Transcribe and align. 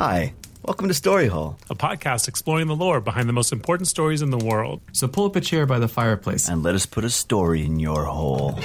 Hi, 0.00 0.32
welcome 0.62 0.88
to 0.88 0.94
Story 0.94 1.26
Hole. 1.26 1.58
a 1.68 1.74
podcast 1.74 2.26
exploring 2.26 2.68
the 2.68 2.74
lore 2.74 3.02
behind 3.02 3.28
the 3.28 3.34
most 3.34 3.52
important 3.52 3.86
stories 3.86 4.22
in 4.22 4.30
the 4.30 4.38
world. 4.38 4.80
So 4.92 5.06
pull 5.06 5.26
up 5.26 5.36
a 5.36 5.42
chair 5.42 5.66
by 5.66 5.78
the 5.78 5.88
fireplace. 5.88 6.48
And 6.48 6.62
let 6.62 6.74
us 6.74 6.86
put 6.86 7.04
a 7.04 7.10
story 7.10 7.66
in 7.66 7.78
your 7.78 8.04
hole. 8.04 8.52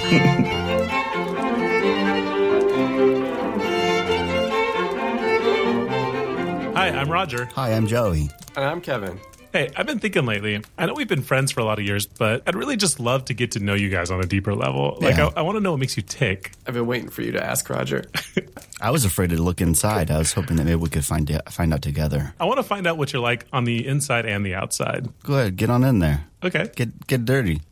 Hi, 6.72 6.88
I'm 6.88 7.10
Roger. 7.10 7.44
Hi, 7.54 7.74
I'm 7.74 7.86
Joey. 7.86 8.30
And 8.56 8.64
I'm 8.64 8.80
Kevin. 8.80 9.20
Hey, 9.56 9.70
I've 9.74 9.86
been 9.86 10.00
thinking 10.00 10.26
lately. 10.26 10.62
I 10.76 10.84
know 10.84 10.92
we've 10.92 11.08
been 11.08 11.22
friends 11.22 11.50
for 11.50 11.60
a 11.60 11.64
lot 11.64 11.78
of 11.78 11.86
years, 11.86 12.06
but 12.06 12.42
I'd 12.46 12.54
really 12.54 12.76
just 12.76 13.00
love 13.00 13.24
to 13.24 13.32
get 13.32 13.52
to 13.52 13.58
know 13.58 13.72
you 13.72 13.88
guys 13.88 14.10
on 14.10 14.20
a 14.20 14.26
deeper 14.26 14.54
level. 14.54 14.98
Like, 15.00 15.16
Yeah. 15.16 15.30
I, 15.34 15.40
I 15.40 15.42
want 15.44 15.56
to 15.56 15.60
know 15.62 15.70
what 15.70 15.80
makes 15.80 15.96
you 15.96 16.02
tick. 16.02 16.52
I've 16.66 16.74
been 16.74 16.86
waiting 16.86 17.08
for 17.08 17.22
you 17.22 17.32
to 17.32 17.42
ask 17.42 17.70
Roger. 17.70 18.04
I 18.82 18.90
was 18.90 19.06
afraid 19.06 19.30
to 19.30 19.40
look 19.42 19.62
inside. 19.62 20.10
I 20.10 20.18
was 20.18 20.34
hoping 20.34 20.58
that 20.58 20.64
maybe 20.64 20.74
we 20.76 20.90
could 20.90 21.06
find 21.06 21.40
find 21.48 21.72
out 21.72 21.80
together. 21.80 22.34
I 22.38 22.44
want 22.44 22.58
to 22.58 22.64
find 22.64 22.86
out 22.86 22.98
what 22.98 23.14
you're 23.14 23.22
like 23.22 23.46
on 23.50 23.64
the 23.64 23.86
inside 23.86 24.26
and 24.26 24.44
the 24.44 24.54
outside. 24.54 25.08
Go 25.22 25.38
ahead, 25.38 25.56
get 25.56 25.70
on 25.70 25.84
in 25.84 26.00
there. 26.00 26.26
Okay. 26.44 26.70
Get 26.76 27.06
get 27.06 27.24
dirty. 27.24 27.62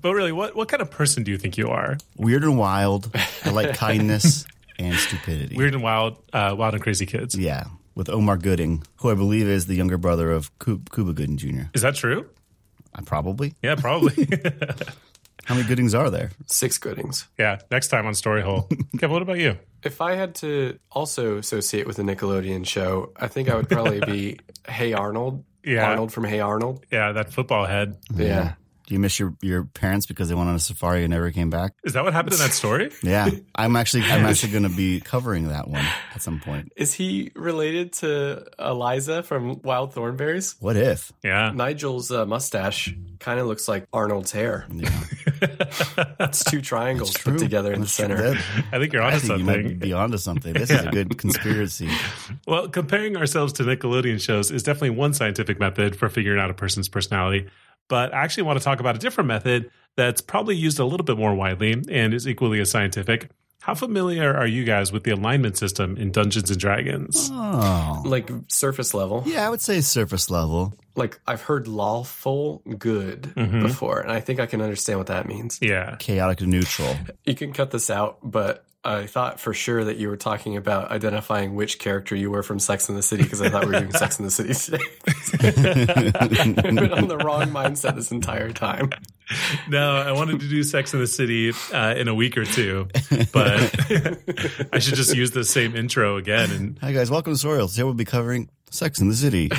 But 0.00 0.14
really, 0.14 0.30
what, 0.30 0.54
what 0.54 0.68
kind 0.68 0.80
of 0.80 0.88
person 0.92 1.24
do 1.24 1.32
you 1.32 1.38
think 1.38 1.58
you 1.58 1.70
are? 1.70 1.96
Weird 2.16 2.44
and 2.44 2.56
wild. 2.56 3.10
I 3.44 3.50
like 3.50 3.74
kindness 3.74 4.46
and 4.78 4.94
stupidity. 4.94 5.56
Weird 5.56 5.74
and 5.74 5.82
wild, 5.82 6.18
uh, 6.32 6.54
wild 6.56 6.74
and 6.74 6.82
crazy 6.82 7.06
kids. 7.06 7.34
Yeah, 7.34 7.64
with 7.94 8.08
Omar 8.08 8.36
Gooding, 8.36 8.82
who 8.96 9.10
I 9.10 9.14
believe 9.14 9.46
is 9.46 9.66
the 9.66 9.74
younger 9.74 9.98
brother 9.98 10.30
of 10.30 10.56
Cu- 10.58 10.82
Cuba 10.92 11.12
Gooding 11.12 11.36
Jr. 11.36 11.68
Is 11.74 11.82
that 11.82 11.94
true? 11.94 12.28
Uh, 12.94 13.02
probably. 13.02 13.54
Yeah, 13.62 13.74
probably. 13.76 14.26
How 15.44 15.54
many 15.54 15.66
Goodings 15.68 15.94
are 15.94 16.08
there? 16.10 16.30
Six 16.46 16.78
goodings. 16.78 17.26
yeah, 17.38 17.58
next 17.70 17.88
time 17.88 18.06
on 18.06 18.14
Story 18.14 18.40
Hole. 18.42 18.66
Kevin, 18.98 19.10
what 19.10 19.20
about 19.22 19.38
you? 19.38 19.58
If 19.82 20.00
I 20.00 20.14
had 20.14 20.34
to 20.36 20.78
also 20.90 21.36
associate 21.36 21.86
with 21.86 21.98
a 21.98 22.02
Nickelodeon 22.02 22.66
show, 22.66 23.12
I 23.16 23.28
think 23.28 23.50
I 23.50 23.54
would 23.56 23.68
probably 23.68 24.00
be 24.00 24.38
Hey 24.66 24.94
Arnold. 24.94 25.44
Yeah. 25.62 25.86
Arnold 25.90 26.12
from 26.12 26.24
Hey 26.24 26.40
Arnold. 26.40 26.84
Yeah, 26.90 27.12
that 27.12 27.32
football 27.32 27.66
head. 27.66 27.98
Yeah. 28.14 28.54
Do 28.86 28.94
you 28.94 29.00
miss 29.00 29.18
your, 29.18 29.34
your 29.40 29.64
parents 29.64 30.04
because 30.04 30.28
they 30.28 30.34
went 30.34 30.50
on 30.50 30.54
a 30.54 30.58
safari 30.58 31.04
and 31.04 31.10
never 31.10 31.30
came 31.30 31.48
back? 31.48 31.72
Is 31.84 31.94
that 31.94 32.04
what 32.04 32.12
happened 32.12 32.34
in 32.34 32.38
that 32.40 32.52
story? 32.52 32.90
Yeah, 33.02 33.30
I'm 33.54 33.76
actually 33.76 34.02
I'm 34.02 34.24
actually 34.26 34.52
going 34.52 34.64
to 34.64 34.76
be 34.76 35.00
covering 35.00 35.48
that 35.48 35.68
one 35.68 35.84
at 36.14 36.20
some 36.22 36.38
point. 36.40 36.72
Is 36.76 36.92
he 36.92 37.30
related 37.34 37.92
to 37.94 38.44
Eliza 38.58 39.22
from 39.22 39.62
Wild 39.62 39.94
Thornberrys? 39.94 40.56
What 40.60 40.76
if? 40.76 41.12
Yeah. 41.22 41.52
Nigel's 41.54 42.10
uh, 42.12 42.26
mustache 42.26 42.94
kind 43.20 43.40
of 43.40 43.46
looks 43.46 43.68
like 43.68 43.86
Arnold's 43.92 44.32
hair. 44.32 44.66
Yeah, 44.74 44.90
It's 46.20 46.44
two 46.44 46.60
triangles 46.60 47.12
true. 47.14 47.32
put 47.34 47.38
together 47.40 47.72
in 47.72 47.80
the 47.80 47.86
center. 47.86 48.16
true. 48.16 48.30
That- 48.34 48.64
I 48.72 48.78
think 48.78 48.92
you're 48.92 49.02
I 49.02 49.14
onto 49.14 49.26
think 49.26 49.38
you 49.40 49.44
might 49.44 49.78
be 49.78 49.92
onto 49.92 50.18
something. 50.18 50.52
This 50.52 50.70
is 50.70 50.84
a 50.84 50.90
good 50.90 51.18
conspiracy. 51.18 51.88
Well, 52.46 52.68
comparing 52.68 53.16
ourselves 53.16 53.52
to 53.54 53.62
Nickelodeon 53.64 54.20
shows 54.20 54.50
is 54.50 54.62
definitely 54.62 54.90
one 54.90 55.14
scientific 55.14 55.58
method 55.60 55.96
for 55.96 56.08
figuring 56.08 56.40
out 56.40 56.50
a 56.50 56.54
person's 56.54 56.88
personality. 56.88 57.48
But 57.88 58.14
I 58.14 58.22
actually 58.22 58.44
want 58.44 58.58
to 58.58 58.64
talk 58.64 58.80
about 58.80 58.96
a 58.96 58.98
different 58.98 59.28
method 59.28 59.70
that's 59.96 60.20
probably 60.20 60.56
used 60.56 60.78
a 60.78 60.84
little 60.84 61.04
bit 61.04 61.16
more 61.16 61.34
widely 61.34 61.82
and 61.88 62.14
is 62.14 62.26
equally 62.26 62.60
as 62.60 62.70
scientific. 62.70 63.30
How 63.64 63.74
familiar 63.74 64.34
are 64.34 64.46
you 64.46 64.64
guys 64.64 64.92
with 64.92 65.04
the 65.04 65.12
alignment 65.12 65.56
system 65.56 65.96
in 65.96 66.12
Dungeons 66.12 66.50
and 66.50 66.60
Dragons? 66.60 67.30
Oh, 67.32 68.02
Like 68.04 68.30
surface 68.48 68.92
level. 68.92 69.22
yeah, 69.26 69.46
I 69.46 69.48
would 69.48 69.62
say 69.62 69.80
surface 69.80 70.28
level. 70.28 70.74
Like 70.96 71.18
I've 71.26 71.40
heard 71.40 71.66
lawful 71.66 72.62
good 72.78 73.22
mm-hmm. 73.34 73.62
before, 73.62 74.00
and 74.00 74.12
I 74.12 74.20
think 74.20 74.38
I 74.38 74.44
can 74.44 74.60
understand 74.60 74.98
what 74.98 75.06
that 75.06 75.26
means. 75.26 75.60
Yeah. 75.62 75.96
chaotic 75.98 76.42
neutral. 76.42 76.94
You 77.24 77.34
can 77.34 77.54
cut 77.54 77.70
this 77.70 77.88
out, 77.88 78.18
but 78.22 78.66
I 78.86 79.06
thought 79.06 79.40
for 79.40 79.54
sure 79.54 79.82
that 79.84 79.96
you 79.96 80.08
were 80.08 80.16
talking 80.18 80.58
about 80.58 80.90
identifying 80.90 81.54
which 81.54 81.78
character 81.78 82.14
you 82.14 82.30
were 82.30 82.42
from 82.42 82.58
Sex 82.58 82.90
in 82.90 82.96
the 82.96 83.02
City 83.02 83.22
because 83.22 83.40
I 83.40 83.48
thought 83.48 83.64
we 83.64 83.72
were 83.72 83.80
doing 83.80 83.92
Sex 83.92 84.18
in 84.18 84.26
the 84.26 84.30
City 84.30 84.52
today. 84.52 84.84
I've 86.20 86.30
been 86.30 86.92
on 86.92 87.08
the 87.08 87.16
wrong 87.16 87.46
mindset 87.46 87.94
this 87.94 88.12
entire 88.12 88.50
time. 88.50 88.90
No, 89.70 89.96
I 89.96 90.12
wanted 90.12 90.40
to 90.40 90.48
do 90.48 90.62
Sex 90.62 90.92
in 90.92 91.00
the 91.00 91.06
City 91.06 91.52
uh, 91.72 91.94
in 91.96 92.08
a 92.08 92.14
week 92.14 92.36
or 92.36 92.44
two, 92.44 92.88
but 93.32 93.74
I 94.72 94.78
should 94.80 94.96
just 94.96 95.16
use 95.16 95.30
the 95.30 95.44
same 95.44 95.74
intro 95.74 96.18
again. 96.18 96.50
And 96.50 96.78
Hi 96.80 96.92
guys, 96.92 97.10
welcome 97.10 97.34
to 97.34 97.46
Sorial. 97.46 97.70
Today 97.70 97.84
we'll 97.84 97.94
be 97.94 98.04
covering 98.04 98.50
Sex 98.70 99.00
in 99.00 99.08
the 99.08 99.14
City. 99.14 99.50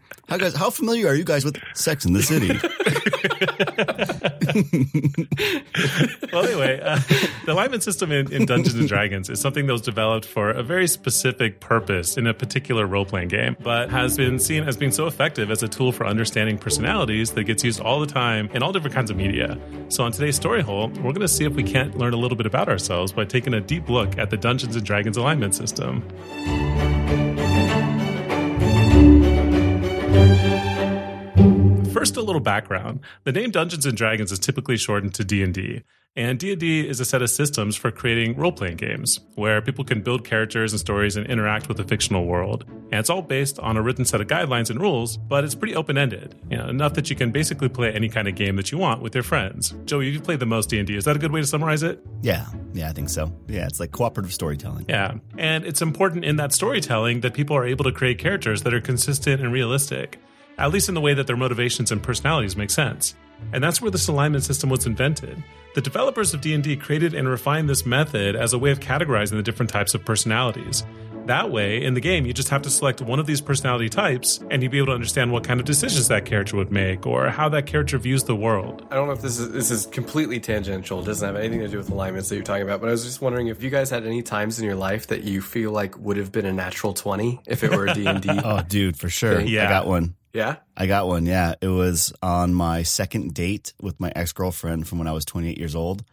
Hi 0.28 0.38
guys, 0.38 0.56
how 0.56 0.70
familiar 0.70 1.06
are 1.06 1.14
you 1.14 1.22
guys 1.22 1.44
with 1.44 1.56
Sex 1.74 2.04
in 2.04 2.12
the 2.12 2.20
City? 2.20 2.48
well, 6.32 6.44
anyway, 6.44 6.80
uh, 6.82 6.98
the 7.44 7.52
alignment 7.52 7.84
system 7.84 8.10
in, 8.10 8.32
in 8.32 8.44
Dungeons 8.44 8.74
and 8.74 8.88
Dragons 8.88 9.30
is 9.30 9.40
something 9.40 9.68
that 9.68 9.72
was 9.72 9.82
developed 9.82 10.26
for 10.26 10.50
a 10.50 10.64
very 10.64 10.88
specific 10.88 11.60
purpose 11.60 12.16
in 12.16 12.26
a 12.26 12.34
particular 12.34 12.88
role 12.88 13.04
playing 13.04 13.28
game, 13.28 13.56
but 13.62 13.88
has 13.90 14.16
been 14.16 14.40
seen 14.40 14.64
as 14.64 14.76
being 14.76 14.90
so 14.90 15.06
effective 15.06 15.48
as 15.48 15.62
a 15.62 15.68
tool 15.68 15.92
for 15.92 16.04
understanding 16.04 16.58
personalities 16.58 17.30
that 17.30 17.44
gets 17.44 17.62
used 17.62 17.80
all 17.80 18.00
the 18.00 18.06
time 18.06 18.50
in 18.52 18.64
all 18.64 18.72
different 18.72 18.96
kinds 18.96 19.12
of 19.12 19.16
media. 19.16 19.56
So, 19.90 20.02
on 20.02 20.10
today's 20.10 20.34
Story 20.34 20.60
Hole, 20.60 20.88
we're 20.88 21.12
going 21.12 21.20
to 21.20 21.28
see 21.28 21.44
if 21.44 21.52
we 21.52 21.62
can't 21.62 21.96
learn 21.98 22.14
a 22.14 22.18
little 22.18 22.36
bit 22.36 22.46
about 22.46 22.68
ourselves 22.68 23.12
by 23.12 23.26
taking 23.26 23.54
a 23.54 23.60
deep 23.60 23.88
look 23.88 24.18
at 24.18 24.30
the 24.30 24.36
Dungeons 24.36 24.74
and 24.74 24.84
Dragons 24.84 25.16
alignment 25.16 25.54
system. 25.54 26.02
Little 32.26 32.40
background. 32.40 33.00
The 33.24 33.32
name 33.32 33.50
Dungeons 33.50 33.86
and 33.86 33.96
Dragons 33.96 34.32
is 34.32 34.38
typically 34.38 34.76
shortened 34.76 35.14
to 35.14 35.24
D&D, 35.24 35.82
and 36.18 36.38
D&D 36.38 36.88
is 36.88 36.98
a 36.98 37.04
set 37.04 37.20
of 37.20 37.28
systems 37.28 37.76
for 37.76 37.90
creating 37.90 38.36
role-playing 38.36 38.78
games 38.78 39.20
where 39.34 39.60
people 39.60 39.84
can 39.84 40.00
build 40.00 40.24
characters 40.24 40.72
and 40.72 40.80
stories 40.80 41.14
and 41.16 41.26
interact 41.26 41.68
with 41.68 41.78
a 41.78 41.84
fictional 41.84 42.24
world. 42.24 42.64
And 42.90 42.94
it's 42.94 43.10
all 43.10 43.20
based 43.20 43.58
on 43.58 43.76
a 43.76 43.82
written 43.82 44.06
set 44.06 44.22
of 44.22 44.26
guidelines 44.26 44.70
and 44.70 44.80
rules, 44.80 45.18
but 45.18 45.44
it's 45.44 45.54
pretty 45.54 45.76
open-ended, 45.76 46.34
you 46.50 46.56
know, 46.56 46.68
enough 46.68 46.94
that 46.94 47.10
you 47.10 47.16
can 47.16 47.32
basically 47.32 47.68
play 47.68 47.92
any 47.92 48.08
kind 48.08 48.28
of 48.28 48.34
game 48.34 48.56
that 48.56 48.72
you 48.72 48.78
want 48.78 49.02
with 49.02 49.14
your 49.14 49.24
friends. 49.24 49.74
Joey, 49.84 50.08
you've 50.08 50.24
played 50.24 50.40
the 50.40 50.46
most 50.46 50.70
D&D. 50.70 50.96
Is 50.96 51.04
that 51.04 51.16
a 51.16 51.18
good 51.18 51.32
way 51.32 51.42
to 51.42 51.46
summarize 51.46 51.82
it? 51.82 52.02
yeah, 52.22 52.46
yeah, 52.72 52.88
I 52.88 52.92
think 52.92 53.10
so. 53.10 53.30
Yeah, 53.46 53.66
it's 53.66 53.78
like 53.78 53.92
cooperative 53.92 54.32
storytelling. 54.32 54.86
Yeah. 54.88 55.14
And 55.36 55.64
it's 55.64 55.82
important 55.82 56.24
in 56.24 56.36
that 56.36 56.52
storytelling 56.52 57.20
that 57.20 57.34
people 57.34 57.56
are 57.56 57.66
able 57.66 57.84
to 57.84 57.92
create 57.92 58.18
characters 58.18 58.62
that 58.62 58.72
are 58.72 58.80
consistent 58.80 59.42
and 59.42 59.52
realistic, 59.52 60.18
at 60.58 60.72
least 60.72 60.88
in 60.88 60.94
the 60.94 61.00
way 61.00 61.14
that 61.14 61.26
their 61.26 61.36
motivations 61.36 61.92
and 61.92 62.02
personalities 62.02 62.56
make 62.56 62.70
sense. 62.70 63.14
And 63.52 63.62
that's 63.62 63.82
where 63.82 63.90
this 63.90 64.08
alignment 64.08 64.44
system 64.44 64.70
was 64.70 64.86
invented. 64.86 65.42
The 65.74 65.82
developers 65.82 66.32
of 66.32 66.40
D&D 66.40 66.76
created 66.76 67.12
and 67.14 67.28
refined 67.28 67.68
this 67.68 67.84
method 67.84 68.34
as 68.34 68.52
a 68.52 68.58
way 68.58 68.70
of 68.70 68.80
categorizing 68.80 69.32
the 69.32 69.42
different 69.42 69.70
types 69.70 69.94
of 69.94 70.04
personalities. 70.04 70.84
That 71.26 71.50
way, 71.50 71.82
in 71.82 71.94
the 71.94 72.00
game, 72.00 72.24
you 72.24 72.32
just 72.32 72.50
have 72.50 72.62
to 72.62 72.70
select 72.70 73.02
one 73.02 73.18
of 73.18 73.26
these 73.26 73.40
personality 73.40 73.88
types 73.88 74.38
and 74.48 74.62
you'd 74.62 74.70
be 74.70 74.78
able 74.78 74.86
to 74.86 74.92
understand 74.92 75.32
what 75.32 75.42
kind 75.42 75.58
of 75.58 75.66
decisions 75.66 76.06
that 76.06 76.24
character 76.24 76.56
would 76.56 76.70
make 76.70 77.04
or 77.04 77.28
how 77.28 77.48
that 77.48 77.66
character 77.66 77.98
views 77.98 78.22
the 78.24 78.36
world. 78.36 78.86
I 78.92 78.94
don't 78.94 79.08
know 79.08 79.12
if 79.12 79.22
this 79.22 79.40
is 79.40 79.50
this 79.50 79.72
is 79.72 79.86
completely 79.86 80.38
tangential. 80.38 81.02
It 81.02 81.06
doesn't 81.06 81.26
have 81.26 81.34
anything 81.34 81.60
to 81.60 81.68
do 81.68 81.78
with 81.78 81.90
alignments 81.90 82.28
that 82.28 82.36
you're 82.36 82.44
talking 82.44 82.62
about. 82.62 82.80
But 82.80 82.90
I 82.90 82.92
was 82.92 83.04
just 83.04 83.20
wondering 83.20 83.48
if 83.48 83.60
you 83.60 83.70
guys 83.70 83.90
had 83.90 84.06
any 84.06 84.22
times 84.22 84.60
in 84.60 84.64
your 84.64 84.76
life 84.76 85.08
that 85.08 85.24
you 85.24 85.42
feel 85.42 85.72
like 85.72 85.98
would 85.98 86.16
have 86.16 86.30
been 86.30 86.46
a 86.46 86.52
natural 86.52 86.92
twenty 86.94 87.40
if 87.44 87.64
it 87.64 87.72
were 87.72 87.86
a 87.86 87.94
D&D. 87.94 88.28
Oh, 88.44 88.62
dude, 88.62 88.96
for 88.96 89.08
sure. 89.08 89.40
Yeah. 89.40 89.66
I 89.66 89.68
got 89.68 89.86
one. 89.88 90.14
Yeah. 90.36 90.56
I 90.76 90.86
got 90.86 91.06
one. 91.06 91.24
Yeah, 91.24 91.54
it 91.62 91.68
was 91.68 92.12
on 92.22 92.52
my 92.52 92.82
second 92.82 93.32
date 93.32 93.72
with 93.80 93.98
my 93.98 94.12
ex 94.14 94.32
girlfriend 94.32 94.86
from 94.86 94.98
when 94.98 95.08
I 95.08 95.12
was 95.12 95.24
28 95.24 95.56
years 95.56 95.74
old. 95.74 96.04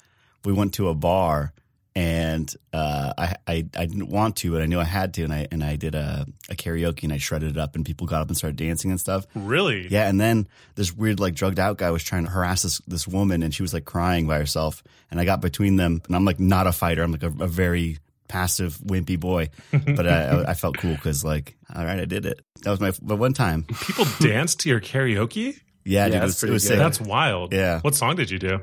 We 0.45 0.53
went 0.53 0.75
to 0.75 0.87
a 0.87 0.93
bar, 0.93 1.51
and 1.93 2.53
uh, 2.71 3.13
I, 3.17 3.35
I 3.45 3.55
I 3.75 3.85
didn't 3.85 4.07
want 4.07 4.37
to, 4.37 4.51
but 4.53 4.61
I 4.61 4.65
knew 4.65 4.79
I 4.79 4.85
had 4.85 5.13
to, 5.15 5.23
and 5.23 5.33
I 5.33 5.47
and 5.51 5.61
I 5.61 5.75
did 5.75 5.93
a, 5.93 6.25
a 6.49 6.55
karaoke, 6.55 7.03
and 7.03 7.11
I 7.11 7.17
shredded 7.17 7.51
it 7.51 7.57
up, 7.57 7.75
and 7.75 7.85
people 7.85 8.07
got 8.07 8.21
up 8.21 8.29
and 8.29 8.37
started 8.37 8.55
dancing 8.55 8.91
and 8.91 8.99
stuff. 8.99 9.27
Really? 9.35 9.87
Yeah, 9.89 10.07
and 10.07 10.21
then 10.21 10.47
this 10.75 10.93
weird 10.93 11.19
like 11.19 11.35
drugged 11.35 11.59
out 11.59 11.77
guy 11.77 11.91
was 11.91 12.03
trying 12.03 12.23
to 12.23 12.31
harass 12.31 12.61
this 12.63 12.79
this 12.87 13.05
woman, 13.05 13.43
and 13.43 13.53
she 13.53 13.61
was 13.61 13.73
like 13.73 13.83
crying 13.83 14.25
by 14.25 14.37
herself, 14.37 14.83
and 15.11 15.19
I 15.19 15.25
got 15.25 15.41
between 15.41 15.75
them, 15.75 16.01
and 16.07 16.15
I'm 16.15 16.23
like 16.23 16.39
not 16.39 16.65
a 16.65 16.71
fighter, 16.71 17.03
I'm 17.03 17.11
like 17.11 17.23
a, 17.23 17.33
a 17.39 17.47
very 17.47 17.99
passive 18.33 18.79
wimpy 18.79 19.19
boy, 19.19 19.49
but 19.71 20.07
I, 20.07 20.23
I, 20.23 20.49
I 20.49 20.53
felt 20.55 20.77
cool 20.79 20.95
because 20.95 21.23
like 21.23 21.55
all 21.73 21.85
right, 21.85 21.99
I 21.99 22.05
did 22.05 22.25
it. 22.25 22.41
That 22.63 22.71
was 22.71 22.79
my 22.79 22.91
but 22.99 23.17
one 23.17 23.33
time. 23.33 23.63
People 23.63 24.05
dance 24.19 24.55
to 24.55 24.69
your 24.69 24.81
karaoke? 24.81 25.59
Yeah, 25.85 26.07
dude, 26.07 26.15
it 26.15 26.23
was, 26.23 26.43
it 26.43 26.49
was 26.49 26.65
sick. 26.65 26.79
That's 26.79 26.99
wild. 26.99 27.53
Yeah. 27.53 27.81
What 27.81 27.93
song 27.93 28.15
did 28.15 28.31
you 28.31 28.39
do? 28.39 28.61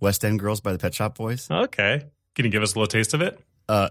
West 0.00 0.24
End 0.24 0.38
Girls 0.38 0.60
by 0.60 0.72
the 0.72 0.78
Pet 0.78 0.94
Shop 0.94 1.16
Boys. 1.16 1.50
Okay. 1.50 2.04
Can 2.36 2.44
you 2.44 2.50
give 2.50 2.62
us 2.62 2.74
a 2.74 2.78
little 2.78 2.86
taste 2.86 3.14
of 3.14 3.20
it? 3.20 3.40
Uh, 3.68 3.88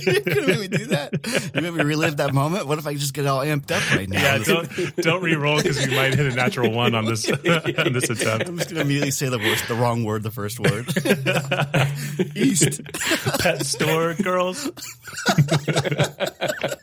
you 0.00 0.20
gonna 0.20 0.46
make 0.46 0.60
me 0.60 0.68
do 0.68 0.86
that? 0.86 1.10
You 1.52 1.60
made 1.62 1.74
me 1.74 1.82
relive 1.82 2.18
that 2.18 2.32
moment. 2.32 2.68
What 2.68 2.78
if 2.78 2.86
I 2.86 2.94
just 2.94 3.12
get 3.12 3.26
all 3.26 3.40
amped 3.40 3.72
up 3.72 3.82
right 3.96 4.08
now? 4.08 4.22
Yeah, 4.22 4.38
don't 4.38 4.96
don't 4.96 5.20
re-roll 5.22 5.56
because 5.56 5.84
you 5.84 5.90
might 5.96 6.14
hit 6.14 6.32
a 6.32 6.36
natural 6.36 6.70
one 6.70 6.94
on 6.94 7.04
this 7.04 7.28
on 7.30 7.92
this 7.92 8.08
attempt. 8.08 8.48
I'm 8.48 8.56
just 8.58 8.70
gonna 8.70 8.82
immediately 8.82 9.10
say 9.10 9.28
the 9.28 9.38
worst, 9.38 9.66
the 9.66 9.74
wrong 9.74 10.04
word, 10.04 10.22
the 10.22 10.30
first 10.30 10.60
word. 10.60 10.86
East. 12.36 12.80
Pet 13.40 13.66
store 13.66 14.14
girls. 14.14 14.70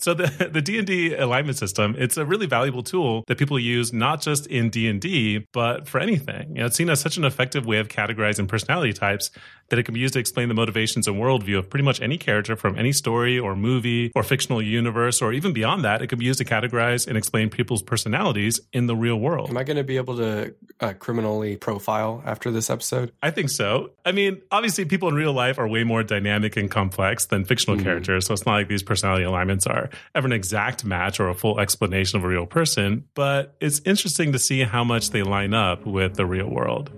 So 0.00 0.14
the 0.14 0.48
the 0.52 0.62
D 0.62 0.78
and 0.78 0.86
D 0.86 1.14
alignment 1.14 1.58
system, 1.58 1.94
it's 1.98 2.16
a 2.16 2.24
really 2.24 2.46
valuable 2.46 2.82
tool 2.82 3.24
that 3.26 3.38
people 3.38 3.58
use 3.58 3.92
not 3.92 4.20
just 4.20 4.46
in 4.46 4.70
D 4.70 4.88
and 4.88 5.00
D, 5.00 5.46
but 5.52 5.86
for 5.86 6.00
anything. 6.00 6.56
You 6.56 6.60
know, 6.60 6.66
it's 6.66 6.76
seen 6.76 6.90
as 6.90 7.00
such 7.00 7.16
an 7.16 7.24
effective 7.24 7.66
way 7.66 7.78
of 7.78 7.88
categorizing 7.88 8.48
personality 8.48 8.92
types 8.92 9.30
that 9.70 9.78
it 9.78 9.84
can 9.84 9.94
be 9.94 10.00
used 10.00 10.14
to 10.14 10.20
explain 10.20 10.48
the 10.48 10.54
motivations 10.54 11.08
and 11.08 11.16
worldview 11.16 11.58
of 11.58 11.70
pretty 11.70 11.84
much 11.84 12.00
any 12.00 12.18
character 12.18 12.54
from 12.56 12.78
any 12.78 12.92
story 12.92 13.38
or 13.38 13.56
movie 13.56 14.12
or 14.14 14.22
fictional 14.22 14.60
universe, 14.60 15.22
or 15.22 15.32
even 15.32 15.52
beyond 15.52 15.84
that. 15.84 16.02
It 16.02 16.08
can 16.08 16.18
be 16.18 16.26
used 16.26 16.38
to 16.40 16.44
categorize 16.44 17.06
and 17.08 17.16
explain 17.16 17.48
people's 17.50 17.82
personalities 17.82 18.60
in 18.72 18.86
the 18.86 18.94
real 18.96 19.16
world. 19.16 19.48
Am 19.50 19.56
I 19.56 19.64
going 19.64 19.76
to 19.76 19.84
be 19.84 19.96
able 19.96 20.16
to 20.18 20.54
uh, 20.80 20.92
criminally 20.94 21.56
profile 21.56 22.22
after 22.26 22.50
this 22.50 22.68
episode? 22.70 23.12
I 23.22 23.30
think 23.30 23.48
so. 23.50 23.90
I 24.04 24.12
mean, 24.12 24.42
obviously, 24.50 24.84
people 24.84 25.08
in 25.08 25.14
real 25.14 25.32
life 25.32 25.58
are 25.58 25.66
way 25.68 25.84
more 25.84 26.02
dynamic 26.02 26.56
and 26.56 26.70
complex 26.70 27.26
than 27.26 27.44
fictional 27.44 27.78
Mhm. 27.78 27.82
characters, 27.84 28.26
so 28.26 28.34
it's 28.34 28.44
not 28.46 28.52
like 28.52 28.68
these 28.68 28.82
personality 28.82 29.24
alignments 29.24 29.66
are 29.66 29.88
ever 30.14 30.26
an 30.26 30.32
exact 30.32 30.84
match 30.84 31.20
or 31.20 31.28
a 31.28 31.34
full 31.34 31.60
explanation 31.60 32.18
of 32.18 32.24
a 32.24 32.28
real 32.28 32.46
person, 32.46 33.04
but 33.14 33.54
it's 33.60 33.80
interesting 33.84 34.32
to 34.32 34.38
see 34.38 34.62
how 34.64 34.82
much 34.84 35.10
they 35.10 35.22
line 35.22 35.54
up 35.54 35.86
with 35.86 36.14
the 36.16 36.26
real 36.26 36.48
world. 36.48 36.90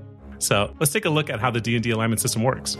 So 0.42 0.74
let's 0.80 0.90
take 0.92 1.04
a 1.04 1.10
look 1.10 1.30
at 1.30 1.38
how 1.38 1.52
the 1.52 1.60
D&D 1.60 1.90
alignment 1.92 2.20
system 2.20 2.42
works. 2.42 2.74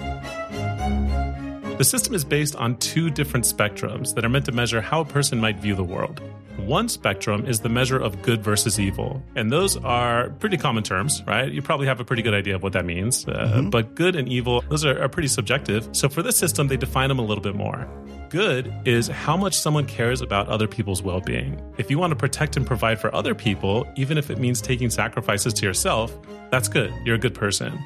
The 1.79 1.85
system 1.85 2.13
is 2.13 2.25
based 2.25 2.57
on 2.57 2.77
two 2.79 3.09
different 3.09 3.47
spectrums 3.47 4.15
that 4.15 4.25
are 4.25 4.29
meant 4.29 4.47
to 4.47 4.53
measure 4.53 4.81
how 4.81 5.01
a 5.01 5.05
person 5.05 5.39
might 5.39 5.59
view 5.59 5.77
the 5.77 5.85
world. 5.85 6.21
One 6.59 6.89
spectrum 6.89 7.47
is 7.47 7.61
the 7.61 7.69
measure 7.69 7.99
of 7.99 8.23
good 8.23 8.43
versus 8.43 8.79
evil. 8.79 9.23
And 9.35 9.51
those 9.51 9.77
are 9.79 10.31
pretty 10.39 10.57
common 10.57 10.83
terms, 10.83 11.23
right? 11.27 11.51
You 11.51 11.63
probably 11.63 11.87
have 11.87 11.99
a 11.99 12.05
pretty 12.05 12.23
good 12.23 12.35
idea 12.35 12.55
of 12.55 12.63
what 12.63 12.73
that 12.75 12.85
means. 12.85 13.27
Uh, 13.27 13.63
But 13.71 13.95
good 13.95 14.17
and 14.17 14.29
evil, 14.29 14.63
those 14.69 14.85
are, 14.85 15.03
are 15.03 15.09
pretty 15.09 15.29
subjective. 15.29 15.89
So 15.93 16.09
for 16.09 16.23
this 16.23 16.37
system, 16.37 16.69
they 16.69 16.77
define 16.77 17.09
them 17.09 17.19
a 17.19 17.23
little 17.23 17.43
bit 17.43 17.55
more. 17.55 17.89
Good 18.29 18.73
is 18.87 19.09
how 19.09 19.37
much 19.37 19.59
someone 19.59 19.85
cares 19.87 20.23
about 20.23 20.49
other 20.49 20.67
people's 20.67 21.03
well 21.03 21.21
being. 21.21 21.61
If 21.79 21.91
you 21.91 21.99
want 21.99 22.13
to 22.13 22.17
protect 22.17 22.57
and 22.57 22.67
provide 22.67 22.99
for 22.99 23.15
other 23.15 23.35
people, 23.35 23.87
even 23.97 24.17
if 24.17 24.31
it 24.31 24.39
means 24.39 24.61
taking 24.63 24.89
sacrifices 24.89 25.53
to 25.55 25.67
yourself, 25.67 26.17
that's 26.51 26.69
good. 26.69 26.93
You're 27.05 27.17
a 27.17 27.19
good 27.19 27.35
person. 27.35 27.79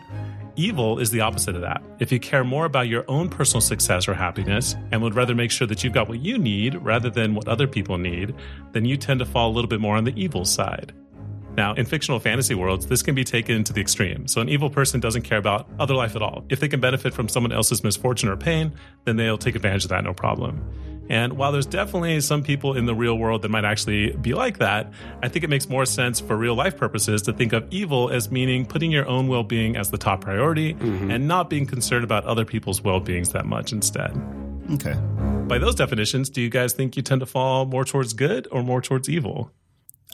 Evil 0.58 0.98
is 0.98 1.10
the 1.10 1.20
opposite 1.20 1.54
of 1.54 1.60
that. 1.60 1.82
If 1.98 2.10
you 2.10 2.18
care 2.18 2.42
more 2.42 2.64
about 2.64 2.88
your 2.88 3.04
own 3.08 3.28
personal 3.28 3.60
success 3.60 4.08
or 4.08 4.14
happiness 4.14 4.74
and 4.90 5.02
would 5.02 5.14
rather 5.14 5.34
make 5.34 5.50
sure 5.50 5.66
that 5.66 5.84
you've 5.84 5.92
got 5.92 6.08
what 6.08 6.20
you 6.20 6.38
need 6.38 6.76
rather 6.76 7.10
than 7.10 7.34
what 7.34 7.46
other 7.46 7.66
people 7.66 7.98
need, 7.98 8.34
then 8.72 8.86
you 8.86 8.96
tend 8.96 9.20
to 9.20 9.26
fall 9.26 9.50
a 9.50 9.52
little 9.52 9.68
bit 9.68 9.80
more 9.80 9.96
on 9.96 10.04
the 10.04 10.18
evil 10.18 10.46
side. 10.46 10.94
Now, 11.58 11.74
in 11.74 11.84
fictional 11.84 12.20
fantasy 12.20 12.54
worlds, 12.54 12.86
this 12.86 13.02
can 13.02 13.14
be 13.14 13.22
taken 13.22 13.64
to 13.64 13.72
the 13.74 13.82
extreme. 13.82 14.26
So, 14.28 14.40
an 14.40 14.48
evil 14.48 14.70
person 14.70 14.98
doesn't 14.98 15.22
care 15.22 15.38
about 15.38 15.68
other 15.78 15.94
life 15.94 16.16
at 16.16 16.22
all. 16.22 16.44
If 16.48 16.60
they 16.60 16.68
can 16.68 16.80
benefit 16.80 17.12
from 17.12 17.28
someone 17.28 17.52
else's 17.52 17.84
misfortune 17.84 18.30
or 18.30 18.36
pain, 18.36 18.72
then 19.04 19.16
they'll 19.16 19.38
take 19.38 19.56
advantage 19.56 19.84
of 19.84 19.90
that, 19.90 20.04
no 20.04 20.14
problem. 20.14 20.62
And 21.08 21.34
while 21.34 21.52
there's 21.52 21.66
definitely 21.66 22.20
some 22.20 22.42
people 22.42 22.76
in 22.76 22.86
the 22.86 22.94
real 22.94 23.16
world 23.16 23.42
that 23.42 23.50
might 23.50 23.64
actually 23.64 24.12
be 24.12 24.34
like 24.34 24.58
that, 24.58 24.92
I 25.22 25.28
think 25.28 25.44
it 25.44 25.50
makes 25.50 25.68
more 25.68 25.86
sense 25.86 26.20
for 26.20 26.36
real 26.36 26.54
life 26.54 26.76
purposes 26.76 27.22
to 27.22 27.32
think 27.32 27.52
of 27.52 27.66
evil 27.70 28.10
as 28.10 28.30
meaning 28.30 28.66
putting 28.66 28.90
your 28.90 29.06
own 29.06 29.28
well 29.28 29.44
being 29.44 29.76
as 29.76 29.90
the 29.90 29.98
top 29.98 30.20
priority 30.20 30.74
mm-hmm. 30.74 31.10
and 31.10 31.28
not 31.28 31.50
being 31.50 31.66
concerned 31.66 32.04
about 32.04 32.24
other 32.24 32.44
people's 32.44 32.82
well 32.82 33.00
beings 33.00 33.32
that 33.32 33.46
much 33.46 33.72
instead. 33.72 34.16
Okay. 34.72 34.94
By 35.46 35.58
those 35.58 35.76
definitions, 35.76 36.28
do 36.28 36.40
you 36.40 36.50
guys 36.50 36.72
think 36.72 36.96
you 36.96 37.02
tend 37.02 37.20
to 37.20 37.26
fall 37.26 37.66
more 37.66 37.84
towards 37.84 38.12
good 38.14 38.48
or 38.50 38.62
more 38.62 38.80
towards 38.80 39.08
evil? 39.08 39.52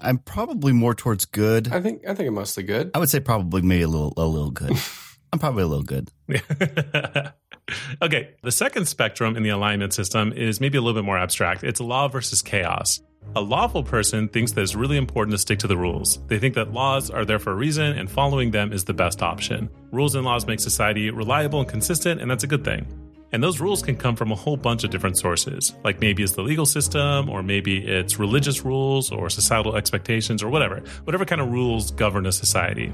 I'm 0.00 0.19
probably 0.19 0.73
more 0.73 0.95
towards 0.95 1.25
good. 1.25 1.73
I 1.73 1.81
think 1.81 2.06
I 2.06 2.15
think 2.15 2.29
I'm 2.29 2.35
mostly 2.35 2.65
good. 2.65 2.91
I 2.95 2.99
would 2.99 3.09
say 3.09 3.21
probably 3.21 3.62
maybe 3.62 3.83
a 3.83 3.88
little 3.88 4.12
a 4.17 4.27
little 4.27 4.50
good. 4.50 4.73
I'm 5.33 5.38
probably 5.38 5.62
a 5.62 5.67
little 5.67 5.85
good. 5.85 6.11
okay, 8.03 8.31
the 8.43 8.53
second 8.53 8.87
spectrum 8.87 9.37
in 9.37 9.43
the 9.43 9.50
alignment 9.50 9.93
system 9.93 10.32
is 10.32 10.61
maybe 10.61 10.79
a 10.79 10.81
little 10.81 11.00
bit 11.00 11.06
more 11.06 11.19
abstract. 11.19 11.64
It's 11.64 11.81
law 11.81 12.09
versus 12.09 12.43
chaos. 12.43 13.00
A 13.37 13.41
lawful 13.41 13.82
person 13.82 14.29
thinks 14.29 14.53
that 14.53 14.62
it's 14.62 14.75
really 14.75 14.97
important 14.97 15.32
to 15.32 15.38
stick 15.38 15.61
to 15.61 15.69
the 15.69 15.76
rules. 15.76 16.19
They 16.26 16.38
think 16.38 16.55
that 16.56 16.73
laws 16.73 17.09
are 17.09 17.25
there 17.25 17.38
for 17.38 17.53
a 17.53 17.56
reason 17.56 17.97
and 17.97 18.11
following 18.11 18.50
them 18.50 18.73
is 18.73 18.85
the 18.85 18.93
best 18.93 19.23
option. 19.23 19.70
Rules 19.93 20.14
and 20.14 20.25
laws 20.25 20.47
make 20.47 20.61
society 20.61 21.11
reliable 21.11 21.61
and 21.61 21.69
consistent, 21.69 22.20
and 22.20 22.31
that's 22.31 22.44
a 22.44 22.49
good 22.49 22.64
thing. 22.64 22.87
And 23.31 23.43
those 23.43 23.61
rules 23.61 23.81
can 23.81 23.97
come 23.97 24.14
from 24.14 24.31
a 24.31 24.35
whole 24.35 24.59
bunch 24.59 24.85
of 24.85 24.91
different 24.91 25.17
sources. 25.17 25.75
Like 25.85 26.00
maybe 26.00 26.23
it's 26.23 26.35
the 26.35 26.43
legal 26.43 26.67
system, 26.67 27.31
or 27.31 27.43
maybe 27.43 27.79
it's 27.79 28.19
religious 28.19 28.62
rules, 28.62 29.11
or 29.11 29.31
societal 29.31 29.76
expectations, 29.76 30.43
or 30.43 30.50
whatever. 30.50 30.82
Whatever 31.05 31.25
kind 31.25 31.41
of 31.41 31.50
rules 31.50 31.91
govern 31.93 32.26
a 32.26 32.32
society. 32.32 32.93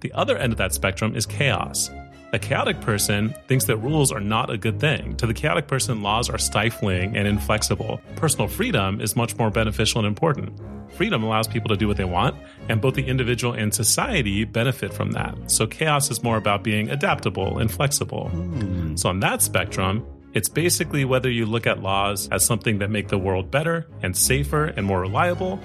The 0.00 0.12
other 0.12 0.38
end 0.38 0.52
of 0.52 0.58
that 0.58 0.72
spectrum 0.72 1.14
is 1.14 1.26
chaos. 1.26 1.90
A 2.34 2.38
chaotic 2.40 2.80
person 2.80 3.32
thinks 3.46 3.66
that 3.66 3.76
rules 3.76 4.10
are 4.10 4.18
not 4.18 4.50
a 4.50 4.58
good 4.58 4.80
thing. 4.80 5.14
To 5.18 5.26
the 5.26 5.32
chaotic 5.32 5.68
person, 5.68 6.02
laws 6.02 6.28
are 6.28 6.36
stifling 6.36 7.16
and 7.16 7.28
inflexible. 7.28 8.00
Personal 8.16 8.48
freedom 8.48 9.00
is 9.00 9.14
much 9.14 9.38
more 9.38 9.50
beneficial 9.50 10.00
and 10.00 10.08
important. 10.08 10.60
Freedom 10.94 11.22
allows 11.22 11.46
people 11.46 11.68
to 11.68 11.76
do 11.76 11.86
what 11.86 11.96
they 11.96 12.04
want, 12.04 12.34
and 12.68 12.80
both 12.80 12.94
the 12.94 13.06
individual 13.06 13.54
and 13.54 13.72
society 13.72 14.42
benefit 14.42 14.92
from 14.92 15.12
that. 15.12 15.48
So 15.48 15.68
chaos 15.68 16.10
is 16.10 16.24
more 16.24 16.36
about 16.36 16.64
being 16.64 16.90
adaptable 16.90 17.58
and 17.58 17.70
flexible. 17.70 18.30
Hmm. 18.30 18.96
So 18.96 19.10
on 19.10 19.20
that 19.20 19.40
spectrum, 19.40 20.04
it's 20.32 20.48
basically 20.48 21.04
whether 21.04 21.30
you 21.30 21.46
look 21.46 21.68
at 21.68 21.82
laws 21.82 22.28
as 22.30 22.44
something 22.44 22.80
that 22.80 22.90
make 22.90 23.06
the 23.06 23.18
world 23.18 23.52
better 23.52 23.86
and 24.02 24.16
safer 24.16 24.64
and 24.64 24.84
more 24.84 25.00
reliable, 25.00 25.60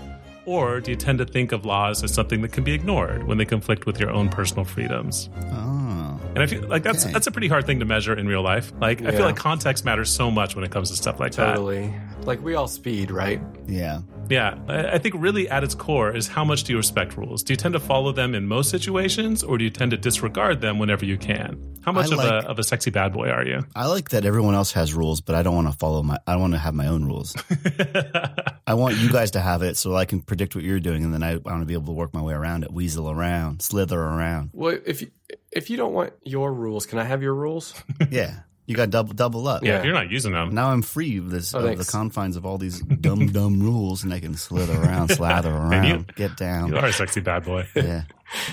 or 0.50 0.80
do 0.82 0.92
you 0.92 0.98
tend 0.98 1.20
to 1.20 1.26
think 1.26 1.52
of 1.52 1.66
laws 1.66 2.04
as 2.04 2.14
something 2.14 2.42
that 2.42 2.52
can 2.52 2.64
be 2.64 2.74
ignored 2.74 3.24
when 3.28 3.38
they 3.38 3.46
conflict 3.46 3.86
with 3.86 4.00
your 4.00 4.10
own 4.10 4.30
personal 4.30 4.66
freedoms? 4.66 5.30
Oh. 5.52 6.20
And 6.36 6.40
I 6.40 6.46
feel 6.48 6.62
like 6.68 6.84
that's 6.84 7.04
Okay. 7.06 7.14
that's 7.14 7.28
a 7.28 7.32
pretty 7.32 7.48
hard 7.48 7.66
thing 7.66 7.80
to 7.80 7.86
measure 7.86 8.14
in 8.14 8.28
real 8.28 8.42
life. 8.42 8.72
Like 8.80 9.02
I 9.04 9.12
feel 9.12 9.26
like 9.26 9.36
context 9.36 9.86
matters 9.86 10.10
so 10.10 10.30
much 10.32 10.56
when 10.56 10.64
it 10.64 10.72
comes 10.72 10.90
to 10.90 10.96
stuff 10.96 11.20
like 11.20 11.34
that. 11.34 11.54
Totally. 11.56 11.94
Like 12.24 12.44
we 12.44 12.56
all 12.56 12.68
speed, 12.68 13.12
right? 13.12 13.42
Yeah. 13.68 14.02
Yeah, 14.30 14.58
I 14.68 14.92
I 14.94 14.98
think 14.98 15.16
really 15.18 15.50
at 15.50 15.64
its 15.64 15.76
core 15.76 16.16
is 16.16 16.28
how 16.28 16.44
much 16.44 16.64
do 16.64 16.74
you 16.74 16.78
respect 16.78 17.18
rules? 17.18 17.44
Do 17.44 17.54
you 17.54 17.58
tend 17.58 17.74
to 17.74 17.80
follow 17.80 18.12
them 18.12 18.36
in 18.36 18.48
most 18.48 18.70
situations, 18.70 19.44
or 19.44 19.58
do 19.58 19.64
you 19.64 19.70
tend 19.70 19.92
to 19.92 19.98
disregard 19.98 20.62
them 20.62 20.80
whenever 20.80 21.06
you 21.06 21.18
can? 21.18 21.78
How 21.84 21.92
much 21.92 22.12
I 22.12 22.16
of 22.16 22.20
a 22.20 22.50
of 22.50 22.60
a 22.60 22.64
sexy 22.64 22.92
bad 22.92 23.14
boy 23.14 23.30
are 23.30 23.46
you? 23.46 23.66
I 23.76 23.88
like 23.88 24.10
that 24.10 24.26
everyone 24.26 24.54
else 24.56 24.72
has 24.74 24.94
rules, 24.94 25.22
but 25.22 25.36
I 25.36 25.44
don't 25.44 25.56
want 25.56 25.68
to 25.68 25.78
follow 25.78 26.04
my. 26.04 26.18
I 26.28 26.36
want 26.36 26.54
to 26.54 26.60
have 26.60 26.74
my 26.74 26.88
own 26.88 27.06
rules. 27.06 27.36
I 28.68 28.76
want 28.76 28.98
you 28.98 29.12
guys 29.12 29.32
to 29.32 29.40
have 29.40 29.64
it 29.64 29.78
so 29.78 29.96
I 29.96 30.06
can 30.06 30.22
predict 30.22 30.54
what 30.56 30.64
you're 30.64 30.80
doing, 30.80 31.04
and 31.04 31.14
then 31.14 31.24
I 31.24 31.38
want 31.38 31.62
to 31.62 31.66
be 31.66 31.74
able 31.74 31.88
to 31.88 31.92
work 31.94 32.14
my 32.14 32.22
way 32.22 32.34
around 32.34 32.64
it, 32.64 32.72
weasel 32.72 33.10
around, 33.10 33.62
slither 33.62 34.00
around. 34.00 34.52
Well, 34.54 34.78
if 34.86 35.02
you, 35.02 35.10
if 35.52 35.70
you 35.72 35.78
don't 35.78 35.94
want 35.94 36.14
your 36.24 36.54
rules, 36.54 36.86
can 36.86 37.00
I 37.00 37.04
have 37.04 37.24
your 37.24 37.34
rules? 37.34 37.74
Yeah, 38.12 38.40
you 38.70 38.76
got 38.76 38.90
double 38.90 39.14
double 39.14 39.48
up. 39.48 39.64
yeah, 39.64 39.72
Yeah. 39.74 39.80
if 39.80 39.86
you're 39.86 39.94
not 39.94 40.10
using 40.12 40.32
them. 40.32 40.54
Now 40.54 40.70
I'm 40.70 40.82
free 40.82 41.18
of 41.18 41.30
this 41.30 41.54
Oh, 41.54 41.58
of 41.60 41.64
the 41.64 41.70
thanks. 41.76 41.90
confines 41.92 42.36
of 42.38 42.46
all 42.46 42.58
these 42.58 42.80
dumb 42.82 43.28
dumb 43.34 43.60
rules, 43.60 44.04
and 44.04 44.14
I 44.14 44.20
can 44.20 44.36
slither 44.36 44.80
around, 44.82 45.10
slather 45.12 45.52
around, 45.52 45.84
you- 45.88 46.06
get 46.16 46.38
down. 46.38 46.70
You 46.70 46.78
are 46.78 46.86
a 46.86 46.94
sexy 46.94 47.20
bad 47.22 47.44
boy. 47.44 47.68
Yeah, 47.76 48.04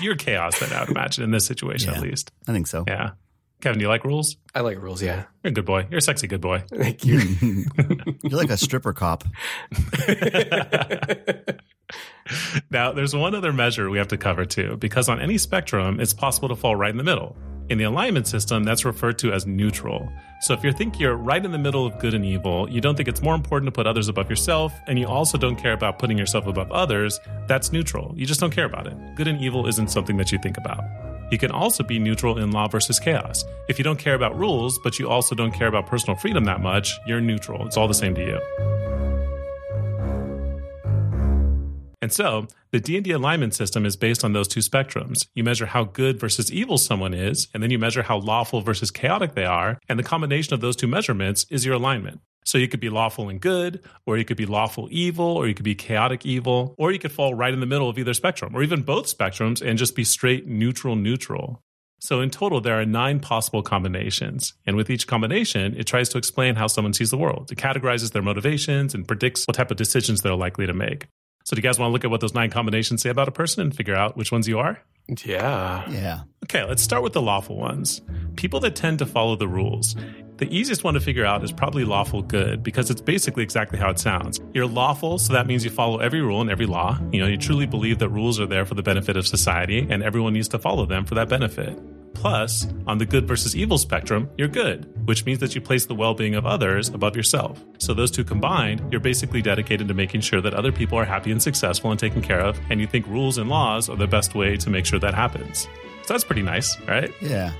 You're 0.01 0.15
chaos 0.15 0.59
then, 0.59 0.73
I 0.73 0.81
would 0.81 0.89
imagine, 0.89 1.23
in 1.23 1.31
this 1.31 1.45
situation 1.45 1.93
at 1.93 2.01
least. 2.01 2.31
I 2.47 2.51
think 2.51 2.67
so. 2.67 2.83
Yeah. 2.87 3.11
Kevin, 3.61 3.79
do 3.79 3.83
you 3.85 3.89
like 3.89 4.03
rules? 4.05 4.37
I 4.53 4.59
like 4.61 4.79
rules. 4.81 5.01
Yeah. 5.01 5.23
You're 5.43 5.49
a 5.49 5.51
good 5.51 5.65
boy. 5.65 5.87
You're 5.89 5.97
a 5.97 6.01
sexy 6.01 6.27
good 6.27 6.41
boy. 6.41 6.63
Thank 6.69 7.03
you. 7.05 7.19
You're 8.23 8.37
like 8.37 8.51
a 8.51 8.57
stripper 8.57 8.93
cop. 8.93 9.23
Now, 12.69 12.91
there's 12.91 13.15
one 13.15 13.33
other 13.33 13.53
measure 13.53 13.89
we 13.89 13.97
have 13.97 14.09
to 14.09 14.17
cover 14.17 14.45
too, 14.45 14.75
because 14.77 15.07
on 15.09 15.21
any 15.21 15.37
spectrum, 15.37 15.99
it's 15.99 16.13
possible 16.13 16.49
to 16.49 16.55
fall 16.55 16.75
right 16.75 16.91
in 16.91 16.97
the 16.97 17.03
middle. 17.03 17.35
In 17.69 17.77
the 17.77 17.83
alignment 17.83 18.27
system, 18.27 18.63
that's 18.63 18.85
referred 18.85 19.19
to 19.19 19.33
as 19.33 19.45
neutral. 19.45 20.09
So 20.39 20.53
if 20.53 20.63
you 20.63 20.71
think 20.71 21.01
you're 21.01 21.15
right 21.15 21.43
in 21.43 21.51
the 21.51 21.57
middle 21.57 21.85
of 21.85 21.99
good 21.99 22.13
and 22.13 22.23
evil, 22.23 22.69
you 22.69 22.79
don't 22.79 22.95
think 22.95 23.09
it's 23.09 23.21
more 23.21 23.35
important 23.35 23.67
to 23.67 23.71
put 23.73 23.85
others 23.85 24.07
above 24.07 24.29
yourself, 24.29 24.71
and 24.87 24.97
you 24.97 25.05
also 25.05 25.37
don't 25.37 25.57
care 25.57 25.73
about 25.73 25.99
putting 25.99 26.17
yourself 26.17 26.47
above 26.47 26.71
others, 26.71 27.19
that's 27.45 27.73
neutral. 27.73 28.13
You 28.15 28.25
just 28.25 28.39
don't 28.39 28.55
care 28.55 28.63
about 28.63 28.87
it. 28.87 28.95
Good 29.15 29.27
and 29.27 29.41
evil 29.41 29.67
isn't 29.67 29.91
something 29.91 30.15
that 30.15 30.31
you 30.31 30.39
think 30.39 30.57
about. 30.57 30.81
You 31.29 31.37
can 31.37 31.51
also 31.51 31.83
be 31.83 31.99
neutral 31.99 32.37
in 32.37 32.51
law 32.51 32.69
versus 32.69 32.99
chaos. 32.99 33.43
If 33.67 33.77
you 33.77 33.83
don't 33.83 33.99
care 33.99 34.15
about 34.15 34.37
rules, 34.39 34.79
but 34.81 34.97
you 34.97 35.09
also 35.09 35.35
don't 35.35 35.51
care 35.51 35.67
about 35.67 35.87
personal 35.87 36.15
freedom 36.15 36.45
that 36.45 36.61
much, 36.61 36.97
you're 37.05 37.19
neutral. 37.19 37.67
It's 37.67 37.75
all 37.75 37.89
the 37.89 37.93
same 37.93 38.15
to 38.15 38.21
you. 38.21 39.16
And 42.01 42.13
so, 42.13 42.47
the 42.71 42.79
D&D 42.79 43.09
alignment 43.11 43.55
system 43.55 43.85
is 43.85 43.95
based 43.95 44.23
on 44.23 44.33
those 44.33 44.47
two 44.47 44.59
spectrums. 44.59 45.25
You 45.33 45.43
measure 45.43 45.65
how 45.65 45.83
good 45.83 46.19
versus 46.19 46.51
evil 46.51 46.77
someone 46.77 47.13
is, 47.13 47.47
and 47.53 47.63
then 47.63 47.71
you 47.71 47.79
measure 47.79 48.03
how 48.03 48.19
lawful 48.19 48.61
versus 48.61 48.91
chaotic 48.91 49.33
they 49.33 49.45
are, 49.45 49.79
and 49.89 49.97
the 49.97 50.03
combination 50.03 50.53
of 50.53 50.61
those 50.61 50.75
two 50.75 50.87
measurements 50.87 51.45
is 51.49 51.65
your 51.65 51.75
alignment. 51.75 52.21
So 52.45 52.57
you 52.57 52.67
could 52.67 52.79
be 52.79 52.89
lawful 52.89 53.29
and 53.29 53.41
good, 53.41 53.83
or 54.05 54.17
you 54.17 54.23
could 54.23 54.37
be 54.37 54.45
lawful 54.45 54.87
evil, 54.91 55.25
or 55.25 55.47
you 55.47 55.53
could 55.53 55.65
be 55.65 55.75
chaotic 55.75 56.25
evil, 56.25 56.75
or 56.77 56.91
you 56.91 56.99
could 56.99 57.11
fall 57.11 57.33
right 57.33 57.53
in 57.53 57.59
the 57.59 57.65
middle 57.65 57.89
of 57.89 57.97
either 57.97 58.13
spectrum, 58.13 58.55
or 58.55 58.63
even 58.63 58.83
both 58.83 59.05
spectrums 59.05 59.61
and 59.61 59.77
just 59.77 59.95
be 59.95 60.05
straight 60.05 60.47
neutral 60.47 60.95
neutral. 60.95 61.61
So 61.99 62.21
in 62.21 62.29
total, 62.29 62.61
there 62.61 62.79
are 62.79 62.85
nine 62.85 63.19
possible 63.19 63.63
combinations. 63.63 64.53
And 64.65 64.77
with 64.77 64.89
each 64.89 65.07
combination, 65.07 65.75
it 65.75 65.87
tries 65.87 66.09
to 66.09 66.17
explain 66.17 66.55
how 66.55 66.67
someone 66.67 66.93
sees 66.93 67.09
the 67.09 67.17
world. 67.17 67.51
It 67.51 67.57
categorizes 67.57 68.11
their 68.11 68.21
motivations 68.21 68.93
and 68.93 69.07
predicts 69.07 69.45
what 69.45 69.55
type 69.55 69.71
of 69.71 69.77
decisions 69.77 70.21
they're 70.21 70.35
likely 70.35 70.67
to 70.67 70.73
make. 70.73 71.07
So 71.47 71.55
do 71.55 71.61
you 71.61 71.63
guys 71.63 71.79
want 71.79 71.91
to 71.91 71.93
look 71.93 72.03
at 72.03 72.11
what 72.11 72.19
those 72.19 72.33
nine 72.33 72.49
combinations 72.49 73.01
say 73.01 73.09
about 73.09 73.29
a 73.29 73.31
person 73.31 73.61
and 73.61 73.73
figure 73.73 73.95
out 73.95 74.17
which 74.17 74.33
ones 74.33 74.49
you 74.49 74.59
are? 74.59 74.81
yeah. 75.23 75.89
Yeah. 75.89 76.23
Okay, 76.43 76.65
let's 76.65 76.81
start 76.83 77.03
with 77.03 77.13
the 77.13 77.21
lawful 77.21 77.55
ones. 77.55 78.01
People 78.35 78.59
that 78.59 78.75
tend 78.75 78.99
to 78.99 79.05
follow 79.05 79.37
the 79.37 79.47
rules. 79.47 79.95
The 80.39 80.53
easiest 80.53 80.83
one 80.83 80.95
to 80.95 80.99
figure 80.99 81.23
out 81.23 81.45
is 81.45 81.53
probably 81.53 81.85
lawful 81.85 82.21
good 82.21 82.63
because 82.63 82.89
it's 82.89 82.99
basically 82.99 83.43
exactly 83.43 83.79
how 83.79 83.89
it 83.89 83.97
sounds. 83.97 84.41
You're 84.53 84.67
lawful, 84.67 85.19
so 85.19 85.31
that 85.31 85.47
means 85.47 85.63
you 85.63 85.71
follow 85.71 85.99
every 85.99 86.19
rule 86.19 86.41
and 86.41 86.49
every 86.49 86.65
law. 86.65 86.99
You 87.13 87.21
know, 87.21 87.27
you 87.27 87.37
truly 87.37 87.65
believe 87.65 87.99
that 87.99 88.09
rules 88.09 88.41
are 88.41 88.45
there 88.45 88.65
for 88.65 88.73
the 88.73 88.83
benefit 88.83 89.15
of 89.15 89.25
society 89.25 89.87
and 89.89 90.03
everyone 90.03 90.33
needs 90.33 90.49
to 90.49 90.59
follow 90.59 90.85
them 90.85 91.05
for 91.05 91.15
that 91.15 91.29
benefit. 91.29 91.79
Plus, 92.17 92.65
on 92.87 92.97
the 92.97 93.05
good 93.05 93.27
versus 93.27 93.55
evil 93.55 93.77
spectrum, 93.77 94.27
you're 94.37 94.47
good, 94.47 94.91
which 95.07 95.23
means 95.25 95.39
that 95.39 95.53
you 95.53 95.61
place 95.61 95.85
the 95.85 95.93
well 95.93 96.15
being 96.15 96.33
of 96.33 96.47
others 96.47 96.89
above 96.89 97.15
yourself. 97.15 97.63
So, 97.77 97.93
those 97.93 98.09
two 98.09 98.23
combined, 98.23 98.81
you're 98.91 98.99
basically 98.99 99.43
dedicated 99.43 99.87
to 99.87 99.93
making 99.93 100.21
sure 100.21 100.41
that 100.41 100.55
other 100.55 100.71
people 100.71 100.97
are 100.97 101.05
happy 101.05 101.31
and 101.31 101.41
successful 101.41 101.91
and 101.91 101.99
taken 101.99 102.23
care 102.23 102.39
of, 102.39 102.59
and 102.71 102.81
you 102.81 102.87
think 102.87 103.05
rules 103.05 103.37
and 103.37 103.49
laws 103.49 103.87
are 103.87 103.95
the 103.95 104.07
best 104.07 104.33
way 104.33 104.57
to 104.57 104.69
make 104.71 104.85
sure 104.85 104.99
that 104.99 105.13
happens. 105.13 105.67
So 106.07 106.13
that's 106.13 106.23
pretty 106.23 106.41
nice, 106.41 106.79
right? 106.87 107.13
Yeah. 107.19 107.51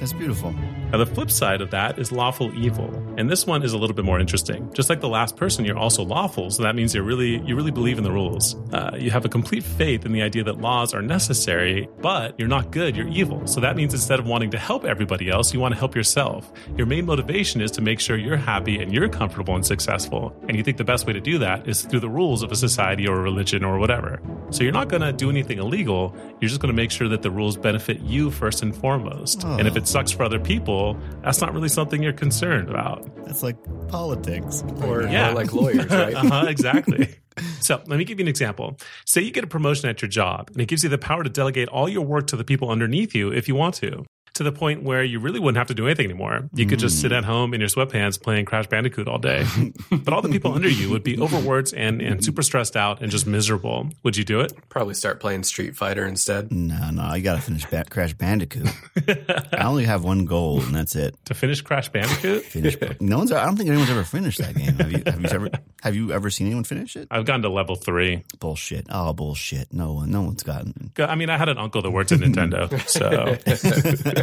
That's 0.00 0.12
beautiful. 0.12 0.52
Now, 0.90 0.98
the 0.98 1.06
flip 1.06 1.30
side 1.30 1.60
of 1.60 1.70
that 1.70 1.96
is 1.96 2.10
lawful 2.10 2.52
evil, 2.58 2.92
and 3.16 3.30
this 3.30 3.46
one 3.46 3.62
is 3.62 3.72
a 3.72 3.78
little 3.78 3.94
bit 3.94 4.04
more 4.04 4.18
interesting. 4.18 4.68
Just 4.72 4.90
like 4.90 5.00
the 5.00 5.08
last 5.08 5.36
person, 5.36 5.64
you're 5.64 5.78
also 5.78 6.02
lawful, 6.02 6.50
so 6.50 6.64
that 6.64 6.74
means 6.74 6.92
you're 6.92 7.04
really 7.04 7.40
you 7.46 7.54
really 7.54 7.70
believe 7.70 7.96
in 7.96 8.04
the 8.04 8.10
rules. 8.10 8.56
Uh, 8.72 8.96
you 8.98 9.12
have 9.12 9.24
a 9.24 9.28
complete 9.28 9.62
faith 9.62 10.04
in 10.04 10.12
the 10.12 10.22
idea 10.22 10.42
that 10.42 10.60
laws 10.60 10.92
are 10.92 11.02
necessary, 11.02 11.88
but 12.00 12.34
you're 12.38 12.48
not 12.48 12.72
good, 12.72 12.96
you're 12.96 13.08
evil. 13.08 13.46
So 13.46 13.60
that 13.60 13.76
means 13.76 13.94
instead 13.94 14.18
of 14.18 14.26
wanting 14.26 14.50
to 14.50 14.58
help 14.58 14.84
everybody 14.84 15.30
else, 15.30 15.54
you 15.54 15.60
want 15.60 15.74
to 15.74 15.78
help 15.78 15.94
yourself. 15.94 16.52
Your 16.76 16.86
main 16.86 17.06
motivation 17.06 17.60
is 17.60 17.70
to 17.72 17.80
make 17.80 18.00
sure 18.00 18.16
you're 18.16 18.36
happy 18.36 18.80
and 18.82 18.92
you're 18.92 19.08
comfortable 19.08 19.54
and 19.54 19.64
successful, 19.64 20.36
and 20.48 20.56
you 20.56 20.64
think 20.64 20.78
the 20.78 20.84
best 20.84 21.06
way 21.06 21.12
to 21.12 21.20
do 21.20 21.38
that 21.38 21.68
is 21.68 21.82
through 21.82 22.00
the 22.00 22.10
rules 22.10 22.42
of 22.42 22.50
a 22.50 22.56
society 22.56 23.06
or 23.06 23.20
a 23.20 23.22
religion 23.22 23.62
or 23.64 23.78
whatever. 23.78 24.20
So 24.50 24.64
you're 24.64 24.72
not 24.72 24.88
going 24.88 25.02
to 25.02 25.12
do 25.12 25.30
anything 25.30 25.58
illegal. 25.58 26.14
You're 26.40 26.48
just 26.48 26.60
going 26.60 26.74
to 26.74 26.76
make 26.76 26.90
sure 26.90 27.08
that 27.08 27.22
the 27.22 27.30
rules 27.30 27.56
benefit 27.56 27.83
you 27.92 28.30
first 28.30 28.62
and 28.62 28.76
foremost. 28.76 29.44
And 29.44 29.66
if 29.68 29.76
it 29.76 29.86
sucks 29.86 30.10
for 30.10 30.22
other 30.22 30.38
people, 30.40 30.98
that's 31.22 31.40
not 31.40 31.52
really 31.54 31.68
something 31.68 32.02
you're 32.02 32.12
concerned 32.12 32.68
about. 32.70 33.08
That's 33.26 33.42
like 33.42 33.56
politics. 33.88 34.62
Or, 34.82 35.02
Yeah. 35.02 35.30
or 35.30 35.34
like 35.34 35.52
lawyers, 35.52 35.86
right? 35.90 36.14
Uh-huh, 36.24 36.46
exactly. 36.48 37.14
So 37.60 37.82
let 37.86 37.98
me 37.98 38.04
give 38.04 38.18
you 38.18 38.24
an 38.24 38.28
example. 38.28 38.76
Say 39.06 39.20
you 39.22 39.30
get 39.30 39.44
a 39.44 39.48
promotion 39.48 39.88
at 39.88 40.00
your 40.02 40.08
job, 40.08 40.50
and 40.52 40.60
it 40.60 40.66
gives 40.66 40.82
you 40.84 40.88
the 40.88 40.98
power 40.98 41.22
to 41.24 41.30
delegate 41.30 41.68
all 41.68 41.88
your 41.88 42.04
work 42.04 42.26
to 42.28 42.36
the 42.36 42.44
people 42.44 42.70
underneath 42.70 43.14
you 43.14 43.32
if 43.32 43.48
you 43.48 43.54
want 43.54 43.74
to. 43.76 44.04
To 44.34 44.42
the 44.42 44.50
point 44.50 44.82
where 44.82 45.04
you 45.04 45.20
really 45.20 45.38
wouldn't 45.38 45.58
have 45.58 45.68
to 45.68 45.74
do 45.74 45.86
anything 45.86 46.06
anymore. 46.06 46.48
You 46.54 46.66
could 46.66 46.80
just 46.80 47.00
sit 47.00 47.12
hmm. 47.12 47.18
at 47.18 47.24
home 47.24 47.54
in 47.54 47.60
your 47.60 47.68
sweatpants 47.68 48.20
playing 48.20 48.46
Crash 48.46 48.66
Bandicoot 48.66 49.06
all 49.06 49.18
day. 49.18 49.46
but 49.90 50.12
all 50.12 50.22
the 50.22 50.28
people 50.28 50.52
under 50.52 50.68
you 50.68 50.90
would 50.90 51.04
be 51.04 51.18
overworked 51.18 51.72
and, 51.72 52.02
and 52.02 52.24
super 52.24 52.42
stressed 52.42 52.76
out 52.76 53.00
and 53.00 53.12
just 53.12 53.28
miserable. 53.28 53.88
Would 54.02 54.16
you 54.16 54.24
do 54.24 54.40
it? 54.40 54.52
Probably 54.68 54.94
start 54.94 55.20
playing 55.20 55.44
Street 55.44 55.76
Fighter 55.76 56.04
instead. 56.04 56.50
No, 56.50 56.90
no, 56.90 57.02
I 57.02 57.20
gotta 57.20 57.40
finish 57.40 57.64
ba- 57.66 57.84
Crash 57.88 58.14
Bandicoot. 58.14 58.68
I 59.52 59.64
only 59.64 59.84
have 59.84 60.02
one 60.02 60.24
goal, 60.24 60.60
and 60.62 60.74
that's 60.74 60.96
it. 60.96 61.16
To 61.26 61.34
finish 61.34 61.60
Crash 61.60 61.88
Bandicoot? 61.90 62.44
Finish. 62.54 62.76
no 63.00 63.18
one's. 63.18 63.32
I 63.32 63.44
don't 63.44 63.56
think 63.56 63.68
anyone's 63.68 63.90
ever 63.90 64.04
finished 64.04 64.38
that 64.38 64.54
game. 64.54 64.74
Have 64.74 64.92
you? 64.92 65.02
Have 65.06 65.20
you 65.20 65.28
ever? 65.28 65.50
Have 65.82 65.94
you 65.94 66.12
ever 66.12 66.30
seen 66.30 66.46
anyone 66.46 66.64
finish 66.64 66.96
it? 66.96 67.08
I've 67.10 67.24
gotten 67.24 67.42
to 67.42 67.48
level 67.48 67.76
three. 67.76 68.24
Bullshit. 68.40 68.86
Oh, 68.88 69.12
bullshit. 69.12 69.72
No 69.72 69.92
one. 69.92 70.10
No 70.10 70.22
one's 70.22 70.42
gotten. 70.42 70.92
I 70.98 71.14
mean, 71.14 71.30
I 71.30 71.36
had 71.36 71.48
an 71.48 71.58
uncle 71.58 71.82
that 71.82 71.90
worked 71.90 72.12
at 72.12 72.20
Nintendo, 72.20 72.68
so 72.88 73.36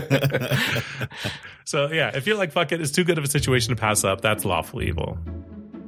so 1.65 1.91
yeah. 1.91 2.11
If 2.15 2.27
you're 2.27 2.37
like, 2.37 2.51
fuck 2.51 2.71
it, 2.71 2.81
it's 2.81 2.91
too 2.91 3.03
good 3.03 3.17
of 3.17 3.23
a 3.23 3.29
situation 3.29 3.75
to 3.75 3.79
pass 3.79 4.03
up. 4.03 4.21
That's 4.21 4.45
lawful 4.45 4.81
evil. 4.81 5.17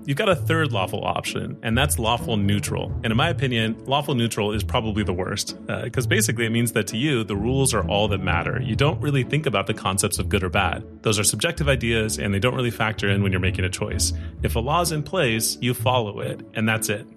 You've 0.06 0.18
got 0.18 0.28
a 0.28 0.36
third 0.36 0.74
lawful 0.74 1.06
option, 1.06 1.58
and 1.64 1.78
that's 1.78 1.98
lawful 1.98 2.36
neutral. 2.36 2.92
And 3.04 3.06
in 3.06 3.16
my 3.16 3.30
opinion, 3.30 3.82
lawful 3.86 4.16
neutral 4.16 4.52
is 4.52 4.62
probably 4.62 5.04
the 5.04 5.14
worst 5.14 5.56
because 5.66 6.08
basically 6.08 6.46
it 6.46 6.50
means 6.50 6.74
that 6.74 6.88
to 6.88 6.98
you, 6.98 7.24
the 7.24 7.38
rules 7.38 7.74
are 7.74 7.88
all 7.88 8.10
that 8.10 8.18
matter. 8.18 8.62
You 8.62 8.76
don't 8.76 9.00
really 9.00 9.24
think 9.24 9.46
about 9.46 9.68
the 9.68 9.74
concepts 9.74 10.20
of 10.20 10.28
good 10.28 10.44
or 10.44 10.50
bad. 10.50 10.84
Those 11.04 11.20
are 11.20 11.24
subjective 11.24 11.70
ideas, 11.70 12.20
and 12.20 12.34
they 12.34 12.40
don't 12.40 12.54
really 12.54 12.72
factor 12.72 13.10
in 13.10 13.24
when 13.24 13.32
you're 13.32 13.40
making 13.40 13.64
a 13.64 13.70
choice. 13.70 14.12
If 14.42 14.58
a 14.58 14.60
law's 14.60 14.92
in 14.92 15.04
place, 15.04 15.58
you 15.62 15.74
follow 15.74 16.20
it, 16.20 16.42
and 16.54 16.68
that's 16.68 16.90
it. 16.90 17.08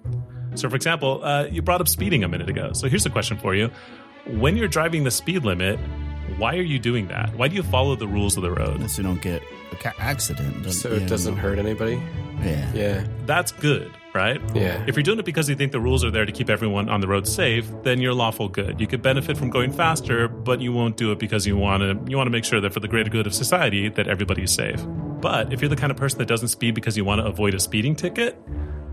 So, 0.55 0.69
for 0.69 0.75
example, 0.77 1.23
uh, 1.23 1.45
you 1.51 1.61
brought 1.61 1.81
up 1.81 1.89
speeding 1.89 2.23
a 2.23 2.29
minute 2.29 2.49
ago. 2.49 2.71
So, 2.73 2.87
here's 2.87 3.05
a 3.05 3.09
question 3.09 3.37
for 3.37 3.53
you 3.53 3.69
When 4.27 4.55
you're 4.55 4.69
driving 4.69 5.03
the 5.03 5.11
speed 5.11 5.43
limit, 5.43 5.77
why 6.37 6.55
are 6.55 6.61
you 6.61 6.79
doing 6.79 7.07
that? 7.07 7.35
Why 7.35 7.47
do 7.47 7.55
you 7.55 7.63
follow 7.63 7.95
the 7.95 8.07
rules 8.07 8.37
of 8.37 8.43
the 8.43 8.51
road? 8.51 8.89
So 8.89 9.01
you 9.01 9.07
don't 9.07 9.21
get 9.21 9.41
a 9.71 9.75
ca- 9.75 9.93
accident. 9.99 10.71
So 10.71 10.91
it 10.91 11.07
doesn't 11.07 11.35
no. 11.35 11.41
hurt 11.41 11.59
anybody. 11.59 12.01
Yeah. 12.41 12.71
Yeah. 12.73 13.07
That's 13.25 13.51
good, 13.51 13.91
right? 14.13 14.41
Yeah. 14.53 14.83
If 14.87 14.95
you're 14.95 15.03
doing 15.03 15.19
it 15.19 15.25
because 15.25 15.49
you 15.49 15.55
think 15.55 15.71
the 15.71 15.79
rules 15.79 16.03
are 16.03 16.11
there 16.11 16.25
to 16.25 16.31
keep 16.31 16.49
everyone 16.49 16.89
on 16.89 17.01
the 17.01 17.07
road 17.07 17.27
safe, 17.27 17.67
then 17.83 17.99
you're 17.99 18.13
lawful 18.13 18.49
good. 18.49 18.79
You 18.79 18.87
could 18.87 19.01
benefit 19.01 19.37
from 19.37 19.49
going 19.49 19.71
faster, 19.71 20.27
but 20.27 20.61
you 20.61 20.71
won't 20.73 20.97
do 20.97 21.11
it 21.11 21.19
because 21.19 21.47
you 21.47 21.57
want 21.57 21.81
to 21.81 22.11
you 22.11 22.17
want 22.17 22.27
to 22.27 22.31
make 22.31 22.45
sure 22.45 22.61
that 22.61 22.73
for 22.73 22.79
the 22.79 22.87
greater 22.87 23.09
good 23.09 23.25
of 23.25 23.33
society 23.33 23.89
that 23.89 24.07
everybody's 24.07 24.51
safe. 24.51 24.83
But 24.87 25.51
if 25.51 25.61
you're 25.61 25.69
the 25.69 25.75
kind 25.75 25.91
of 25.91 25.97
person 25.97 26.19
that 26.19 26.27
doesn't 26.27 26.49
speed 26.49 26.75
because 26.75 26.95
you 26.95 27.03
want 27.03 27.21
to 27.21 27.25
avoid 27.25 27.55
a 27.55 27.59
speeding 27.59 27.95
ticket, 27.95 28.37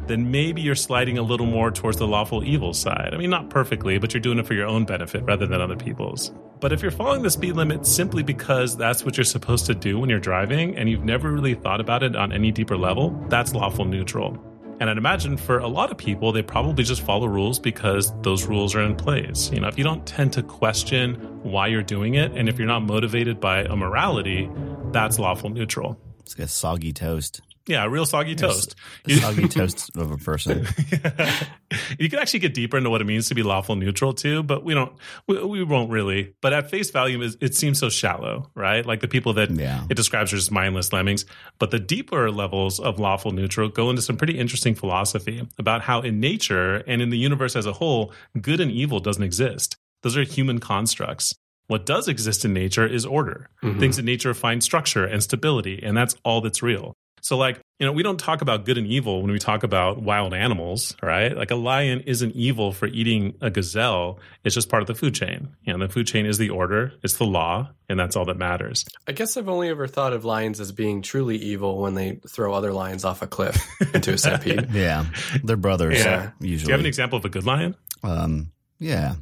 then 0.07 0.31
maybe 0.31 0.61
you're 0.63 0.75
sliding 0.75 1.19
a 1.19 1.23
little 1.23 1.47
more 1.47 1.71
towards 1.71 1.99
the 1.99 2.07
lawful 2.07 2.45
evil 2.45 2.73
side. 2.73 3.11
I 3.13 3.17
mean, 3.17 3.31
not 3.31 3.51
perfectly, 3.51 3.99
but 3.99 4.13
you're 4.13 4.21
doing 4.21 4.39
it 4.39 4.47
for 4.47 4.55
your 4.55 4.67
own 4.67 4.85
benefit 4.85 5.23
rather 5.25 5.47
than 5.47 5.61
other 5.61 5.77
people's. 5.77 6.33
But 6.65 6.73
if 6.73 6.81
you're 6.81 6.91
following 6.91 7.21
the 7.21 7.29
speed 7.29 7.57
limit 7.57 7.85
simply 7.85 8.23
because 8.23 8.75
that's 8.75 9.05
what 9.05 9.19
you're 9.19 9.25
supposed 9.25 9.67
to 9.67 9.75
do 9.75 9.99
when 9.99 10.09
you're 10.09 10.19
driving 10.19 10.75
and 10.79 10.89
you've 10.89 11.05
never 11.05 11.31
really 11.31 11.53
thought 11.53 11.79
about 11.79 12.03
it 12.03 12.17
on 12.17 12.33
any 12.33 12.51
deeper 12.51 12.75
level, 12.75 13.11
that's 13.29 13.53
lawful 13.53 13.85
neutral. 13.85 14.43
And 14.81 14.89
I'd 14.89 14.97
imagine 14.97 15.37
for 15.37 15.59
a 15.59 15.69
lot 15.69 15.91
of 15.91 15.99
people, 15.99 16.33
they 16.33 16.41
probably 16.41 16.83
just 16.83 17.03
follow 17.03 17.27
rules 17.27 17.59
because 17.59 18.19
those 18.23 18.47
rules 18.47 18.75
are 18.75 18.81
in 18.81 18.97
place. 18.97 19.53
You 19.53 19.61
know, 19.61 19.69
if 19.69 19.77
you 19.77 19.85
don't 19.85 20.07
tend 20.07 20.33
to 20.33 20.43
question 20.43 21.17
why 21.43 21.67
you're 21.67 21.83
doing 21.83 22.15
it, 22.15 22.33
and 22.33 22.49
if 22.49 22.57
you're 22.57 22.67
not 22.67 22.81
motivated 22.81 23.41
by 23.41 23.65
a 23.65 23.77
morality, 23.77 24.49
that's 24.91 25.19
lawful 25.19 25.51
neutral. 25.51 26.01
It's 26.21 26.39
like 26.39 26.47
a 26.47 26.51
soggy 26.51 26.95
toast. 26.95 27.43
Yeah, 27.67 27.85
a 27.85 27.89
real 27.89 28.05
soggy 28.05 28.35
toast. 28.35 28.75
A 29.07 29.15
soggy 29.15 29.49
toast 29.49 29.97
of 29.97 30.11
a 30.11 30.19
person. 30.19 30.67
you 31.99 32.11
can 32.11 32.19
actually 32.19 32.41
get 32.41 32.55
deeper 32.55 32.77
into 32.77 32.91
what 32.91 33.01
it 33.01 33.05
means 33.05 33.29
to 33.29 33.35
be 33.35 33.43
lawful 33.43 33.75
neutral 33.77 34.13
too, 34.13 34.43
but 34.43 34.65
we 34.65 34.75
don't, 34.75 34.93
we, 35.27 35.43
we 35.45 35.65
won't 35.65 35.91
really. 35.91 36.35
But 36.43 36.53
at 36.53 36.71
face 36.71 36.91
value, 36.91 37.23
it, 37.23 37.37
it 37.41 37.55
seems 37.55 37.79
so 37.79 37.89
shallow, 37.89 38.51
right? 38.55 38.85
Like 38.85 39.01
the 39.01 39.09
people 39.09 39.33
that 39.35 39.51
Yeah. 39.51 39.85
it 39.89 39.95
describes 39.95 40.33
are 40.33 40.37
just 40.37 40.53
mindless 40.53 40.93
lemmings. 40.93 41.25
But 41.59 41.71
the 41.71 41.79
deeper 41.81 42.31
levels 42.31 42.79
of 42.81 42.99
lawful 42.99 43.31
neutral 43.33 43.69
go 43.69 43.89
into 43.91 44.03
some 44.03 44.17
pretty 44.17 44.39
interesting 44.39 44.75
philosophy 44.75 45.47
about 45.59 45.83
how 45.83 46.01
in 46.01 46.21
nature 46.21 46.77
and 46.87 47.01
in 47.01 47.11
the 47.11 47.19
universe 47.19 47.57
as 47.57 47.67
a 47.67 47.73
whole, 47.73 48.13
good 48.41 48.61
and 48.61 48.71
evil 48.71 49.01
doesn't 49.01 49.23
exist. 49.23 49.77
Those 50.03 50.17
are 50.19 50.23
human 50.23 50.59
constructs. 50.59 51.35
What 51.67 51.87
does 51.87 52.09
exist 52.09 52.45
in 52.45 52.53
nature 52.53 52.87
is 52.87 53.07
order. 53.07 53.49
Mm-hmm. 53.63 53.81
Things 53.81 53.99
in 53.99 54.05
nature 54.05 54.35
find 54.35 54.63
structure 54.63 55.07
and 55.07 55.23
stability, 55.23 55.81
and 55.83 55.97
that's 55.97 56.15
all 56.23 56.43
that's 56.43 56.63
real. 56.63 56.93
So, 57.25 57.39
like, 57.39 57.59
you 57.79 57.87
know, 57.87 57.93
we 57.93 58.03
don't 58.03 58.21
talk 58.21 58.43
about 58.43 58.67
good 58.67 58.77
and 58.77 58.87
evil 58.87 59.23
when 59.23 59.33
we 59.33 59.39
talk 59.39 59.63
about 59.63 60.03
wild 60.03 60.35
animals, 60.35 60.95
right? 61.03 61.35
Like, 61.35 61.51
a 61.51 61.55
lion 61.55 62.01
isn't 62.01 62.37
evil 62.37 62.71
for 62.71 62.85
eating 62.87 63.33
a 63.41 63.51
gazelle. 63.51 64.19
It's 64.45 64.55
just 64.55 64.69
part 64.69 64.83
of 64.83 64.89
the 64.89 64.95
food 64.95 65.15
chain. 65.15 65.49
You 65.63 65.73
know, 65.73 65.87
the 65.87 65.91
food 65.91 66.07
chain 66.07 66.27
is 66.27 66.37
the 66.37 66.51
order, 66.51 66.93
it's 67.03 67.17
the 67.17 67.25
law, 67.25 67.71
and 67.89 67.99
that's 67.99 68.15
all 68.15 68.27
that 68.27 68.37
matters. 68.37 68.85
I 69.09 69.13
guess 69.13 69.39
I've 69.39 69.49
only 69.49 69.71
ever 69.71 69.87
thought 69.87 70.13
of 70.13 70.27
lions 70.27 70.61
as 70.61 70.71
being 70.71 71.01
truly 71.01 71.39
evil 71.39 71.81
when 71.81 71.95
they 71.95 72.21
throw 72.29 72.53
other 72.53 72.75
lions 72.75 73.07
off 73.07 73.23
a 73.23 73.27
cliff 73.27 73.57
into 73.95 74.13
a 74.13 74.19
centipede. 74.19 74.71
Yeah. 74.73 75.07
They're 75.43 75.57
brothers. 75.57 76.05
Yeah. 76.05 76.33
Do 76.43 76.47
Usually. 76.47 76.69
you 76.69 76.73
have 76.73 76.81
an 76.81 76.87
example 76.87 77.17
of 77.17 77.25
a 77.25 77.31
good 77.31 77.47
lion? 77.47 77.75
um, 78.03 78.53
yeah. 78.79 79.15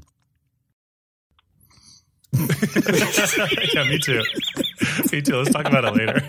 yeah, 2.33 3.85
me 3.85 3.99
too. 4.03 4.23
me 5.13 5.23
too. 5.23 5.37
Let's 5.37 5.53
talk 5.53 5.67
about 5.67 5.85
it 5.85 5.95
later. 5.95 6.23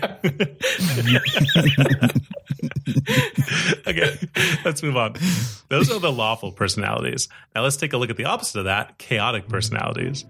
okay, 3.86 4.18
let's 4.64 4.82
move 4.82 4.96
on. 4.96 5.14
Those 5.68 5.90
are 5.90 5.98
the 5.98 6.12
lawful 6.12 6.52
personalities. 6.52 7.28
Now 7.54 7.62
let's 7.62 7.76
take 7.76 7.92
a 7.92 7.96
look 7.96 8.10
at 8.10 8.16
the 8.16 8.24
opposite 8.24 8.60
of 8.60 8.64
that 8.66 8.98
chaotic 8.98 9.48
personalities. 9.48 10.24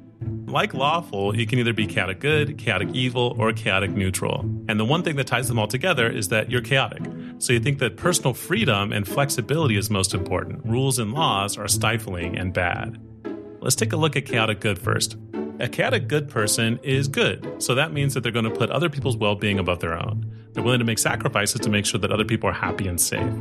Like 0.47 0.73
lawful, 0.73 1.37
you 1.37 1.47
can 1.47 1.59
either 1.59 1.73
be 1.73 1.87
chaotic 1.87 2.21
good, 2.21 2.57
chaotic 2.59 2.89
evil, 2.93 3.35
or 3.39 3.53
chaotic 3.53 3.91
neutral. 3.91 4.41
And 4.69 4.79
the 4.81 4.85
one 4.85 5.03
thing 5.03 5.17
that 5.17 5.27
ties 5.27 5.49
them 5.49 5.59
all 5.59 5.67
together 5.67 6.09
is 6.09 6.29
that 6.29 6.51
you're 6.51 6.63
chaotic. 6.63 7.03
So 7.39 7.53
you 7.53 7.61
think 7.61 7.79
that 7.81 7.97
personal 7.97 8.33
freedom 8.33 8.93
and 8.93 9.07
flexibility 9.07 9.77
is 9.77 9.91
most 9.91 10.15
important. 10.15 10.65
Rules 10.65 10.99
and 10.99 11.13
laws 11.13 11.59
are 11.59 11.69
stifling 11.69 12.39
and 12.39 12.55
bad. 12.55 12.99
Let's 13.61 13.77
take 13.77 13.93
a 13.93 13.97
look 13.97 14.17
at 14.17 14.27
chaotic 14.27 14.61
good 14.61 14.79
first. 14.79 15.17
A 15.61 15.69
chaotic 15.69 16.09
good 16.09 16.29
person 16.29 16.81
is 16.83 17.07
good. 17.07 17.63
So 17.63 17.77
that 17.77 17.93
means 17.93 18.15
that 18.15 18.23
they're 18.23 18.33
going 18.33 18.45
to 18.45 18.51
put 18.51 18.71
other 18.71 18.89
people's 18.89 19.17
well 19.17 19.37
being 19.37 19.59
above 19.59 19.79
their 19.79 19.95
own. 19.95 20.27
They're 20.53 20.65
willing 20.65 20.81
to 20.81 20.85
make 20.85 20.99
sacrifices 20.99 21.61
to 21.61 21.71
make 21.71 21.87
sure 21.87 22.01
that 22.01 22.11
other 22.11 22.25
people 22.25 22.49
are 22.49 22.55
happy 22.55 22.89
and 22.89 23.01
safe. 23.01 23.33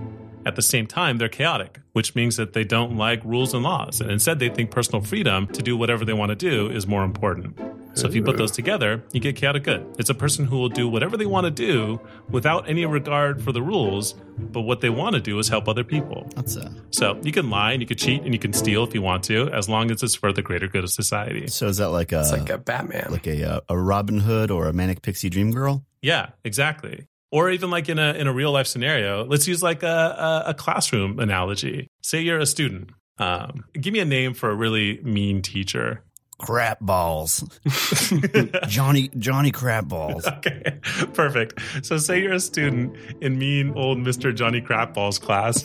At 0.45 0.55
the 0.55 0.61
same 0.61 0.85
time, 0.85 1.17
they're 1.17 1.29
chaotic, 1.29 1.79
which 1.93 2.13
means 2.15 2.35
that 2.35 2.53
they 2.53 2.63
don't 2.63 2.97
like 2.97 3.23
rules 3.23 3.53
and 3.53 3.63
laws. 3.63 3.99
And 3.99 4.11
instead, 4.11 4.39
they 4.39 4.49
think 4.49 4.69
personal 4.69 5.01
freedom 5.01 5.47
to 5.47 5.63
do 5.63 5.75
whatever 5.75 6.05
they 6.05 6.13
want 6.13 6.29
to 6.29 6.35
do 6.35 6.69
is 6.69 6.85
more 6.85 7.03
important. 7.03 7.57
So 7.95 8.07
if 8.07 8.15
you 8.15 8.23
put 8.23 8.37
those 8.37 8.51
together, 8.51 9.03
you 9.11 9.19
get 9.19 9.35
chaotic 9.35 9.63
good. 9.63 9.85
It's 9.99 10.09
a 10.09 10.15
person 10.15 10.45
who 10.45 10.57
will 10.57 10.69
do 10.69 10.87
whatever 10.89 11.15
they 11.15 11.27
want 11.27 11.45
to 11.45 11.51
do 11.51 11.99
without 12.29 12.67
any 12.67 12.85
regard 12.85 13.41
for 13.43 13.51
the 13.51 13.61
rules, 13.61 14.13
but 14.37 14.61
what 14.61 14.81
they 14.81 14.89
want 14.89 15.15
to 15.15 15.21
do 15.21 15.37
is 15.37 15.47
help 15.47 15.67
other 15.67 15.83
people. 15.83 16.27
That's 16.35 16.57
uh 16.57 16.71
So 16.89 17.19
you 17.23 17.31
can 17.31 17.49
lie 17.51 17.71
and 17.73 17.81
you 17.81 17.87
can 17.87 17.97
cheat 17.97 18.23
and 18.23 18.33
you 18.33 18.39
can 18.39 18.51
steal 18.53 18.83
if 18.83 18.93
you 18.95 19.01
want 19.03 19.23
to, 19.25 19.47
as 19.49 19.69
long 19.69 19.91
as 19.91 20.01
it's 20.01 20.15
for 20.15 20.33
the 20.33 20.41
greater 20.41 20.67
good 20.67 20.83
of 20.83 20.89
society. 20.89 21.47
So 21.47 21.67
is 21.67 21.77
that 21.77 21.89
like 21.89 22.11
a 22.11 22.21
It's 22.21 22.31
like 22.31 22.49
a 22.49 22.57
Batman. 22.57 23.07
like 23.11 23.27
a 23.27 23.43
uh, 23.43 23.59
a 23.69 23.77
Robin 23.77 24.19
Hood 24.19 24.49
or 24.49 24.65
a 24.67 24.73
manic 24.73 25.01
pixie 25.03 25.29
dream 25.29 25.51
girl? 25.51 25.85
Yeah, 26.01 26.29
exactly. 26.43 27.05
Or 27.31 27.49
even 27.51 27.69
like 27.69 27.89
in 27.89 27.99
a 27.99 28.13
in 28.13 28.27
a 28.27 28.33
real 28.33 28.51
life 28.51 28.67
scenario, 28.67 29.23
let's 29.25 29.47
use 29.47 29.61
like 29.63 29.83
a, 29.83 30.43
a, 30.45 30.49
a 30.49 30.53
classroom 30.53 31.19
analogy. 31.19 31.87
Say 32.01 32.21
you're 32.21 32.39
a 32.39 32.45
student. 32.45 32.89
Um, 33.19 33.65
give 33.79 33.93
me 33.93 33.99
a 33.99 34.05
name 34.05 34.33
for 34.33 34.49
a 34.49 34.55
really 34.55 34.99
mean 35.03 35.41
teacher. 35.43 36.03
Crap 36.45 36.79
balls. 36.81 37.43
Johnny 38.67 39.09
Johnny 39.17 39.51
Crap 39.51 39.87
balls. 39.87 40.27
Okay, 40.27 40.77
perfect. 41.13 41.59
So, 41.85 41.97
say 41.97 42.21
you're 42.21 42.33
a 42.33 42.39
student 42.39 42.95
in 43.21 43.37
mean 43.39 43.71
old 43.75 43.97
Mr. 43.99 44.35
Johnny 44.35 44.61
Crapballs 44.61 45.21
class, 45.21 45.63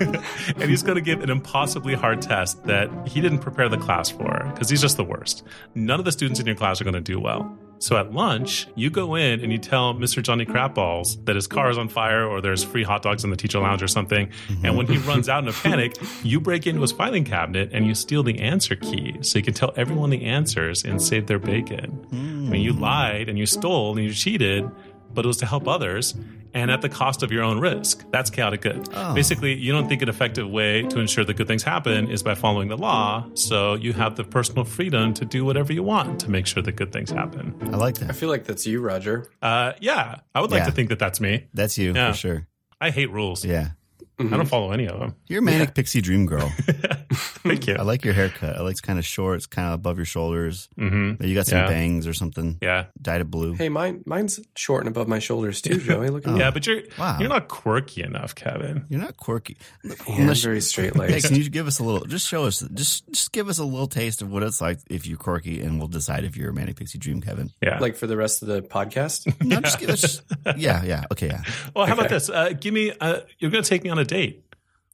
and 0.56 0.70
he's 0.70 0.82
going 0.82 0.96
to 0.96 1.00
give 1.00 1.22
an 1.22 1.30
impossibly 1.30 1.94
hard 1.94 2.20
test 2.20 2.62
that 2.64 2.90
he 3.08 3.20
didn't 3.20 3.38
prepare 3.38 3.68
the 3.68 3.78
class 3.78 4.10
for 4.10 4.50
because 4.52 4.68
he's 4.68 4.82
just 4.82 4.98
the 4.98 5.04
worst. 5.04 5.42
None 5.74 5.98
of 5.98 6.04
the 6.04 6.12
students 6.12 6.38
in 6.38 6.46
your 6.46 6.56
class 6.56 6.80
are 6.80 6.84
going 6.84 6.94
to 6.94 7.00
do 7.00 7.18
well. 7.18 7.58
So 7.80 7.96
at 7.96 8.12
lunch, 8.12 8.68
you 8.74 8.90
go 8.90 9.14
in 9.14 9.40
and 9.40 9.50
you 9.50 9.56
tell 9.56 9.94
Mr. 9.94 10.22
Johnny 10.22 10.44
Crapballs 10.44 11.24
that 11.24 11.34
his 11.34 11.46
car 11.46 11.70
is 11.70 11.78
on 11.78 11.88
fire 11.88 12.26
or 12.26 12.42
there's 12.42 12.62
free 12.62 12.82
hot 12.82 13.02
dogs 13.02 13.24
in 13.24 13.30
the 13.30 13.36
teacher 13.36 13.58
lounge 13.58 13.82
or 13.82 13.88
something. 13.88 14.28
Mm-hmm. 14.28 14.66
And 14.66 14.76
when 14.76 14.86
he 14.86 14.98
runs 14.98 15.30
out 15.30 15.42
in 15.42 15.48
a 15.48 15.52
panic, 15.52 15.96
you 16.22 16.40
break 16.40 16.66
into 16.66 16.82
his 16.82 16.92
filing 16.92 17.24
cabinet 17.24 17.70
and 17.72 17.86
you 17.86 17.94
steal 17.94 18.22
the 18.22 18.38
answer 18.38 18.76
key 18.76 19.16
so 19.22 19.38
you 19.38 19.42
can 19.42 19.54
tell 19.54 19.72
everyone 19.76 20.10
the 20.10 20.24
answers 20.24 20.84
and 20.84 21.00
save 21.00 21.26
their 21.26 21.38
bacon. 21.38 22.06
I 22.12 22.14
mean, 22.14 22.60
you 22.60 22.74
mm. 22.74 22.80
lied 22.80 23.30
and 23.30 23.38
you 23.38 23.46
stole 23.46 23.96
and 23.96 24.06
you 24.06 24.12
cheated, 24.12 24.70
but 25.14 25.24
it 25.24 25.28
was 25.28 25.38
to 25.38 25.46
help 25.46 25.66
others 25.66 26.14
and 26.54 26.70
at 26.70 26.80
the 26.82 26.88
cost 26.88 27.22
of 27.22 27.30
your 27.32 27.42
own 27.42 27.58
risk. 27.60 28.04
That's 28.10 28.30
chaotic 28.30 28.60
good. 28.62 28.88
Basically, 29.14 29.54
you 29.54 29.72
don't 29.72 29.88
think 29.88 30.02
an 30.02 30.08
effective 30.08 30.48
way 30.50 30.82
to 30.82 30.98
ensure 31.00 31.24
that 31.24 31.34
good 31.34 31.46
things 31.46 31.62
happen 31.62 32.10
is 32.10 32.22
by 32.22 32.34
following 32.34 32.68
the 32.68 32.76
law. 32.76 33.26
So 33.34 33.74
you 33.74 33.92
have 33.92 34.16
the 34.16 34.24
personal 34.24 34.64
freedom 34.64 35.14
to 35.14 35.24
do 35.24 35.44
whatever 35.44 35.72
you 35.72 35.82
want 35.82 36.20
to 36.20 36.30
make 36.30 36.46
sure 36.46 36.62
that 36.62 36.72
good 36.76 36.92
things 36.92 37.10
happen. 37.10 37.54
I 37.72 37.76
like 37.76 37.96
that. 37.98 38.10
I 38.10 38.12
feel 38.12 38.28
like 38.28 38.44
that's 38.44 38.66
you, 38.66 38.80
Roger. 38.80 39.28
Uh, 39.42 39.72
yeah, 39.80 40.16
I 40.34 40.40
would 40.40 40.50
like 40.50 40.60
Yeah. 40.60 40.66
to 40.66 40.72
think 40.72 40.88
that 40.88 40.98
that's 40.98 41.20
me. 41.20 41.46
That's 41.54 41.78
you 41.78 41.92
Yeah. 41.94 42.12
for 42.12 42.16
sure. 42.18 42.46
I 42.80 42.90
hate 42.90 43.10
rules. 43.10 43.44
Yeah. 43.44 43.70
I 44.20 44.36
don't 44.36 44.46
follow 44.46 44.72
any 44.72 44.86
of 44.86 44.98
them. 45.00 45.14
You're 45.28 45.40
a 45.40 45.42
manic 45.42 45.74
pixie 45.74 46.00
dream 46.00 46.26
girl. 46.26 46.52
Thank 47.42 47.66
you. 47.66 47.74
I 47.76 47.82
like 47.82 48.04
your 48.04 48.14
haircut. 48.14 48.56
I 48.56 48.60
like 48.60 48.72
it's 48.72 48.80
kind 48.80 48.98
of 48.98 49.04
short. 49.04 49.36
It's 49.36 49.46
kind 49.46 49.68
of 49.68 49.74
above 49.74 49.96
your 49.96 50.04
shoulders. 50.06 50.68
hmm 50.76 51.14
You 51.20 51.34
got 51.34 51.46
some 51.46 51.58
Yeah. 51.58 51.66
bangs 51.68 52.06
or 52.06 52.12
something. 52.14 52.58
Yeah, 52.62 52.86
Dyed 53.00 53.20
it 53.22 53.30
blue. 53.30 53.54
Hey, 53.54 53.68
mine 53.68 54.02
mine's 54.06 54.38
short 54.56 54.82
and 54.82 54.88
above 54.94 55.08
my 55.08 55.18
shoulders 55.18 55.60
too, 55.62 55.78
Joey. 55.80 56.08
Look 56.08 56.26
at 56.26 56.32
me. 56.34 56.38
yeah, 56.40 56.50
but 56.50 56.66
you're 56.66 56.82
Wow. 56.98 57.18
you're 57.18 57.28
not 57.28 57.48
quirky 57.48 58.02
enough, 58.02 58.34
Kevin. 58.34 58.84
You're 58.88 59.00
not 59.00 59.16
quirky. 59.16 59.56
Yeah, 59.84 59.94
I'm 60.08 60.20
Unless- 60.22 60.42
very 60.42 60.60
straight 60.60 60.94
Hey, 60.96 61.20
can 61.20 61.34
you 61.34 61.48
give 61.48 61.66
us 61.66 61.78
a 61.78 61.84
little? 61.84 62.04
Just 62.06 62.26
show 62.28 62.44
us. 62.44 62.60
Just 62.74 63.10
just 63.10 63.32
give 63.32 63.48
us 63.48 63.58
a 63.58 63.64
little 63.64 63.86
taste 63.86 64.22
of 64.22 64.30
what 64.30 64.42
it's 64.42 64.60
like 64.60 64.78
if 64.90 65.06
you're 65.06 65.18
quirky, 65.18 65.60
and 65.60 65.78
we'll 65.78 65.88
decide 65.88 66.24
if 66.24 66.36
you're 66.36 66.50
a 66.50 66.54
manic 66.54 66.76
pixie 66.76 66.98
dream, 66.98 67.20
Kevin. 67.20 67.50
Yeah. 67.62 67.78
like 67.78 67.96
for 67.96 68.06
the 68.06 68.16
rest 68.16 68.42
of 68.42 68.48
the 68.48 68.62
podcast. 68.62 69.26
No, 69.42 69.60
just 69.60 69.78
give 69.78 69.90
us. 69.90 70.22
Yeah, 70.56 70.82
yeah. 70.84 71.04
Okay, 71.12 71.28
yeah. 71.28 71.42
well, 71.74 71.86
how 71.86 71.94
about 71.94 72.08
this? 72.10 72.28
Uh, 72.28 72.50
give 72.58 72.72
me. 72.74 72.92
Uh, 73.00 73.20
you're 73.38 73.50
going 73.50 73.62
to 73.64 73.68
take 73.68 73.82
me 73.84 73.90
on 73.90 73.98
a 73.98 74.04
date. 74.10 74.44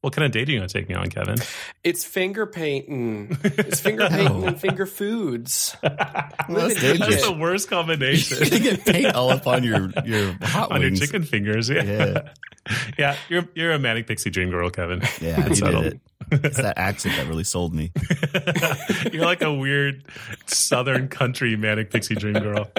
What 0.03 0.13
kind 0.13 0.25
of 0.27 0.31
date 0.31 0.49
are 0.49 0.53
you 0.53 0.59
going 0.59 0.69
to 0.69 0.73
take 0.73 0.89
me 0.89 0.95
on, 0.95 1.09
Kevin? 1.09 1.37
It's 1.83 2.05
finger 2.05 2.47
painting. 2.47 3.37
It's 3.45 3.81
finger 3.81 4.09
painting 4.09 4.47
and 4.47 4.61
finger 4.61 4.87
foods. 4.87 5.75
Well, 5.83 5.97
that's 5.97 6.49
Live 6.49 6.85
it. 6.85 6.99
That's 7.01 7.27
the 7.27 7.33
worst 7.33 7.69
combination. 7.69 8.39
You're 8.39 8.51
gonna 8.51 8.77
get 8.77 8.85
paint 8.85 9.15
all 9.15 9.31
up 9.31 9.47
on 9.47 9.65
your 9.65 9.91
your 10.05 10.37
hot 10.43 10.71
on 10.71 10.83
your 10.83 10.91
chicken 10.93 11.23
fingers. 11.25 11.69
Yeah. 11.69 11.83
Yeah. 11.83 12.29
yeah. 12.99 13.17
You're 13.29 13.49
you're 13.55 13.73
a 13.73 13.79
manic 13.79 14.07
pixie 14.07 14.31
dream 14.31 14.51
girl, 14.51 14.71
Kevin. 14.71 15.03
Yeah, 15.21 15.49
you 15.49 15.55
did 15.55 15.75
it. 15.75 16.01
It's 16.31 16.59
that 16.59 16.79
accent 16.79 17.17
that 17.17 17.27
really 17.27 17.45
sold 17.45 17.75
me. 17.75 17.91
you're 19.13 19.25
like 19.25 19.43
a 19.43 19.53
weird 19.53 20.05
southern 20.47 21.09
country 21.09 21.57
manic 21.57 21.91
pixie 21.91 22.15
dream 22.15 22.35
girl. 22.35 22.71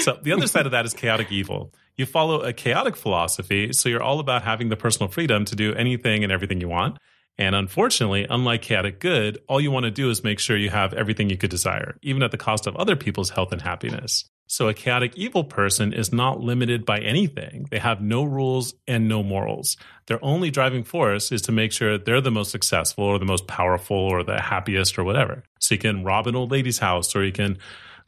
So 0.00 0.18
the 0.22 0.32
other 0.32 0.46
side 0.46 0.66
of 0.66 0.72
that 0.72 0.84
is 0.84 0.92
chaotic 0.92 1.30
evil. 1.32 1.72
You 1.96 2.06
follow 2.06 2.40
a 2.40 2.52
chaotic 2.52 2.96
philosophy, 2.96 3.72
so 3.72 3.88
you're 3.88 4.02
all 4.02 4.20
about 4.20 4.42
having 4.42 4.68
the 4.68 4.76
personal 4.76 5.08
freedom 5.08 5.44
to 5.44 5.56
do 5.56 5.74
anything 5.74 6.24
and 6.24 6.32
everything 6.32 6.60
you 6.60 6.68
want. 6.68 6.98
And 7.38 7.54
unfortunately, 7.54 8.26
unlike 8.28 8.62
chaotic 8.62 9.00
good, 9.00 9.38
all 9.48 9.60
you 9.60 9.70
want 9.70 9.84
to 9.84 9.90
do 9.90 10.10
is 10.10 10.22
make 10.22 10.38
sure 10.38 10.56
you 10.56 10.70
have 10.70 10.94
everything 10.94 11.30
you 11.30 11.36
could 11.36 11.50
desire, 11.50 11.96
even 12.02 12.22
at 12.22 12.30
the 12.30 12.36
cost 12.36 12.66
of 12.66 12.76
other 12.76 12.96
people's 12.96 13.30
health 13.30 13.52
and 13.52 13.62
happiness. 13.62 14.24
So 14.46 14.68
a 14.68 14.74
chaotic 14.74 15.16
evil 15.16 15.42
person 15.42 15.92
is 15.92 16.12
not 16.12 16.40
limited 16.40 16.84
by 16.84 16.98
anything. 16.98 17.66
They 17.70 17.78
have 17.78 18.00
no 18.00 18.24
rules 18.24 18.74
and 18.86 19.08
no 19.08 19.22
morals. 19.22 19.76
Their 20.06 20.22
only 20.22 20.50
driving 20.50 20.84
force 20.84 21.32
is 21.32 21.42
to 21.42 21.52
make 21.52 21.72
sure 21.72 21.96
they're 21.96 22.20
the 22.20 22.30
most 22.30 22.50
successful 22.50 23.04
or 23.04 23.18
the 23.18 23.24
most 23.24 23.46
powerful 23.46 23.96
or 23.96 24.22
the 24.22 24.40
happiest 24.40 24.98
or 24.98 25.04
whatever. 25.04 25.44
So 25.60 25.74
you 25.74 25.80
can 25.80 26.04
rob 26.04 26.26
an 26.26 26.36
old 26.36 26.50
lady's 26.50 26.78
house 26.78 27.16
or 27.16 27.24
you 27.24 27.32
can 27.32 27.58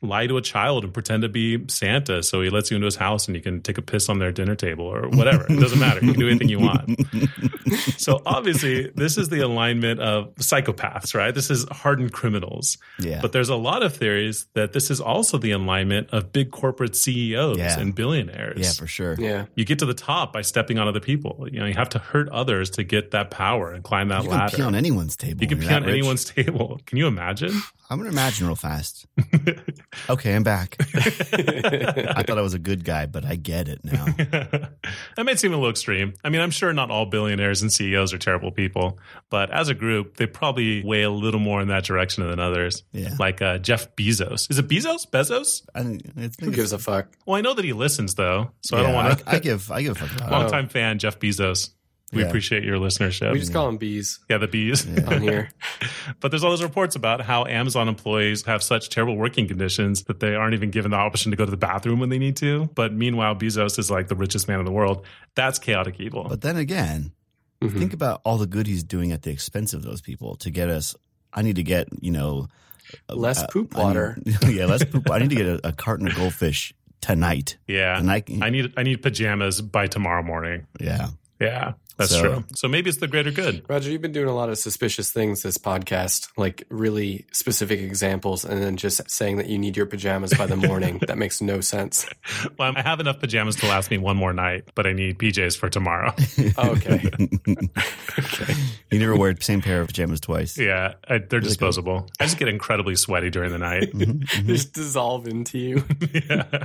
lie 0.03 0.27
to 0.27 0.37
a 0.37 0.43
child 0.43 0.85
and 0.85 0.93
pretend 0.93 1.23
to 1.23 1.29
be 1.29 1.65
Santa. 1.69 2.23
So 2.23 2.43
he 2.43 2.51
lets 2.51 2.71
you 2.71 2.75
into 2.77 2.85
his 2.85 2.97
house 2.97 3.27
and 3.27 3.35
you 3.37 3.43
can 3.43 3.63
take 3.63 3.79
a 3.79 3.83
piss 3.83 4.09
on 4.09 4.19
their 4.19 4.31
dinner 4.33 4.55
table 4.55 4.85
or 4.85 5.09
whatever. 5.09 5.45
It 5.49 5.59
doesn't 5.59 5.79
matter. 5.79 6.05
You 6.05 6.13
can 6.13 6.21
do 6.21 6.29
anything 6.29 6.49
you 6.49 6.61
want. 6.61 7.01
So 7.99 8.23
obviously, 8.25 8.91
this 8.95 9.19
is 9.19 9.29
the 9.31 9.41
alignment 9.41 9.99
of 10.01 10.33
psychopaths, 10.37 11.15
right? 11.15 11.35
This 11.35 11.51
is 11.51 11.67
hardened 11.71 12.13
criminals. 12.13 12.79
Yeah. 13.01 13.21
But 13.21 13.33
there's 13.33 13.49
a 13.49 13.57
lot 13.57 13.83
of 13.83 13.95
theories 13.97 14.47
that 14.55 14.73
this 14.73 14.91
is 14.91 15.01
also 15.01 15.39
the 15.39 15.51
alignment 15.51 16.11
of 16.11 16.31
big 16.33 16.53
corporate 16.53 16.95
CEOs 16.95 17.59
Yeah. 17.59 17.79
and 17.79 17.95
billionaires. 17.95 18.61
Yeah, 18.61 18.73
for 18.73 18.87
sure. 18.87 19.17
Yeah. 19.19 19.47
You 19.57 19.65
get 19.65 19.81
to 19.81 19.87
the 19.87 19.95
top 19.95 20.33
by 20.33 20.43
stepping 20.43 20.79
on 20.79 20.87
other 20.87 21.01
people. 21.01 21.49
You 21.51 21.59
know, 21.59 21.67
you 21.67 21.75
have 21.75 21.89
to 21.91 21.99
hurt 21.99 22.29
others 22.29 22.71
to 22.71 22.85
get 22.85 23.11
that 23.11 23.31
power 23.31 23.73
and 23.73 23.83
climb 23.83 24.09
that 24.09 24.23
You 24.23 24.29
can 24.31 24.39
ladder. 24.39 24.57
pee 24.57 24.63
on 24.63 24.75
anyone's 24.77 25.17
table. 25.17 25.43
you 25.43 25.49
can 25.49 25.59
when 25.59 25.67
pee 25.69 25.75
on 25.75 25.83
rich. 25.83 25.93
anyone's 25.93 26.25
table. 26.37 26.81
Can 26.87 26.99
you 26.99 27.09
imagine? 27.09 27.61
I'm 27.88 27.99
gonna 27.99 28.11
imagine 28.11 28.46
real 28.46 28.57
fast. 28.57 29.07
okay, 30.11 30.35
I'm 30.35 30.42
back. 30.42 30.77
I 30.94 32.22
thought 32.27 32.37
I 32.37 32.42
was 32.42 32.55
a 32.55 32.59
good 32.59 32.85
guy, 32.85 33.07
but 33.07 33.25
I 33.25 33.37
get 33.37 33.68
it 33.68 33.85
now. 33.85 34.05
that 35.16 35.25
might 35.25 35.38
seem 35.38 35.53
a 35.53 35.57
little 35.57 35.70
extreme. 35.70 36.14
I 36.25 36.31
mean, 36.31 36.40
I'm 36.40 36.51
sure 36.51 36.72
not 36.72 36.90
all 36.90 37.07
billionaires 37.07 37.62
and 37.62 37.72
CEOs 37.72 38.12
are 38.12 38.18
terrible 38.18 38.51
people, 38.51 38.99
but 39.31 39.51
as 39.51 39.68
a 39.68 39.75
group, 39.75 40.16
they 40.16 40.27
probably 40.27 40.83
weigh 40.85 41.03
a 41.03 41.11
little 41.11 41.40
more 41.40 41.61
in 41.61 41.68
that 41.68 41.85
direction 41.85 42.29
than 42.29 42.40
others. 42.40 42.83
Yeah. 42.92 43.14
Like 43.18 43.40
uh, 43.40 43.59
Jeff 43.59 43.94
Bezos. 43.94 44.51
Is 44.51 44.59
it 44.59 44.66
Bezos? 44.66 45.09
Bezos? 45.09 45.62
I 45.75 45.83
think, 45.83 46.40
Who 46.40 46.51
gives 46.51 46.72
a 46.72 46.79
fuck? 46.79 47.16
Well, 47.25 47.37
I 47.37 47.40
know 47.40 47.55
that 47.55 47.64
he 47.64 47.72
listens 47.72 48.16
though, 48.16 48.51
so 48.62 48.79
I 48.79 48.83
don't 48.83 48.94
want 48.94 49.18
to. 49.18 49.31
I, 49.31 49.37
I 49.37 49.38
give 49.38 49.70
I 49.70 49.83
give 49.83 49.92
a 49.92 49.94
fuck 49.94 50.16
about 50.16 50.29
it. 50.29 50.33
Longtime 50.33 50.68
fan, 50.68 50.99
Jeff 50.99 51.20
Bezos. 51.20 51.70
We 52.12 52.23
Yeah. 52.23 52.29
appreciate 52.29 52.62
your 52.62 52.79
listenership. 52.79 53.33
We 53.33 53.40
just 53.40 53.53
call 53.53 53.66
them 53.66 53.79
bees 53.79 54.21
yeah, 54.31 54.38
the 54.38 54.47
bees. 54.47 54.87
on 55.07 55.21
here. 55.23 55.49
But 56.21 56.31
there's 56.31 56.45
all 56.45 56.51
those 56.51 56.62
reports 56.62 56.95
about 56.97 57.21
how 57.21 57.45
Amazon 57.47 57.88
employees 57.88 58.45
have 58.47 58.62
such 58.62 58.88
terrible 58.90 59.16
working 59.16 59.49
conditions 59.49 60.05
that 60.05 60.21
they 60.21 60.35
aren't 60.37 60.55
even 60.55 60.71
given 60.71 60.92
the 60.92 60.97
option 60.97 61.31
to 61.33 61.37
go 61.37 61.45
to 61.45 61.51
the 61.51 61.57
bathroom 61.57 61.99
when 61.99 62.09
they 62.09 62.19
need 62.19 62.37
to. 62.37 62.71
But 62.75 62.92
meanwhile, 62.92 63.35
Bezos 63.35 63.79
is 63.79 63.90
like 63.90 64.07
the 64.09 64.14
richest 64.14 64.47
man 64.49 64.61
in 64.61 64.64
the 64.64 64.73
world. 64.73 65.05
That's 65.35 65.59
chaotic 65.59 65.99
evil. 66.01 66.25
But 66.29 66.42
then 66.42 66.57
again, 66.57 67.11
Mhm. 67.62 67.77
think 67.79 67.92
about 67.92 68.21
all 68.25 68.38
the 68.38 68.47
good 68.47 68.66
he's 68.69 68.85
doing 68.85 69.11
at 69.12 69.23
the 69.23 69.31
expense 69.31 69.75
of 69.75 69.83
those 69.83 70.01
people 70.01 70.37
to 70.37 70.51
get 70.51 70.69
us. 70.71 70.95
I 71.33 71.42
need 71.42 71.57
to 71.57 71.62
get 71.64 71.88
you 72.01 72.12
know 72.12 72.49
Less 73.09 73.42
uh, 73.42 73.47
poop 73.49 73.75
I 73.75 73.79
need- 73.81 73.85
water. 73.85 74.19
yeah, 74.49 74.66
less 74.66 74.85
poop. 74.85 75.11
I 75.11 75.19
need 75.19 75.31
to 75.31 75.37
get 75.37 75.47
a, 75.47 75.69
a 75.69 75.73
carton 75.73 76.07
of 76.07 76.14
goldfish 76.14 76.73
tonight. 77.01 77.57
yeah. 77.66 77.99
And 77.99 78.11
I, 78.11 78.23
I 78.40 78.51
need 78.51 78.73
I 78.77 78.85
need 78.85 79.03
pajamas 79.03 79.61
by 79.61 79.88
tomorrow 79.88 80.23
morning. 80.23 80.66
yeah, 80.81 81.09
Yeah, 81.40 81.73
that's 81.97 82.11
So- 82.11 82.21
true. 82.21 82.45
So 82.55 82.69
maybe 82.69 82.91
it's 82.91 82.99
the 82.99 83.09
greater 83.09 83.31
good. 83.31 83.65
Roger, 83.69 83.91
you've 83.91 84.03
been 84.03 84.13
doing 84.13 84.29
a 84.29 84.35
lot 84.35 84.49
of 84.49 84.59
suspicious 84.59 85.11
things 85.11 85.43
this 85.43 85.59
podcast, 85.59 86.29
like 86.37 86.65
really 86.69 87.27
specific 87.33 87.81
examples, 87.81 88.45
and 88.45 88.63
then 88.63 88.77
just 88.77 89.11
saying 89.11 89.37
that 89.39 89.49
you 89.49 89.59
need 89.59 89.77
your 89.77 89.87
pajamas 89.87 90.33
by 90.35 90.47
the 90.47 90.57
morning. 90.57 91.01
that 91.07 91.19
makes 91.19 91.41
no 91.41 91.61
sense. 91.61 92.07
Well, 92.59 92.73
I 92.77 92.83
have 92.83 93.01
enough 93.01 93.19
pajamas 93.21 93.57
to 93.57 93.67
last 93.67 93.91
me 93.91 93.99
one 93.99 94.17
more 94.17 94.33
night, 94.33 94.65
but 94.75 94.87
I 94.87 94.93
need 94.93 95.19
PJs 95.19 95.57
for 95.59 95.69
tomorrow. 95.69 96.15
Oh, 96.59 96.71
okay. 96.77 97.11
you 98.91 98.99
never 98.99 99.17
wear 99.17 99.33
the 99.35 99.43
same 99.43 99.61
pair 99.63 99.81
of 99.81 99.89
pajamas 99.89 100.21
twice. 100.21 100.57
yeah, 100.59 100.95
I, 101.09 101.19
they're 101.19 101.41
disposable. 101.41 102.09
I 102.21 102.25
just 102.25 102.39
get 102.39 102.49
incredibly 102.49 102.95
sweaty 102.97 103.31
during 103.31 103.53
the 103.53 103.59
night. 103.59 103.93
Mm-hmm, 103.93 104.11
mm-hmm. 104.23 104.47
just 104.47 104.73
dissolve 104.73 105.27
into 105.27 105.59
you. 105.59 105.85
yeah. 106.13 106.65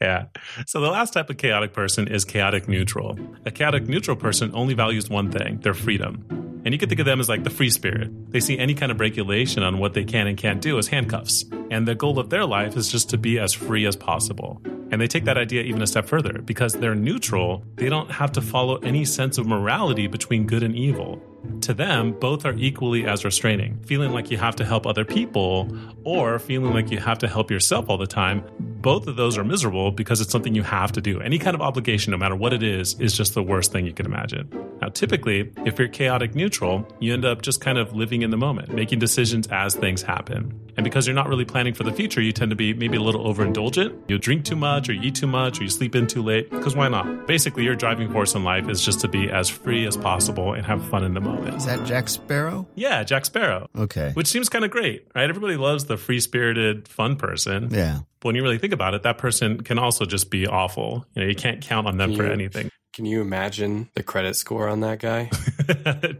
Yeah. 0.00 0.26
So 0.66 0.80
the 0.80 0.90
last 0.90 1.12
type 1.12 1.30
of 1.30 1.36
chaotic 1.36 1.72
person 1.72 2.08
is 2.08 2.24
chaotic 2.24 2.68
neutral. 2.68 3.18
A 3.44 3.50
chaotic 3.50 3.88
neutral 3.88 4.16
person 4.16 4.50
only 4.54 4.74
values 4.74 5.08
one 5.08 5.30
thing 5.30 5.60
their 5.60 5.74
freedom. 5.74 6.24
And 6.64 6.74
you 6.74 6.78
can 6.78 6.88
think 6.88 7.00
of 7.00 7.06
them 7.06 7.20
as 7.20 7.28
like 7.28 7.44
the 7.44 7.50
free 7.50 7.70
spirit. 7.70 8.10
They 8.30 8.40
see 8.40 8.58
any 8.58 8.74
kind 8.74 8.92
of 8.92 9.00
regulation 9.00 9.62
on 9.62 9.78
what 9.78 9.94
they 9.94 10.04
can 10.04 10.26
and 10.26 10.36
can't 10.36 10.60
do 10.60 10.76
as 10.78 10.88
handcuffs. 10.88 11.44
And 11.70 11.86
the 11.86 11.94
goal 11.94 12.18
of 12.18 12.30
their 12.30 12.44
life 12.44 12.76
is 12.76 12.90
just 12.90 13.10
to 13.10 13.18
be 13.18 13.38
as 13.38 13.54
free 13.54 13.86
as 13.86 13.96
possible. 13.96 14.60
And 14.90 15.00
they 15.00 15.06
take 15.06 15.24
that 15.24 15.38
idea 15.38 15.62
even 15.62 15.82
a 15.82 15.86
step 15.86 16.06
further 16.06 16.42
because 16.42 16.74
they're 16.74 16.94
neutral. 16.94 17.64
They 17.76 17.88
don't 17.88 18.10
have 18.10 18.32
to 18.32 18.40
follow 18.40 18.76
any 18.78 19.04
sense 19.04 19.38
of 19.38 19.46
morality 19.46 20.06
between 20.06 20.46
good 20.46 20.62
and 20.62 20.74
evil. 20.74 21.22
To 21.62 21.74
them, 21.74 22.12
both 22.12 22.44
are 22.44 22.54
equally 22.54 23.06
as 23.06 23.24
restraining. 23.24 23.78
Feeling 23.84 24.12
like 24.12 24.30
you 24.30 24.36
have 24.38 24.56
to 24.56 24.64
help 24.64 24.86
other 24.86 25.04
people 25.04 25.68
or 26.04 26.38
feeling 26.38 26.72
like 26.72 26.90
you 26.90 26.98
have 26.98 27.18
to 27.18 27.28
help 27.28 27.50
yourself 27.50 27.88
all 27.88 27.98
the 27.98 28.06
time, 28.06 28.44
both 28.80 29.06
of 29.06 29.16
those 29.16 29.36
are 29.36 29.44
miserable 29.44 29.90
because 29.90 30.20
it's 30.20 30.30
something 30.30 30.54
you 30.54 30.62
have 30.62 30.92
to 30.92 31.00
do. 31.00 31.20
Any 31.20 31.38
kind 31.38 31.54
of 31.54 31.60
obligation, 31.60 32.12
no 32.12 32.16
matter 32.16 32.36
what 32.36 32.52
it 32.52 32.62
is, 32.62 32.98
is 33.00 33.16
just 33.16 33.34
the 33.34 33.42
worst 33.42 33.72
thing 33.72 33.86
you 33.86 33.92
can 33.92 34.06
imagine. 34.06 34.48
Now, 34.80 34.88
typically, 34.88 35.52
if 35.66 35.78
you're 35.78 35.88
chaotic 35.88 36.34
neutral, 36.34 36.86
you 37.00 37.12
end 37.12 37.24
up 37.24 37.42
just 37.42 37.60
kind 37.60 37.76
of 37.76 37.92
living 37.94 38.22
in 38.22 38.30
the 38.30 38.36
moment, 38.36 38.72
making 38.72 39.00
decisions 39.00 39.48
as 39.48 39.74
things 39.74 40.02
happen. 40.02 40.58
And 40.76 40.84
because 40.84 41.06
you're 41.06 41.14
not 41.14 41.28
really 41.28 41.44
planning 41.44 41.74
for 41.74 41.82
the 41.82 41.92
future, 41.92 42.20
you 42.20 42.32
tend 42.32 42.50
to 42.50 42.56
be 42.56 42.72
maybe 42.72 42.96
a 42.96 43.02
little 43.02 43.24
overindulgent. 43.24 43.98
You 44.08 44.18
drink 44.18 44.44
too 44.44 44.54
much, 44.54 44.88
or 44.88 44.92
you 44.92 45.02
eat 45.02 45.16
too 45.16 45.26
much, 45.26 45.60
or 45.60 45.64
you 45.64 45.70
sleep 45.70 45.96
in 45.96 46.06
too 46.06 46.22
late, 46.22 46.48
because 46.50 46.76
why 46.76 46.86
not? 46.86 47.26
Basically, 47.26 47.64
your 47.64 47.74
driving 47.74 48.10
force 48.12 48.34
in 48.36 48.44
life 48.44 48.68
is 48.68 48.84
just 48.84 49.00
to 49.00 49.08
be 49.08 49.28
as 49.28 49.48
free 49.48 49.86
as 49.86 49.96
possible 49.96 50.52
and 50.52 50.64
have 50.64 50.86
fun 50.88 51.02
in 51.02 51.14
the 51.14 51.20
moment. 51.20 51.27
Is 51.56 51.66
that 51.66 51.84
Jack 51.84 52.08
Sparrow? 52.08 52.66
Yeah, 52.74 53.02
Jack 53.04 53.24
Sparrow. 53.24 53.68
Okay. 53.76 54.12
Which 54.14 54.28
seems 54.28 54.48
kind 54.48 54.64
of 54.64 54.70
great, 54.70 55.06
right? 55.14 55.28
Everybody 55.28 55.56
loves 55.56 55.86
the 55.86 55.96
free 55.96 56.20
spirited, 56.20 56.86
fun 56.88 57.16
person. 57.16 57.68
Yeah. 57.72 58.00
But 58.20 58.28
when 58.28 58.34
you 58.36 58.42
really 58.42 58.58
think 58.58 58.72
about 58.72 58.94
it, 58.94 59.02
that 59.02 59.18
person 59.18 59.60
can 59.62 59.78
also 59.78 60.04
just 60.04 60.30
be 60.30 60.46
awful. 60.46 61.04
You 61.14 61.22
know, 61.22 61.28
you 61.28 61.34
can't 61.34 61.60
count 61.60 61.86
on 61.86 61.96
them 61.98 62.14
for 62.16 62.26
Yeah. 62.26 62.32
anything. 62.32 62.70
Can 62.94 63.04
you 63.04 63.20
imagine 63.20 63.88
the 63.94 64.02
credit 64.02 64.34
score 64.34 64.66
on 64.68 64.80
that 64.80 64.98
guy? 64.98 65.30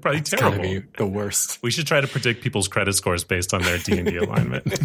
Probably 0.00 0.20
It's 0.20 0.30
gonna 0.32 0.56
terrible. 0.56 0.62
be 0.62 0.82
the 0.96 1.06
worst. 1.06 1.58
We 1.60 1.72
should 1.72 1.88
try 1.88 2.00
to 2.00 2.06
predict 2.06 2.40
people's 2.42 2.68
credit 2.68 2.92
scores 2.94 3.24
based 3.24 3.52
on 3.52 3.62
their 3.62 3.78
D 3.78 3.98
and 3.98 4.06
D 4.08 4.16
alignment. 4.18 4.64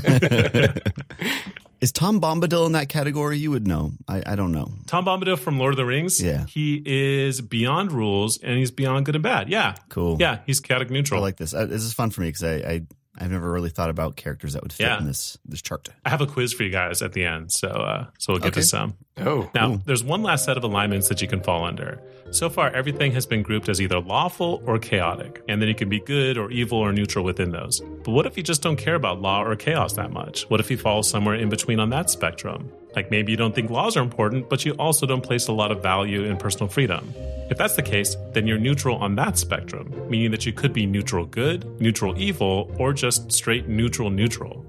Is 1.84 1.92
Tom 1.92 2.22
Bombadil 2.22 2.66
in 2.66 2.72
that 2.72 2.88
category? 2.88 3.38
You 3.40 3.52
would 3.52 3.68
know. 3.68 3.92
I, 4.08 4.24
I 4.26 4.36
don't 4.38 4.54
know. 4.54 4.72
Tom 4.88 5.04
Bombadil 5.04 5.38
from 5.38 5.60
Lord 5.60 5.74
of 5.74 5.78
the 5.78 5.86
Rings. 5.86 6.24
Yeah. 6.24 6.46
he 6.46 6.82
is 6.86 7.42
beyond 7.42 7.92
rules 7.92 8.38
and 8.42 8.58
he's 8.58 8.72
beyond 8.72 9.06
good 9.06 9.16
and 9.16 9.24
bad. 9.24 9.50
Yeah, 9.50 9.76
Cool. 9.90 10.16
yeah, 10.18 10.40
he's 10.46 10.62
chaotic 10.62 10.90
neutral. 10.90 11.20
I 11.20 11.24
like 11.24 11.36
this. 11.36 11.54
Uh, 11.54 11.66
this 11.66 11.84
is 11.84 11.92
fun 11.94 12.10
for 12.10 12.22
me 12.22 12.28
because 12.30 12.44
I, 12.44 12.54
I 12.56 12.82
I've 13.24 13.32
never 13.32 13.50
really 13.52 13.70
thought 13.70 13.90
about 13.90 14.16
characters 14.18 14.54
that 14.54 14.64
would 14.64 14.74
fit 14.74 14.84
Yeah. 14.86 14.98
in 15.00 15.06
this 15.06 15.38
this 15.46 15.62
chart. 15.62 15.90
I 16.06 16.10
have 16.10 16.22
a 16.22 16.28
quiz 16.28 16.52
for 16.54 16.64
you 16.64 16.70
guys 16.70 17.02
at 17.02 17.14
the 17.14 17.26
end, 17.26 17.52
so 17.52 17.70
uh, 17.70 18.06
so 18.20 18.34
we'll 18.34 18.40
get 18.40 18.48
Okay. 18.50 18.62
to 18.62 18.68
some. 18.68 18.96
Oh, 19.18 19.50
Now, 19.56 19.80
there's 19.86 20.04
one 20.04 20.24
last 20.24 20.44
set 20.46 20.58
of 20.58 20.64
alignments 20.64 21.08
that 21.10 21.22
you 21.22 21.28
can 21.28 21.42
fall 21.42 21.64
under. 21.64 22.02
So 22.32 22.50
far, 22.50 22.72
everything 22.72 23.12
has 23.12 23.26
been 23.28 23.44
grouped 23.44 23.70
as 23.70 23.80
either 23.80 24.00
lawful 24.00 24.62
or 24.66 24.80
chaotic, 24.80 25.42
and 25.48 25.62
then 25.62 25.70
you 25.70 25.76
can 25.76 25.88
be 25.88 26.00
good 26.00 26.36
or 26.38 26.50
evil 26.52 26.80
or 26.80 26.92
neutral 26.92 27.24
within 27.24 27.52
those. 27.52 27.80
But 28.04 28.12
what 28.12 28.26
if 28.26 28.36
you 28.38 28.44
just 28.44 28.62
don't 28.64 28.76
care 28.78 28.96
about 28.96 29.22
law 29.22 29.44
or 29.44 29.56
chaos 29.56 29.94
that 29.94 30.12
much? 30.12 30.50
What 30.50 30.60
if 30.60 30.72
you 30.72 30.78
fall 30.78 31.04
somewhere 31.04 31.36
in 31.36 31.50
between 31.50 31.80
on 31.80 31.90
that 31.92 32.10
spectrum? 32.10 32.72
Like 32.96 33.10
maybe 33.12 33.32
you 33.32 33.38
don't 33.38 33.56
think 33.56 33.70
laws 33.70 33.98
are 33.98 34.04
important, 34.04 34.50
but 34.50 34.66
you 34.66 34.74
also 34.74 35.06
don't 35.06 35.22
place 35.22 35.48
a 35.48 35.52
lot 35.52 35.72
of 35.72 35.82
value 35.82 36.24
in 36.24 36.38
personal 36.38 36.68
freedom. 36.68 37.14
If 37.50 37.58
that's 37.58 37.76
the 37.76 37.82
case, 37.82 38.16
then 38.32 38.48
you're 38.48 38.58
neutral 38.58 38.98
on 38.98 39.16
that 39.16 39.38
spectrum, 39.38 39.92
meaning 40.10 40.32
that 40.32 40.46
you 40.46 40.54
could 40.54 40.74
be 40.74 40.86
neutral 40.86 41.26
good, 41.26 41.80
neutral 41.82 42.18
evil, 42.18 42.74
or 42.80 42.94
just 42.94 43.32
straight 43.32 43.68
neutral 43.68 44.10
neutral. 44.10 44.66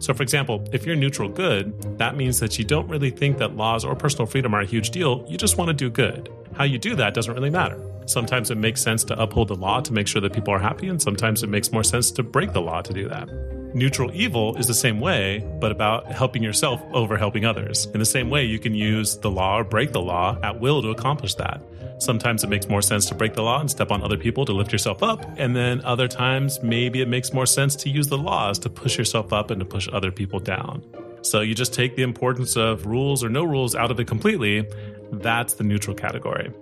So, 0.00 0.14
for 0.14 0.22
example, 0.22 0.64
if 0.72 0.86
you're 0.86 0.94
neutral 0.94 1.28
good, 1.28 1.98
that 1.98 2.16
means 2.16 2.38
that 2.40 2.58
you 2.58 2.64
don't 2.64 2.88
really 2.88 3.10
think 3.10 3.38
that 3.38 3.56
laws 3.56 3.84
or 3.84 3.96
personal 3.96 4.26
freedom 4.26 4.54
are 4.54 4.60
a 4.60 4.66
huge 4.66 4.90
deal. 4.90 5.24
You 5.28 5.36
just 5.36 5.58
want 5.58 5.68
to 5.68 5.74
do 5.74 5.90
good. 5.90 6.28
How 6.54 6.64
you 6.64 6.78
do 6.78 6.94
that 6.96 7.14
doesn't 7.14 7.34
really 7.34 7.50
matter. 7.50 7.82
Sometimes 8.06 8.50
it 8.50 8.56
makes 8.56 8.80
sense 8.80 9.04
to 9.04 9.20
uphold 9.20 9.48
the 9.48 9.56
law 9.56 9.80
to 9.80 9.92
make 9.92 10.06
sure 10.06 10.20
that 10.22 10.32
people 10.32 10.54
are 10.54 10.58
happy, 10.58 10.88
and 10.88 11.02
sometimes 11.02 11.42
it 11.42 11.48
makes 11.48 11.72
more 11.72 11.84
sense 11.84 12.10
to 12.12 12.22
break 12.22 12.52
the 12.52 12.60
law 12.60 12.80
to 12.80 12.92
do 12.92 13.08
that. 13.08 13.57
Neutral 13.74 14.10
evil 14.14 14.56
is 14.56 14.66
the 14.66 14.74
same 14.74 14.98
way, 14.98 15.44
but 15.60 15.70
about 15.70 16.10
helping 16.10 16.42
yourself 16.42 16.82
over 16.94 17.18
helping 17.18 17.44
others. 17.44 17.86
In 17.92 18.00
the 18.00 18.06
same 18.06 18.30
way, 18.30 18.44
you 18.44 18.58
can 18.58 18.74
use 18.74 19.18
the 19.18 19.30
law 19.30 19.58
or 19.58 19.64
break 19.64 19.92
the 19.92 20.00
law 20.00 20.38
at 20.42 20.58
will 20.58 20.80
to 20.80 20.88
accomplish 20.88 21.34
that. 21.34 21.60
Sometimes 21.98 22.42
it 22.42 22.48
makes 22.48 22.68
more 22.68 22.80
sense 22.80 23.06
to 23.06 23.14
break 23.14 23.34
the 23.34 23.42
law 23.42 23.60
and 23.60 23.70
step 23.70 23.90
on 23.90 24.02
other 24.02 24.16
people 24.16 24.46
to 24.46 24.52
lift 24.52 24.72
yourself 24.72 25.02
up. 25.02 25.22
And 25.36 25.54
then 25.54 25.82
other 25.84 26.08
times, 26.08 26.62
maybe 26.62 27.02
it 27.02 27.08
makes 27.08 27.32
more 27.34 27.44
sense 27.44 27.76
to 27.76 27.90
use 27.90 28.06
the 28.06 28.16
laws 28.16 28.58
to 28.60 28.70
push 28.70 28.96
yourself 28.96 29.32
up 29.32 29.50
and 29.50 29.60
to 29.60 29.66
push 29.66 29.86
other 29.92 30.10
people 30.10 30.40
down. 30.40 30.82
So 31.20 31.40
you 31.40 31.54
just 31.54 31.74
take 31.74 31.94
the 31.94 32.02
importance 32.02 32.56
of 32.56 32.86
rules 32.86 33.22
or 33.22 33.28
no 33.28 33.44
rules 33.44 33.74
out 33.74 33.90
of 33.90 34.00
it 34.00 34.06
completely. 34.06 34.66
That's 35.12 35.54
the 35.54 35.64
neutral 35.64 35.94
category. 35.94 36.52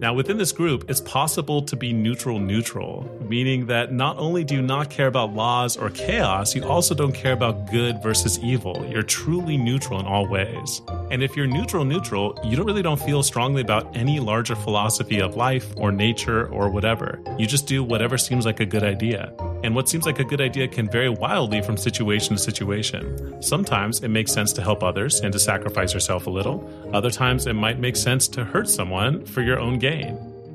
Now, 0.00 0.14
within 0.14 0.38
this 0.38 0.50
group, 0.50 0.88
it's 0.88 1.02
possible 1.02 1.60
to 1.60 1.76
be 1.76 1.92
neutral 1.92 2.38
neutral, 2.38 3.04
meaning 3.20 3.66
that 3.66 3.92
not 3.92 4.16
only 4.16 4.44
do 4.44 4.54
you 4.54 4.62
not 4.62 4.88
care 4.88 5.08
about 5.08 5.34
laws 5.34 5.76
or 5.76 5.90
chaos, 5.90 6.54
you 6.54 6.64
also 6.64 6.94
don't 6.94 7.12
care 7.12 7.34
about 7.34 7.70
good 7.70 8.02
versus 8.02 8.38
evil. 8.38 8.82
You're 8.88 9.02
truly 9.02 9.58
neutral 9.58 10.00
in 10.00 10.06
all 10.06 10.26
ways. 10.26 10.80
And 11.10 11.22
if 11.22 11.36
you're 11.36 11.46
neutral 11.46 11.84
neutral, 11.84 12.38
you 12.42 12.56
don't 12.56 12.64
really 12.64 12.80
don't 12.80 13.00
feel 13.00 13.22
strongly 13.22 13.60
about 13.60 13.94
any 13.94 14.20
larger 14.20 14.56
philosophy 14.56 15.20
of 15.20 15.36
life 15.36 15.70
or 15.76 15.92
nature 15.92 16.48
or 16.48 16.70
whatever. 16.70 17.22
You 17.38 17.46
just 17.46 17.66
do 17.66 17.84
whatever 17.84 18.16
seems 18.16 18.46
like 18.46 18.60
a 18.60 18.66
good 18.66 18.82
idea. 18.82 19.34
And 19.62 19.74
what 19.74 19.90
seems 19.90 20.06
like 20.06 20.18
a 20.18 20.24
good 20.24 20.40
idea 20.40 20.66
can 20.66 20.88
vary 20.88 21.10
wildly 21.10 21.60
from 21.60 21.76
situation 21.76 22.36
to 22.36 22.42
situation. 22.42 23.42
Sometimes 23.42 24.00
it 24.00 24.08
makes 24.08 24.32
sense 24.32 24.54
to 24.54 24.62
help 24.62 24.82
others 24.82 25.20
and 25.20 25.30
to 25.34 25.38
sacrifice 25.38 25.92
yourself 25.92 26.26
a 26.26 26.30
little. 26.30 26.66
Other 26.94 27.10
times 27.10 27.46
it 27.46 27.52
might 27.52 27.78
make 27.78 27.96
sense 27.96 28.28
to 28.28 28.44
hurt 28.44 28.70
someone 28.70 29.26
for 29.26 29.42
your 29.42 29.60
own 29.60 29.78
gain. 29.78 29.89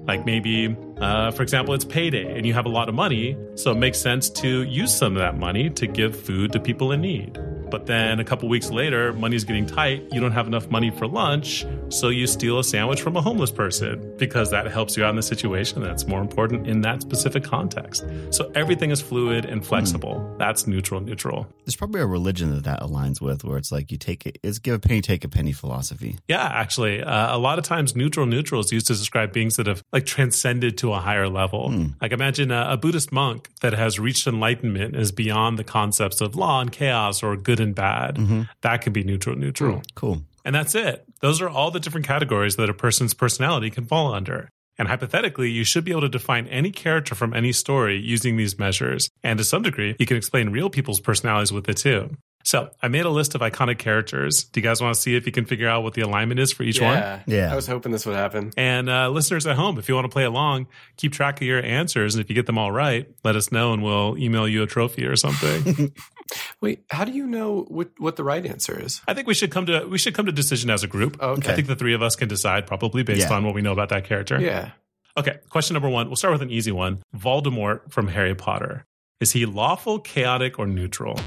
Like 0.08 0.26
maybe, 0.26 0.76
uh, 0.98 1.32
for 1.32 1.44
example, 1.44 1.74
it's 1.74 1.86
payday 1.86 2.38
and 2.38 2.46
you 2.46 2.54
have 2.54 2.66
a 2.66 2.70
lot 2.70 2.90
of 2.90 2.96
money, 2.96 3.38
so 3.56 3.72
it 3.72 3.78
makes 3.78 3.98
sense 3.98 4.30
to 4.30 4.64
use 4.64 4.96
some 4.96 5.16
of 5.16 5.20
that 5.20 5.38
money 5.38 5.70
to 5.72 5.88
give 5.88 6.20
food 6.20 6.52
to 6.54 6.60
people 6.60 6.92
in 6.92 7.02
need. 7.02 7.38
But 7.70 7.88
then 7.88 8.20
a 8.20 8.24
couple 8.24 8.48
weeks 8.48 8.70
later, 8.70 9.12
money's 9.14 9.44
getting 9.44 9.66
tight, 9.66 10.04
you 10.12 10.22
don't 10.22 10.32
have 10.32 10.48
enough 10.48 10.70
money 10.70 10.92
for 10.92 11.08
lunch, 11.08 11.66
so 11.90 12.10
you 12.10 12.28
steal 12.28 12.60
a 12.60 12.64
sandwich 12.64 13.02
from 13.02 13.18
a 13.18 13.22
homeless 13.22 13.52
person 13.52 14.16
because 14.18 14.52
that 14.52 14.68
helps 14.68 14.96
you 14.96 15.04
out 15.04 15.10
in 15.10 15.16
the 15.16 15.24
situation 15.24 15.82
that's 15.82 16.06
more 16.06 16.22
important 16.22 16.68
in 16.68 16.82
that 16.82 17.02
specific 17.02 17.44
context. 17.44 18.06
So 18.30 18.52
everything 18.56 18.92
is 18.92 19.02
fluid 19.02 19.46
and 19.46 19.66
flexible. 19.66 20.36
That's 20.38 20.68
neutral, 20.68 21.02
neutral. 21.02 21.48
There's 21.66 21.76
probably 21.76 22.02
a 22.02 22.06
religion 22.06 22.54
that 22.54 22.64
that 22.64 22.82
aligns 22.82 23.20
with, 23.20 23.44
where 23.44 23.58
it's 23.58 23.72
like 23.72 23.92
you 23.92 23.98
take 23.98 24.26
it, 24.26 24.38
it's 24.44 24.60
give 24.60 24.76
a 24.76 24.80
penny, 24.80 25.02
take 25.02 25.24
a 25.24 25.30
penny 25.30 25.52
philosophy. 25.52 26.18
Yeah, 26.28 26.46
actually, 26.46 27.02
uh, 27.02 27.36
a 27.36 27.40
lot 27.40 27.58
of 27.58 27.66
times 27.66 27.96
neutral 27.96 28.26
neutral 28.26 28.62
is 28.62 28.72
used 28.72 28.88
to 28.88 28.94
describe 28.94 29.34
beings 29.34 29.56
that 29.58 29.68
have 29.68 29.84
like 29.92 30.06
transcended 30.06 30.78
to 30.78 30.85
a 30.94 31.00
higher 31.00 31.28
level. 31.28 31.72
Hmm. 31.72 31.88
Like 32.02 32.12
imagine 32.12 32.52
a, 32.52 32.72
a 32.72 32.78
Buddhist 32.78 33.12
monk 33.12 33.50
that 33.62 33.74
has 33.74 34.00
reached 34.00 34.28
enlightenment 34.28 34.96
is 34.96 35.12
beyond 35.12 35.58
the 35.58 35.64
concepts 35.64 36.22
of 36.22 36.36
law 36.36 36.62
and 36.62 36.72
chaos 36.72 37.24
or 37.24 37.36
good 37.36 37.60
and 37.60 37.76
bad. 37.76 38.16
Mm-hmm. 38.16 38.42
That 38.62 38.82
could 38.82 38.94
be 38.94 39.04
neutral 39.04 39.36
neutral. 39.36 39.78
Hmm. 39.78 39.82
Cool. 39.96 40.22
And 40.44 40.54
that's 40.54 40.76
it. 40.76 41.06
Those 41.22 41.42
are 41.42 41.50
all 41.50 41.72
the 41.72 41.80
different 41.80 42.06
categories 42.06 42.56
that 42.58 42.70
a 42.70 42.74
person's 42.74 43.14
personality 43.14 43.72
can 43.72 43.86
fall 43.86 44.14
under. 44.14 44.50
And 44.78 44.88
hypothetically, 44.88 45.50
you 45.50 45.64
should 45.64 45.86
be 45.86 45.92
able 45.92 46.02
to 46.02 46.10
define 46.10 46.48
any 46.48 46.70
character 46.70 47.16
from 47.16 47.34
any 47.34 47.52
story 47.52 47.98
using 47.98 48.36
these 48.38 48.60
measures. 48.60 49.10
And 49.24 49.38
to 49.38 49.44
some 49.44 49.62
degree, 49.62 49.96
you 50.00 50.06
can 50.06 50.18
explain 50.18 50.50
real 50.50 50.70
people's 50.70 51.00
personalities 51.00 51.52
with 51.52 51.70
it 51.70 51.78
too. 51.78 52.18
So 52.46 52.70
I 52.80 52.90
made 52.90 53.06
a 53.06 53.10
list 53.10 53.34
of 53.34 53.42
iconic 53.42 53.80
characters. 53.80 54.44
Do 54.44 54.60
you 54.60 54.64
guys 54.64 54.80
want 54.80 54.94
to 54.94 55.02
see 55.02 55.16
if 55.16 55.26
you 55.26 55.32
can 55.32 55.46
figure 55.46 55.68
out 55.68 55.82
what 55.82 55.96
the 55.96 56.02
alignment 56.02 56.40
is 56.40 56.52
for 56.52 56.62
each 56.62 56.80
one? 56.80 56.94
yeah. 56.94 57.22
Yeah. 57.26 57.52
I 57.52 57.56
was 57.56 57.66
hoping 57.66 57.92
this 57.92 58.06
would 58.06 58.16
happen. 58.16 58.52
And 58.56 58.88
uh, 58.88 59.10
listeners 59.10 59.48
at 59.48 59.56
home, 59.56 59.80
if 59.80 59.90
you 59.90 59.96
want 59.96 60.06
to 60.06 60.10
play 60.14 60.26
along, 60.26 60.68
keep 60.96 61.12
track 61.12 61.42
of 61.42 61.48
your 61.48 61.62
answers. 61.64 62.14
And 62.14 62.24
if 62.24 62.30
you 62.30 62.36
get 62.36 62.46
them 62.46 62.60
all 62.60 62.72
right, 62.72 63.10
let 63.24 63.36
us 63.36 63.52
know 63.52 63.74
and 63.74 63.82
we'll 63.82 64.16
email 64.20 64.48
you 64.48 64.62
a 64.62 64.68
trophy 64.68 65.06
or 65.06 65.16
something. 65.16 65.92
Wait, 66.62 66.84
how 66.92 67.04
do 67.04 67.12
you 67.14 67.26
know 67.26 67.64
what, 67.68 67.90
what 67.98 68.16
the 68.16 68.24
right 68.24 68.46
answer 68.46 68.80
is? 68.80 69.02
I 69.08 69.16
think 69.16 69.28
we 69.28 69.34
should 69.34 69.50
come 69.52 69.66
to 69.66 69.86
we 69.88 69.98
should 69.98 70.14
come 70.14 70.28
to 70.28 70.32
decision 70.32 70.70
as 70.70 70.84
a 70.84 70.88
group. 70.88 71.22
Okay. 71.22 71.52
I 71.52 71.56
think 71.56 71.68
the 71.68 71.76
three 71.76 71.94
of 71.96 72.02
us 72.04 72.16
can 72.16 72.28
decide 72.28 72.68
probably 72.68 73.02
based 73.04 73.28
Yeah. 73.30 73.36
on 73.36 73.44
what 73.44 73.56
we 73.56 73.62
know 73.64 73.72
about 73.74 73.90
that 73.90 74.06
character. 74.06 74.40
Yeah. 74.40 74.72
Okay, 75.18 75.38
question 75.50 75.74
number 75.74 75.90
one. 75.90 76.08
We'll 76.08 76.16
start 76.16 76.34
with 76.34 76.42
an 76.44 76.50
easy 76.52 76.72
one. 76.72 77.02
Voldemort 77.16 77.92
from 77.92 78.08
Harry 78.10 78.36
Potter. 78.36 78.86
Is 79.22 79.32
he 79.32 79.46
lawful, 79.46 79.98
chaotic, 80.00 80.60
or 80.60 80.68
neutral? 80.68 81.20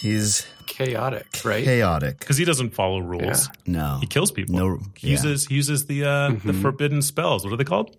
He's 0.00 0.46
Chaotic, 0.66 1.26
right? 1.44 1.64
chaotic. 1.64 2.18
Because 2.20 2.36
he 2.36 2.44
doesn't 2.44 2.74
follow 2.74 3.00
rules. 3.00 3.48
No. 3.66 3.98
He 4.00 4.06
kills 4.06 4.30
people. 4.30 4.54
No. 4.56 4.78
He 4.96 5.08
yeah. 5.08 5.12
uses 5.12 5.46
he 5.46 5.54
uses 5.56 5.86
the 5.86 6.04
uh, 6.04 6.28
the 6.30 6.52
Mhm. 6.52 6.62
forbidden 6.62 7.02
spells. 7.02 7.44
What 7.44 7.52
are 7.52 7.56
they 7.56 7.64
called? 7.64 7.96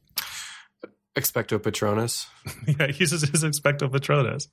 Expecto 1.18 1.62
Patronus. 1.62 2.28
yeah, 2.68 2.88
he 2.88 3.00
uses 3.00 3.22
his 3.24 3.44
expecto 3.44 3.92
patronus. 3.92 4.48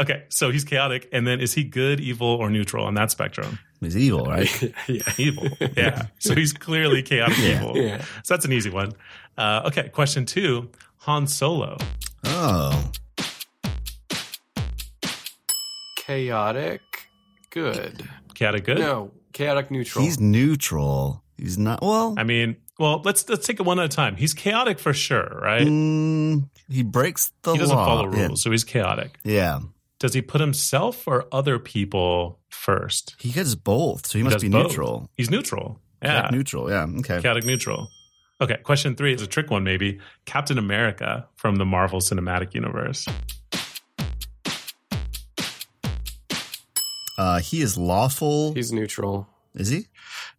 Okay, 0.00 0.24
so 0.30 0.50
he's 0.50 0.64
chaotic, 0.64 1.08
and 1.12 1.26
then 1.26 1.38
is 1.40 1.52
he 1.54 1.62
good, 1.62 2.00
evil, 2.00 2.26
or 2.26 2.50
neutral 2.50 2.84
on 2.84 2.94
that 2.94 3.10
spectrum? 3.12 3.58
He's 3.80 3.96
evil, 3.96 4.24
right? 4.24 4.50
yeah. 4.88 5.02
Evil. 5.18 5.48
Yeah. 5.76 6.06
So 6.18 6.34
he's 6.34 6.52
clearly 6.52 7.02
chaotic 7.02 7.38
Yeah. 7.38 7.60
evil. 7.62 7.76
Yeah. 7.76 7.98
So 8.24 8.34
that's 8.34 8.44
an 8.46 8.52
easy 8.52 8.70
one. 8.70 8.92
Uh, 9.36 9.62
okay, 9.66 9.90
question 9.90 10.24
two: 10.26 10.70
Han 11.00 11.26
Solo. 11.28 11.76
oh. 12.24 12.90
Chaotic, 15.96 16.80
good. 17.62 18.08
Chaotic 18.34 18.64
good. 18.64 18.78
No, 18.78 19.12
chaotic 19.32 19.70
neutral. 19.70 20.04
He's 20.04 20.18
neutral. 20.20 21.22
He's 21.36 21.58
not. 21.58 21.82
Well, 21.82 22.14
I 22.16 22.24
mean, 22.24 22.56
well, 22.78 23.00
let's 23.04 23.28
let's 23.28 23.46
take 23.46 23.60
it 23.60 23.64
one 23.64 23.78
at 23.78 23.84
a 23.86 23.88
time. 23.88 24.16
He's 24.16 24.34
chaotic 24.34 24.78
for 24.78 24.92
sure, 24.92 25.38
right? 25.42 25.66
mm, 25.66 26.48
he 26.68 26.82
breaks 26.82 27.32
the 27.42 27.52
he 27.52 27.58
doesn't 27.58 27.76
law. 27.76 27.84
follow 27.86 28.06
rules, 28.06 28.42
so 28.42 28.50
he's 28.50 28.64
chaotic. 28.64 29.18
Yeah. 29.24 29.32
yeah. 29.34 29.60
Does 30.00 30.14
he 30.14 30.22
put 30.22 30.40
himself 30.40 31.08
or 31.08 31.26
other 31.32 31.58
people 31.58 32.38
first? 32.50 33.16
He 33.18 33.32
does 33.32 33.56
both, 33.56 34.06
so 34.06 34.12
he, 34.12 34.20
He 34.20 34.22
must 34.22 34.40
be 34.40 34.48
both. 34.48 34.68
neutral. 34.68 35.10
He's 35.16 35.28
neutral. 35.30 35.80
Like 36.00 36.12
Yeah, 36.12 36.28
neutral. 36.30 36.70
Yeah. 36.70 36.86
Okay. 37.00 37.20
chaotic 37.20 37.44
neutral. 37.44 37.88
Okay, 38.40 38.58
question 38.62 38.94
three 38.94 39.12
is 39.14 39.22
a 39.22 39.26
trick 39.26 39.50
one, 39.50 39.64
maybe. 39.64 39.98
Captain 40.24 40.56
America 40.58 41.26
from 41.34 41.56
the 41.56 41.64
Marvel 41.66 41.98
Cinematic 41.98 42.54
Universe. 42.54 43.08
Uh, 47.18 47.40
he 47.40 47.60
is 47.60 47.76
lawful. 47.76 48.54
He's 48.54 48.72
neutral. 48.72 49.28
is 49.54 49.68
he? 49.68 49.86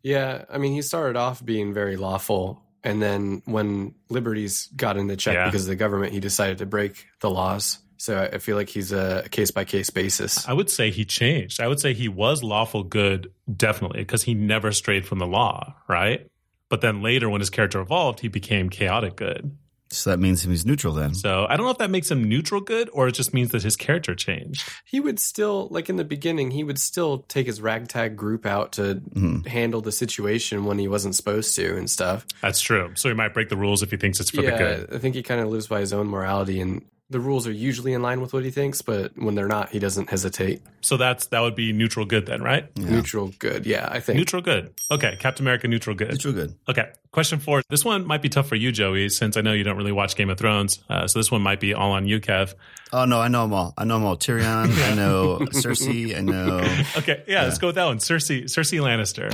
Yeah, 0.01 0.45
I 0.49 0.57
mean, 0.57 0.71
he 0.73 0.81
started 0.81 1.17
off 1.17 1.43
being 1.43 1.73
very 1.73 1.97
lawful, 1.97 2.61
and 2.83 3.01
then 3.01 3.41
when 3.45 3.93
liberties 4.09 4.69
got 4.75 4.95
into 4.97 5.15
check 5.17 5.35
Yeah. 5.35 5.45
because 5.45 5.63
of 5.63 5.67
the 5.69 5.75
government, 5.75 6.13
he 6.13 6.19
decided 6.21 6.57
to 6.59 6.65
break 6.65 7.05
the 7.19 7.29
laws. 7.29 7.79
So 7.97 8.15
I 8.17 8.35
I 8.35 8.37
feel 8.37 8.55
like 8.55 8.69
he's 8.69 8.93
a 8.93 9.27
case 9.29 9.51
by 9.51 9.65
case 9.65 9.89
basis. 9.89 10.47
I 10.47 10.53
would 10.53 10.69
say 10.69 10.89
he 10.89 11.03
changed. 11.03 11.59
I 11.61 11.67
would 11.67 11.81
say 11.81 11.93
he 11.93 12.07
was 12.07 12.41
lawful 12.43 12.83
good, 12.83 13.33
definitely, 13.53 13.99
because 13.99 14.23
he 14.23 14.33
never 14.33 14.71
strayed 14.71 15.05
from 15.05 15.19
the 15.19 15.27
law, 15.27 15.75
right? 15.89 16.25
But 16.69 16.79
then 16.81 17.01
later, 17.01 17.29
when 17.29 17.41
his 17.41 17.49
character 17.49 17.81
evolved, 17.81 18.21
he 18.21 18.29
became 18.29 18.69
chaotic 18.69 19.17
good. 19.17 19.57
So 19.91 20.11
that 20.11 20.19
means 20.19 20.43
he's 20.43 20.65
neutral 20.65 20.93
then. 20.93 21.15
So 21.15 21.47
I 21.49 21.57
don't 21.57 21.65
know 21.65 21.71
if 21.71 21.79
that 21.79 21.89
makes 21.89 22.11
him 22.11 22.23
neutral 22.23 22.61
good 22.61 22.89
or 22.93 23.07
it 23.07 23.13
just 23.13 23.33
means 23.33 23.49
that 23.49 23.63
his 23.63 23.75
character 23.75 24.13
changed. 24.13 24.61
He 24.85 24.99
would 24.99 25.19
still, 25.19 25.67
like 25.71 25.89
in 25.89 25.95
the 25.95 26.03
beginning, 26.03 26.51
he 26.51 26.63
would 26.63 26.77
still 26.79 27.19
take 27.27 27.47
his 27.47 27.59
ragtag 27.59 28.15
group 28.15 28.45
out 28.45 28.73
to 28.73 29.01
Mhm. 29.15 29.47
handle 29.47 29.81
the 29.81 29.91
situation 29.91 30.65
when 30.65 30.77
he 30.77 30.87
wasn't 30.87 31.15
supposed 31.15 31.55
to 31.55 31.75
and 31.75 31.89
stuff. 31.89 32.25
That's 32.41 32.61
true. 32.61 32.91
So 32.95 33.09
he 33.09 33.15
might 33.15 33.33
break 33.33 33.49
the 33.49 33.57
rules 33.57 33.81
if 33.81 33.89
he 33.91 33.97
thinks 33.97 34.19
it's 34.19 34.29
for 34.29 34.43
the 34.43 34.51
good. 34.51 34.93
I 34.93 34.99
think 34.99 35.15
he 35.15 35.23
kind 35.23 35.41
of 35.41 35.47
lives 35.49 35.67
by 35.67 35.79
his 35.79 35.91
own 35.91 36.07
morality, 36.07 36.59
and 36.61 36.83
the 37.11 37.19
rules 37.19 37.47
are 37.47 37.51
usually 37.51 37.93
in 37.93 38.01
line 38.01 38.21
with 38.21 38.33
what 38.33 38.43
he 38.43 38.51
thinks, 38.51 38.81
but 38.81 39.11
when 39.17 39.33
they're 39.33 39.47
not, 39.47 39.69
he 39.69 39.79
doesn't 39.79 40.09
hesitate. 40.09 40.61
So 40.81 40.95
that's 40.95 41.25
that 41.27 41.39
would 41.39 41.55
be 41.55 41.73
neutral 41.73 42.05
good 42.05 42.25
then, 42.27 42.43
right? 42.43 42.69
Yeah. 42.75 42.89
Neutral 42.89 43.31
good, 43.39 43.65
yeah, 43.65 43.87
I 43.89 43.99
think. 43.99 44.17
Neutral 44.17 44.41
good. 44.41 44.73
Okay, 44.91 45.17
Captain 45.19 45.43
America 45.43 45.67
neutral 45.67 45.95
good. 45.95 46.11
Neutral 46.11 46.33
good. 46.33 46.55
Okay, 46.69 46.91
question 47.11 47.39
four. 47.39 47.63
This 47.69 47.83
one 47.83 48.05
might 48.05 48.21
be 48.21 48.29
tough 48.29 48.47
for 48.47 48.55
you, 48.55 48.71
Joey, 48.71 49.09
since 49.09 49.37
I 49.37 49.41
know 49.41 49.53
you 49.53 49.63
don't 49.63 49.77
really 49.77 49.91
watch 49.91 50.15
Game 50.15 50.29
of 50.29 50.37
Thrones. 50.37 50.83
Uh, 50.89 51.07
so 51.07 51.17
this 51.17 51.31
one 51.31 51.41
might 51.41 51.59
be 51.59 51.73
all 51.73 51.91
on 51.93 52.07
you, 52.07 52.19
Kev. 52.19 52.53
Oh 52.93 53.05
no, 53.05 53.19
I 53.19 53.27
know 53.27 53.41
them 53.43 53.53
all. 53.53 53.73
I 53.77 53.85
know 53.85 53.95
them 53.95 54.05
all. 54.05 54.17
Tyrion. 54.17 54.69
I 54.91 54.93
know 54.95 55.39
Cersei. 55.51 56.15
I 56.17 56.21
know. 56.21 56.59
Okay, 56.97 57.23
yeah, 57.27 57.43
let's 57.43 57.57
go 57.57 57.67
with 57.67 57.75
that 57.75 57.85
one. 57.85 57.97
Cersei, 57.99 58.43
Cersei 58.43 58.79
Lannister. 58.79 59.33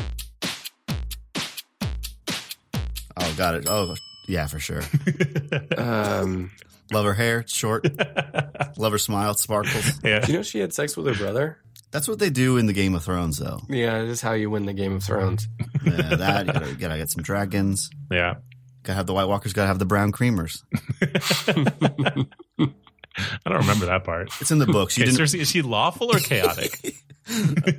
Oh, 3.18 3.34
got 3.38 3.56
it. 3.56 3.68
Oh, 3.70 3.96
yeah, 4.28 4.48
for 4.48 4.60
sure. 4.60 4.82
Um, 5.78 6.52
Love 6.92 7.06
her 7.06 7.14
hair, 7.14 7.40
it's 7.40 7.54
short. 7.56 7.86
Love 8.78 8.92
her 8.92 8.98
smile, 8.98 9.32
it 9.32 9.40
sparkles. 9.40 9.92
Yeah. 10.04 10.20
do 10.20 10.32
you 10.32 10.38
know 10.38 10.44
she 10.44 10.60
had 10.60 10.74
sex 10.74 10.96
with 10.96 11.08
her 11.08 11.14
brother? 11.16 11.58
That's 11.92 12.08
what 12.08 12.20
they 12.20 12.30
do 12.30 12.58
in 12.58 12.66
the 12.66 12.74
Game 12.74 12.94
of 12.94 13.04
Thrones, 13.04 13.38
though. 13.38 13.60
Yeah, 13.70 14.02
this 14.04 14.12
is 14.14 14.22
how 14.22 14.34
you 14.34 14.50
win 14.50 14.66
the 14.66 14.74
Game 14.74 14.94
of 14.96 15.04
Thrones. 15.04 15.48
Yeah, 15.86 16.16
that 16.16 16.46
you 16.48 16.54
gotta, 16.54 16.70
you 16.70 16.76
gotta 16.76 16.98
get 16.98 17.10
some 17.10 17.24
dragons. 17.24 17.90
Yeah. 18.12 18.36
Gotta 18.84 18.98
have 18.98 19.08
the 19.08 19.14
White 19.14 19.26
Walkers. 19.28 19.54
Gotta 19.54 19.68
have 19.68 19.80
the 19.80 19.86
brown 19.86 20.12
creamers. 20.12 20.62
I 23.18 23.50
don't 23.50 23.62
remember 23.62 23.86
that 23.86 24.04
part. 24.04 24.30
It's 24.42 24.52
in 24.52 24.60
the 24.60 24.66
books. 24.66 24.98
You 24.98 25.04
Okay, 25.04 25.12
didn't. 25.12 25.26
Cersei, 25.26 25.40
is 25.40 25.50
she 25.50 25.62
lawful 25.62 26.14
or 26.14 26.20
chaotic? 26.20 26.96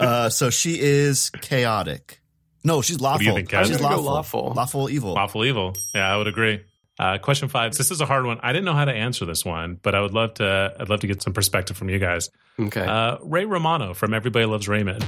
Uh, 0.00 0.28
so 0.30 0.50
she 0.50 0.80
is 0.80 1.30
chaotic. 1.42 2.20
No, 2.64 2.82
she's 2.82 3.00
lawful. 3.00 3.18
do 3.18 3.24
you 3.26 3.34
think, 3.34 3.50
she's 3.66 3.80
lawful. 3.80 4.02
lawful. 4.04 4.52
Lawful 4.56 4.90
evil. 4.90 5.12
lawful 5.14 5.44
evil. 5.44 5.74
Yeah, 5.94 6.12
I 6.12 6.16
would 6.16 6.26
agree. 6.26 6.62
Uh, 6.98 7.18
question 7.18 7.48
five. 7.48 7.74
This 7.76 7.90
is 7.90 8.00
a 8.00 8.06
hard 8.06 8.24
one. 8.24 8.38
I 8.42 8.52
didn't 8.52 8.64
know 8.64 8.72
how 8.74 8.86
to 8.86 8.92
answer 8.92 9.26
this 9.26 9.44
one, 9.44 9.78
but 9.82 9.94
I 9.94 10.00
would 10.00 10.14
love 10.14 10.34
to. 10.34 10.74
I'd 10.80 10.88
love 10.88 11.00
to 11.00 11.06
get 11.06 11.22
some 11.22 11.32
perspective 11.32 11.76
from 11.76 11.90
you 11.90 11.98
guys. 11.98 12.30
Okay. 12.58 12.84
Uh, 12.84 13.18
Ray 13.22 13.44
Romano 13.44 13.92
from 13.94 14.14
Everybody 14.14 14.46
Loves 14.46 14.66
Raymond. 14.68 15.04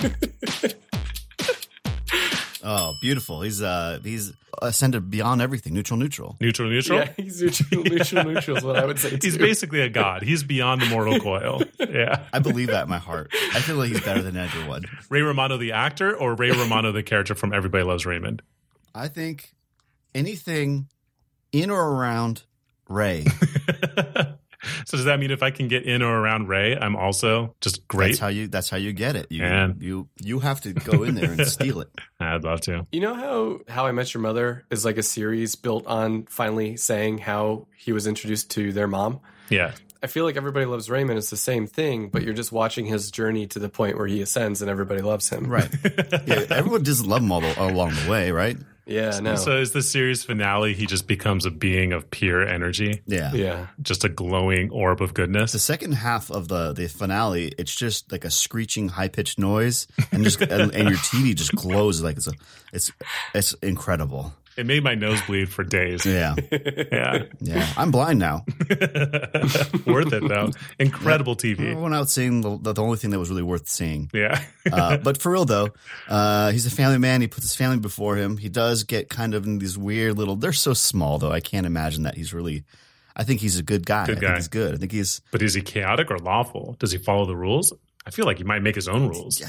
Oh, 2.66 2.94
beautiful. 3.02 3.42
He's 3.42 3.60
uh 3.60 3.98
he's 4.02 4.32
ascended 4.62 5.10
beyond 5.10 5.42
everything. 5.42 5.74
Neutral, 5.74 5.98
neutral. 5.98 6.36
Neutral, 6.40 6.70
neutral. 6.70 7.00
yeah, 7.00 7.12
he's 7.16 7.42
neutral, 7.42 7.82
neutral, 7.84 8.24
neutral 8.24 8.56
is 8.56 8.64
what 8.64 8.76
I 8.76 8.86
would 8.86 8.98
say. 8.98 9.18
He's 9.20 9.36
basically 9.36 9.82
a 9.82 9.90
god. 9.90 10.22
He's 10.22 10.42
beyond 10.42 10.80
the 10.80 10.86
mortal 10.86 11.20
coil. 11.20 11.62
Yeah. 11.94 12.24
I 12.32 12.40
believe 12.40 12.68
that 12.68 12.84
in 12.84 12.88
my 12.88 12.98
heart. 12.98 13.30
I 13.54 13.60
feel 13.60 13.76
like 13.76 13.88
he's 13.90 14.00
better 14.00 14.22
than 14.22 14.36
everyone. 14.36 14.84
Ray 15.10 15.20
Romano, 15.20 15.58
the 15.58 15.72
actor, 15.72 16.16
or 16.16 16.34
Ray 16.34 16.50
Romano, 16.50 16.90
the 16.90 17.04
character 17.04 17.36
from 17.36 17.52
Everybody 17.52 17.84
Loves 17.84 18.04
Raymond? 18.04 18.42
I 18.94 19.06
think 19.06 19.54
anything 20.12 20.88
in 21.54 21.70
or 21.70 21.92
around 21.92 22.42
Ray. 22.88 23.24
so 24.84 24.96
does 24.96 25.04
that 25.04 25.18
mean 25.20 25.30
if 25.30 25.42
I 25.42 25.50
can 25.50 25.68
get 25.68 25.84
in 25.84 26.02
or 26.02 26.18
around 26.20 26.48
Ray, 26.48 26.76
I'm 26.76 26.96
also 26.96 27.54
just 27.60 27.86
great? 27.88 28.08
That's 28.08 28.18
how 28.18 28.28
you. 28.28 28.48
That's 28.48 28.68
how 28.68 28.76
you 28.76 28.92
get 28.92 29.16
it. 29.16 29.28
You 29.30 29.42
Man. 29.42 29.76
you 29.80 30.08
you 30.20 30.40
have 30.40 30.60
to 30.62 30.72
go 30.72 31.04
in 31.04 31.14
there 31.14 31.30
and 31.30 31.46
steal 31.46 31.80
it. 31.80 31.88
I'd 32.18 32.44
love 32.44 32.60
to. 32.62 32.86
You 32.92 33.00
know 33.00 33.14
how 33.14 33.60
How 33.68 33.86
I 33.86 33.92
Met 33.92 34.12
Your 34.12 34.20
Mother 34.20 34.64
is 34.70 34.84
like 34.84 34.98
a 34.98 35.02
series 35.02 35.54
built 35.54 35.86
on 35.86 36.24
finally 36.24 36.76
saying 36.76 37.18
how 37.18 37.68
he 37.76 37.92
was 37.92 38.06
introduced 38.06 38.50
to 38.52 38.72
their 38.72 38.88
mom? 38.88 39.20
Yeah. 39.48 39.72
I 40.02 40.06
feel 40.06 40.26
like 40.26 40.36
Everybody 40.36 40.66
Loves 40.66 40.90
Raymond 40.90 41.18
It's 41.18 41.30
the 41.30 41.36
same 41.38 41.66
thing, 41.66 42.10
but 42.10 42.22
you're 42.24 42.34
just 42.34 42.52
watching 42.52 42.84
his 42.84 43.10
journey 43.10 43.46
to 43.46 43.58
the 43.58 43.70
point 43.70 43.96
where 43.96 44.06
he 44.06 44.20
ascends 44.20 44.60
and 44.60 44.70
everybody 44.70 45.00
loves 45.00 45.30
him. 45.30 45.46
Right. 45.46 45.70
Yeah. 46.26 46.44
Everyone 46.50 46.84
just 46.84 47.06
love 47.06 47.22
him 47.22 47.32
all, 47.32 47.40
the, 47.40 47.58
all 47.58 47.70
along 47.70 47.94
the 47.94 48.10
way, 48.10 48.30
right? 48.30 48.56
Yeah, 48.86 49.18
no. 49.20 49.36
So 49.36 49.56
is 49.58 49.72
the 49.72 49.82
series 49.82 50.24
finale? 50.24 50.74
He 50.74 50.84
just 50.86 51.06
becomes 51.06 51.46
a 51.46 51.50
being 51.50 51.92
of 51.94 52.10
pure 52.10 52.46
energy, 52.46 53.02
Yeah. 53.06 53.32
yeah. 53.32 53.66
just 53.80 54.04
a 54.04 54.08
glowing 54.10 54.70
orb 54.70 55.00
of 55.00 55.14
goodness. 55.14 55.52
The 55.52 55.58
second 55.58 55.92
half 55.92 56.30
of 56.30 56.48
the 56.48 56.72
the 56.74 56.88
finale, 56.88 57.52
it's 57.58 57.74
just 57.74 58.12
like 58.12 58.24
a 58.24 58.30
screeching, 58.30 58.88
high 58.90 59.08
pitched 59.08 59.38
noise, 59.38 59.86
and 60.12 60.22
just 60.22 60.40
and, 60.42 60.74
and 60.74 60.88
your 60.90 60.98
TV 60.98 61.34
just 61.34 61.54
glows 61.54 62.02
like 62.02 62.16
it's 62.18 62.26
a, 62.26 62.32
it's 62.72 62.92
it's 63.34 63.52
incredible. 63.62 64.34
It 64.56 64.66
made 64.66 64.84
my 64.84 64.94
nose 64.94 65.20
bleed 65.22 65.48
for 65.48 65.64
days. 65.64 66.06
Yeah, 66.06 66.36
Yeah. 66.52 67.24
yeah. 67.40 67.72
I'm 67.76 67.90
blind 67.90 68.18
now. 68.20 68.44
Worth 69.86 70.12
it 70.12 70.28
though. 70.28 70.50
Incredible 70.78 71.32
I 71.32 71.42
TV. 71.42 71.80
went 71.80 71.94
out 71.94 72.08
seeing 72.08 72.40
the, 72.40 72.72
the, 72.72 72.82
only 72.82 72.96
thing 72.98 73.10
that 73.10 73.18
was 73.18 73.30
really 73.30 73.42
worth 73.42 73.68
seeing. 73.68 74.10
Yeah. 74.12 74.40
Uh, 74.70 74.96
but 74.98 75.20
for 75.20 75.32
real 75.32 75.44
though, 75.44 75.70
uh, 76.08 76.50
he's 76.52 76.66
a 76.66 76.70
family 76.70 76.98
man. 76.98 77.20
He 77.20 77.26
puts 77.26 77.42
his 77.44 77.54
family 77.56 77.78
before 77.78 78.16
him. 78.16 78.36
He 78.36 78.48
does 78.48 78.84
get 78.84 79.08
kind 79.08 79.34
of 79.34 79.44
in 79.44 79.58
these 79.58 79.76
weird 79.76 80.16
little. 80.18 80.36
They're 80.36 80.52
so 80.52 80.72
small 80.74 81.18
though. 81.18 81.32
I 81.32 81.40
can't 81.40 81.66
imagine 81.66 82.04
that 82.04 82.14
he's 82.14 82.32
really. 82.32 82.64
I 83.16 83.22
think 83.24 83.40
he's 83.40 83.58
a 83.58 83.62
good 83.62 83.86
guy. 83.86 84.06
Good 84.06 84.18
I 84.18 84.20
guy. 84.20 84.26
think 84.28 84.36
he's 84.38 84.48
good. 84.48 84.74
I 84.74 84.76
think 84.78 84.92
he's. 84.92 85.20
But 85.30 85.42
is 85.42 85.54
he 85.54 85.62
chaotic 85.62 86.10
or 86.10 86.18
lawful? 86.18 86.76
Does 86.78 86.90
he 86.92 86.98
follow 86.98 87.26
the 87.26 87.36
rules? 87.36 87.72
I 88.06 88.10
feel 88.10 88.26
like 88.26 88.38
he 88.38 88.44
might 88.44 88.62
make 88.62 88.74
his 88.74 88.86
own 88.88 89.08
rules. 89.08 89.40
Uh, 89.42 89.46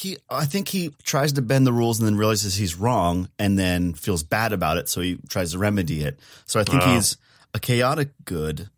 he. 0.00 0.16
I 0.28 0.44
think 0.44 0.68
he 0.68 0.90
tries 1.02 1.32
to 1.34 1.42
bend 1.42 1.66
the 1.66 1.72
rules 1.72 1.98
and 2.00 2.06
then 2.06 2.16
realizes 2.16 2.54
he's 2.54 2.74
wrong 2.76 3.28
and 3.38 3.58
then 3.58 3.94
feels 3.94 4.22
bad 4.22 4.52
about 4.52 4.76
it. 4.78 4.88
So 4.88 5.00
he 5.00 5.18
tries 5.28 5.52
to 5.52 5.58
remedy 5.58 6.02
it. 6.02 6.18
So 6.46 6.58
I 6.60 6.64
think 6.64 6.82
Wow. 6.82 6.94
he's 6.94 7.16
a 7.54 7.58
chaotic 7.58 8.10
good, 8.24 8.68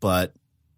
but 0.00 0.34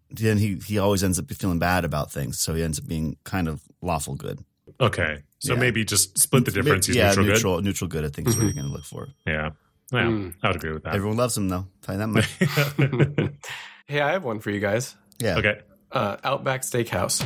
then 0.09 0.37
he 0.37 0.55
he 0.65 0.77
always 0.77 1.03
ends 1.03 1.17
up 1.19 1.29
feeling 1.31 1.59
bad 1.59 1.85
about 1.85 2.11
things. 2.11 2.39
So 2.39 2.53
he 2.53 2.63
ends 2.63 2.79
up 2.79 2.87
being 2.87 3.17
kind 3.23 3.47
of 3.47 3.61
lawful 3.81 4.15
good. 4.15 4.39
Okay. 4.79 5.23
So 5.39 5.53
Yeah. 5.53 5.59
maybe 5.59 5.83
just 5.85 6.17
split 6.17 6.45
the 6.45 6.51
difference. 6.51 6.85
He's 6.87 6.95
yeah, 6.95 7.07
neutral, 7.09 7.25
good. 7.25 7.33
neutral, 7.33 7.61
neutral 7.61 7.87
good. 7.89 8.05
I 8.05 8.09
think 8.09 8.27
is 8.27 8.35
what 8.37 8.43
you're 8.43 8.53
going 8.53 8.67
to 8.67 8.71
look 8.71 8.85
for. 8.85 9.07
Yeah. 9.25 9.51
Yeah. 9.91 10.03
Mm. 10.03 10.33
I 10.43 10.47
would 10.47 10.55
agree 10.57 10.71
with 10.73 10.83
that. 10.83 10.95
Everyone 10.95 11.17
loves 11.17 11.35
him 11.37 11.49
though. 11.49 11.65
Tell 11.81 11.95
you 11.95 11.99
that 11.99 12.07
much. 12.07 13.31
hey, 13.87 13.99
I 14.01 14.11
have 14.13 14.23
one 14.23 14.39
for 14.39 14.49
you 14.51 14.59
guys. 14.59 14.95
Yeah. 15.19 15.37
okay. 15.37 15.59
Uh, 15.91 16.15
Outback 16.23 16.61
Steakhouse. 16.61 17.21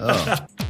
Oh, 0.00 0.46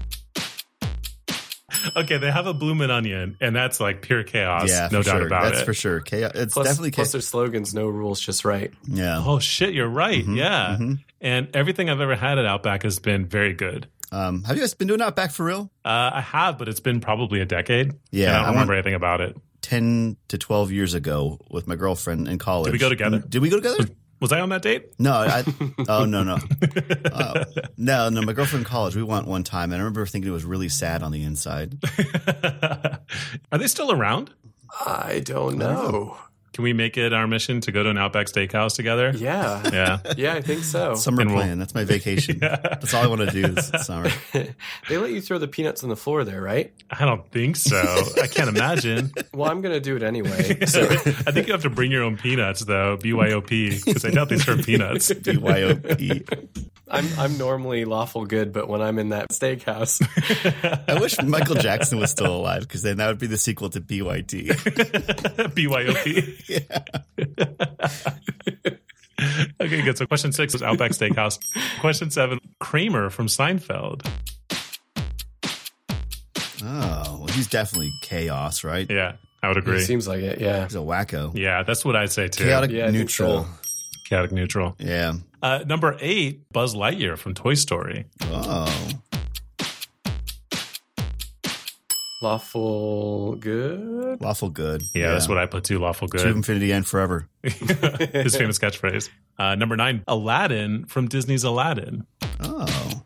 Okay. 1.94 2.18
They 2.18 2.30
have 2.30 2.46
a 2.46 2.54
bloomin' 2.54 2.90
onion, 2.90 3.36
and 3.40 3.54
that's 3.54 3.78
like 3.80 4.02
pure 4.02 4.24
chaos. 4.24 4.68
yeah. 4.68 4.88
no 4.90 5.02
doubt 5.02 5.18
sure. 5.18 5.26
about 5.26 5.42
That's 5.44 5.52
it. 5.52 5.56
That's 5.58 5.66
for 5.66 5.74
sure. 5.74 6.00
Chaos. 6.00 6.32
It's 6.34 6.54
Plus, 6.54 6.66
definitely 6.66 6.90
plus 6.92 7.06
chaos. 7.08 7.12
their 7.12 7.20
slogans, 7.20 7.74
no 7.74 7.88
rules, 7.88 8.20
just 8.20 8.44
right. 8.44 8.72
Yeah. 8.88 9.22
Oh 9.24 9.38
shit, 9.38 9.74
you're 9.74 9.88
right. 9.88 10.24
Mhm, 10.24 10.36
Yeah. 10.36 10.76
mhm. 10.80 10.98
And 11.20 11.48
everything 11.54 11.88
I've 11.90 12.00
ever 12.00 12.14
had 12.16 12.38
at 12.38 12.46
Outback 12.46 12.82
has 12.82 12.98
been 12.98 13.26
very 13.26 13.52
good. 13.54 13.88
Um, 14.12 14.44
have 14.44 14.56
you 14.56 14.62
guys 14.62 14.74
been 14.74 14.86
doing 14.88 15.00
Outback 15.00 15.32
for 15.32 15.44
real? 15.44 15.70
Uh, 15.84 16.10
I 16.14 16.20
have, 16.20 16.58
but 16.58 16.68
it's 16.68 16.80
been 16.80 17.00
probably 17.00 17.40
a 17.40 17.44
decade. 17.46 17.92
Yeah, 18.10 18.28
And 18.28 18.36
I 18.36 18.38
I 18.38 18.42
don't 18.44 18.52
remember 18.54 18.72
went- 18.74 18.78
anything 18.86 18.94
about 18.94 19.20
it. 19.20 19.36
Ten 19.62 20.16
to 20.28 20.38
twelve 20.38 20.70
years 20.70 20.94
ago 20.94 21.40
with 21.50 21.66
my 21.66 21.74
girlfriend 21.74 22.28
in 22.28 22.38
college. 22.38 22.66
Did 22.66 22.72
we 22.74 22.78
go 22.78 22.88
together? 22.88 23.18
Did 23.18 23.42
we 23.42 23.48
go 23.48 23.56
together? 23.56 23.88
Was 24.20 24.32
I 24.32 24.40
on 24.40 24.48
that 24.48 24.62
date? 24.62 24.94
No, 24.98 25.12
I. 25.12 25.44
Oh 25.88 26.04
no 26.06 26.22
no, 26.22 26.38
uh, 27.12 27.44
no 27.76 28.08
no. 28.08 28.22
My 28.22 28.32
girlfriend 28.32 28.64
in 28.64 28.68
college. 28.68 28.96
We 28.96 29.02
went 29.02 29.26
one 29.26 29.42
time, 29.42 29.72
and 29.72 29.74
I 29.74 29.84
remember 29.84 30.06
thinking 30.06 30.30
it 30.30 30.34
was 30.34 30.44
really 30.44 30.68
sad 30.68 31.02
on 31.02 31.12
the 31.12 31.22
inside. 31.22 31.76
Are 33.52 33.58
they 33.58 33.66
still 33.66 33.92
around? 33.92 34.30
I 34.86 35.20
don't 35.24 35.58
know. 35.58 36.16
Can 36.56 36.62
we 36.62 36.72
make 36.72 36.96
it 36.96 37.12
our 37.12 37.26
mission 37.26 37.60
to 37.60 37.70
go 37.70 37.82
to 37.82 37.90
an 37.90 37.98
Outback 37.98 38.28
Steakhouse 38.28 38.76
together? 38.76 39.12
Yeah. 39.14 39.60
Yeah. 39.70 39.98
Yeah, 40.16 40.32
I 40.32 40.40
think 40.40 40.64
so. 40.64 40.94
Summer 40.94 41.20
And 41.20 41.30
we'll- 41.32 41.40
plan. 41.42 41.58
That's 41.58 41.74
my 41.74 41.84
vacation. 41.84 42.38
That's 42.40 42.94
all 42.94 43.04
I 43.04 43.08
want 43.08 43.20
to 43.20 43.30
do 43.30 43.46
this 43.48 43.70
summer. 43.86 44.08
they 44.88 44.96
let 44.96 45.10
you 45.10 45.20
throw 45.20 45.36
the 45.36 45.48
peanuts 45.48 45.82
on 45.82 45.90
the 45.90 45.96
floor 45.96 46.24
there, 46.24 46.40
right? 46.40 46.72
I 46.90 47.04
don't 47.04 47.30
think 47.30 47.56
so. 47.56 47.76
I 48.22 48.26
can't 48.26 48.48
imagine. 48.48 49.12
Well, 49.34 49.50
I'm 49.50 49.60
going 49.60 49.74
to 49.74 49.80
do 49.80 49.96
it 49.96 50.02
anyway. 50.02 50.64
So 50.64 50.84
I 50.84 50.96
think 51.32 51.46
you 51.48 51.52
have 51.52 51.62
to 51.64 51.70
bring 51.70 51.92
your 51.92 52.04
own 52.04 52.16
peanuts, 52.16 52.64
though. 52.64 52.96
BYOP, 52.96 53.84
because 53.84 54.06
I 54.06 54.10
doubt 54.12 54.30
they 54.30 54.38
serve 54.38 54.64
peanuts. 54.64 55.10
BYOP. 55.10 56.54
I'm 56.88 57.04
I'm 57.18 57.36
normally 57.36 57.84
lawful 57.84 58.26
good, 58.26 58.52
but 58.52 58.68
when 58.68 58.80
I'm 58.80 59.00
in 59.00 59.08
that 59.08 59.30
steakhouse, 59.30 60.00
I 60.88 61.00
wish 61.00 61.20
Michael 61.20 61.56
Jackson 61.56 61.98
was 61.98 62.12
still 62.12 62.34
alive 62.36 62.60
because 62.62 62.82
then 62.82 62.98
that 62.98 63.08
would 63.08 63.18
be 63.18 63.26
the 63.26 63.36
sequel 63.36 63.70
to 63.70 63.80
PYT. 63.80 64.46
BYOP. 65.56 66.45
okay, 69.60 69.82
good. 69.82 69.98
So 69.98 70.06
question 70.06 70.32
six 70.32 70.54
is 70.54 70.62
Outback 70.62 70.92
Steakhouse. 70.92 71.38
Question 71.80 72.10
seven, 72.10 72.38
Kramer 72.60 73.10
from 73.10 73.26
Seinfeld. 73.26 74.06
Oh, 76.62 77.18
well, 77.18 77.26
he's 77.28 77.46
definitely 77.48 77.92
chaos, 78.02 78.64
right? 78.64 78.90
Yeah, 78.90 79.12
I 79.42 79.48
would 79.48 79.56
agree. 79.58 79.74
it 79.74 79.76
agree. 79.76 79.84
seems 79.86 80.08
like 80.08 80.20
it. 80.22 80.40
Yeah. 80.40 80.64
He's 80.64 80.74
a 80.74 80.78
wacko. 80.78 81.32
Yeah, 81.36 81.62
that's 81.62 81.84
what 81.84 81.94
I'd 81.96 82.10
say 82.12 82.28
too. 82.28 82.44
Chaotic 82.44 82.70
Yeah, 82.70 82.90
neutral. 82.90 83.44
so. 83.44 83.48
Chaotic 84.08 84.32
neutral. 84.32 84.74
Yeah. 84.78 85.14
Uh, 85.42 85.64
number 85.66 85.96
eight, 86.00 86.50
Buzz 86.52 86.74
Lightyear 86.74 87.18
from 87.18 87.34
Toy 87.34 87.54
Story. 87.54 88.06
Oh. 88.22 88.88
Lawful 92.22 93.34
good. 93.36 94.20
Lawful 94.20 94.48
good. 94.50 94.82
Yeah, 94.94 95.12
that's 95.12 95.28
what 95.28 95.36
I 95.38 95.46
put 95.46 95.64
too. 95.64 95.78
Lawful 95.78 96.08
good. 96.08 96.20
To 96.22 96.28
infinity 96.28 96.72
and 96.72 96.86
forever. 96.86 97.28
His 97.42 98.36
famous 98.36 98.58
catchphrase. 98.58 99.10
Uh, 99.38 99.54
number 99.54 99.76
nine, 99.76 100.02
Aladdin 100.08 100.86
from 100.86 101.08
Disney's 101.08 101.44
Aladdin. 101.44 102.06
Oh. 102.40 103.02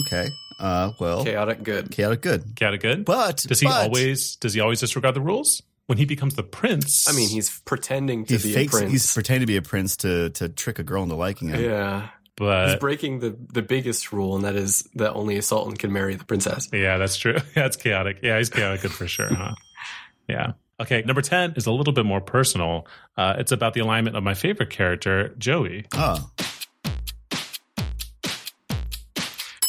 Okay. 0.00 0.28
Uh, 0.60 0.92
well, 0.98 1.24
Chaotic 1.24 1.62
good. 1.62 1.90
chaotic 1.90 2.20
good. 2.20 2.44
Chaotic 2.56 2.80
good. 2.80 3.04
But 3.04 3.36
does 3.48 3.60
he 3.60 3.66
but 3.66 3.84
always 3.84 4.36
does 4.36 4.54
he 4.54 4.60
always 4.60 4.80
disregard 4.80 5.14
the 5.14 5.20
rules 5.20 5.62
when 5.86 5.98
he 5.98 6.04
becomes 6.04 6.34
the 6.34 6.42
prince? 6.42 7.08
I 7.08 7.12
mean, 7.12 7.28
he's 7.28 7.60
pretending 7.60 8.24
to 8.26 8.36
he 8.36 8.48
be 8.48 8.54
fakes? 8.54 8.74
a 8.74 8.76
prince. 8.78 8.92
He's 8.92 9.14
pretending 9.14 9.42
to 9.42 9.46
be 9.46 9.56
a 9.56 9.62
prince 9.62 9.96
to 9.98 10.30
to 10.30 10.48
trick 10.48 10.78
a 10.80 10.82
girl 10.82 11.04
into 11.04 11.14
liking 11.14 11.48
him. 11.48 11.62
yeah. 11.62 12.08
He's 12.38 12.76
breaking 12.76 13.20
the, 13.20 13.36
the 13.52 13.62
biggest 13.62 14.12
rule, 14.12 14.36
and 14.36 14.44
that 14.44 14.54
is 14.56 14.88
that 14.94 15.12
only 15.14 15.36
a 15.38 15.42
sultan 15.42 15.76
can 15.76 15.92
marry 15.92 16.14
the 16.14 16.24
princess. 16.24 16.68
yeah, 16.72 16.96
that's 16.98 17.16
true. 17.16 17.36
That's 17.54 17.76
chaotic. 17.76 18.20
Yeah, 18.22 18.38
he's 18.38 18.48
chaotic 18.50 18.90
for 18.90 19.06
sure. 19.08 19.28
Huh? 19.34 19.54
Yeah. 20.28 20.52
Okay, 20.80 21.02
number 21.02 21.22
10 21.22 21.54
is 21.56 21.66
a 21.66 21.72
little 21.72 21.92
bit 21.92 22.06
more 22.06 22.20
personal. 22.20 22.86
Uh, 23.16 23.34
it's 23.38 23.50
about 23.50 23.74
the 23.74 23.80
alignment 23.80 24.16
of 24.16 24.22
my 24.22 24.34
favorite 24.34 24.70
character, 24.70 25.34
Joey. 25.36 25.86
Oh, 25.94 26.30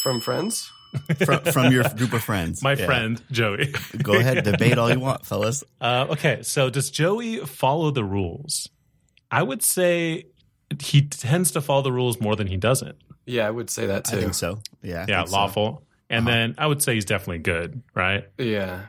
From 0.00 0.20
Friends? 0.20 0.70
from, 1.24 1.40
from 1.44 1.72
your 1.72 1.84
group 1.96 2.12
of 2.12 2.22
friends. 2.24 2.62
My 2.64 2.72
Yeah. 2.72 2.86
friend, 2.86 3.22
Joey. 3.30 3.72
Go 4.02 4.14
ahead, 4.14 4.44
debate 4.50 4.76
all 4.78 4.90
you 4.90 4.98
want, 4.98 5.24
fellas. 5.26 5.62
Uh, 5.80 6.06
okay, 6.10 6.42
so 6.42 6.68
does 6.70 6.90
Joey 6.90 7.38
follow 7.38 7.90
the 7.90 8.02
rules? 8.04 8.68
I 9.30 9.42
would 9.42 9.62
say 9.62 10.24
he 10.78 11.02
tends 11.02 11.50
to 11.52 11.60
follow 11.60 11.82
the 11.82 11.92
rules 11.92 12.20
more 12.20 12.36
than 12.36 12.46
he 12.46 12.56
doesn't. 12.56 12.96
Yeah, 13.26 13.46
I 13.46 13.50
would 13.50 13.70
say 13.70 13.86
that 13.86 14.04
too. 14.04 14.16
I 14.16 14.20
think 14.20 14.34
so. 14.34 14.60
Yeah. 14.82 15.02
I 15.02 15.06
yeah, 15.08 15.16
think 15.18 15.28
so. 15.28 15.36
lawful. 15.36 15.82
And 16.08 16.26
Uh-huh. 16.26 16.36
then 16.36 16.54
I 16.58 16.66
would 16.66 16.82
say 16.82 16.94
he's 16.94 17.04
definitely 17.04 17.38
good, 17.38 17.82
right? 17.94 18.24
Yeah. 18.38 18.86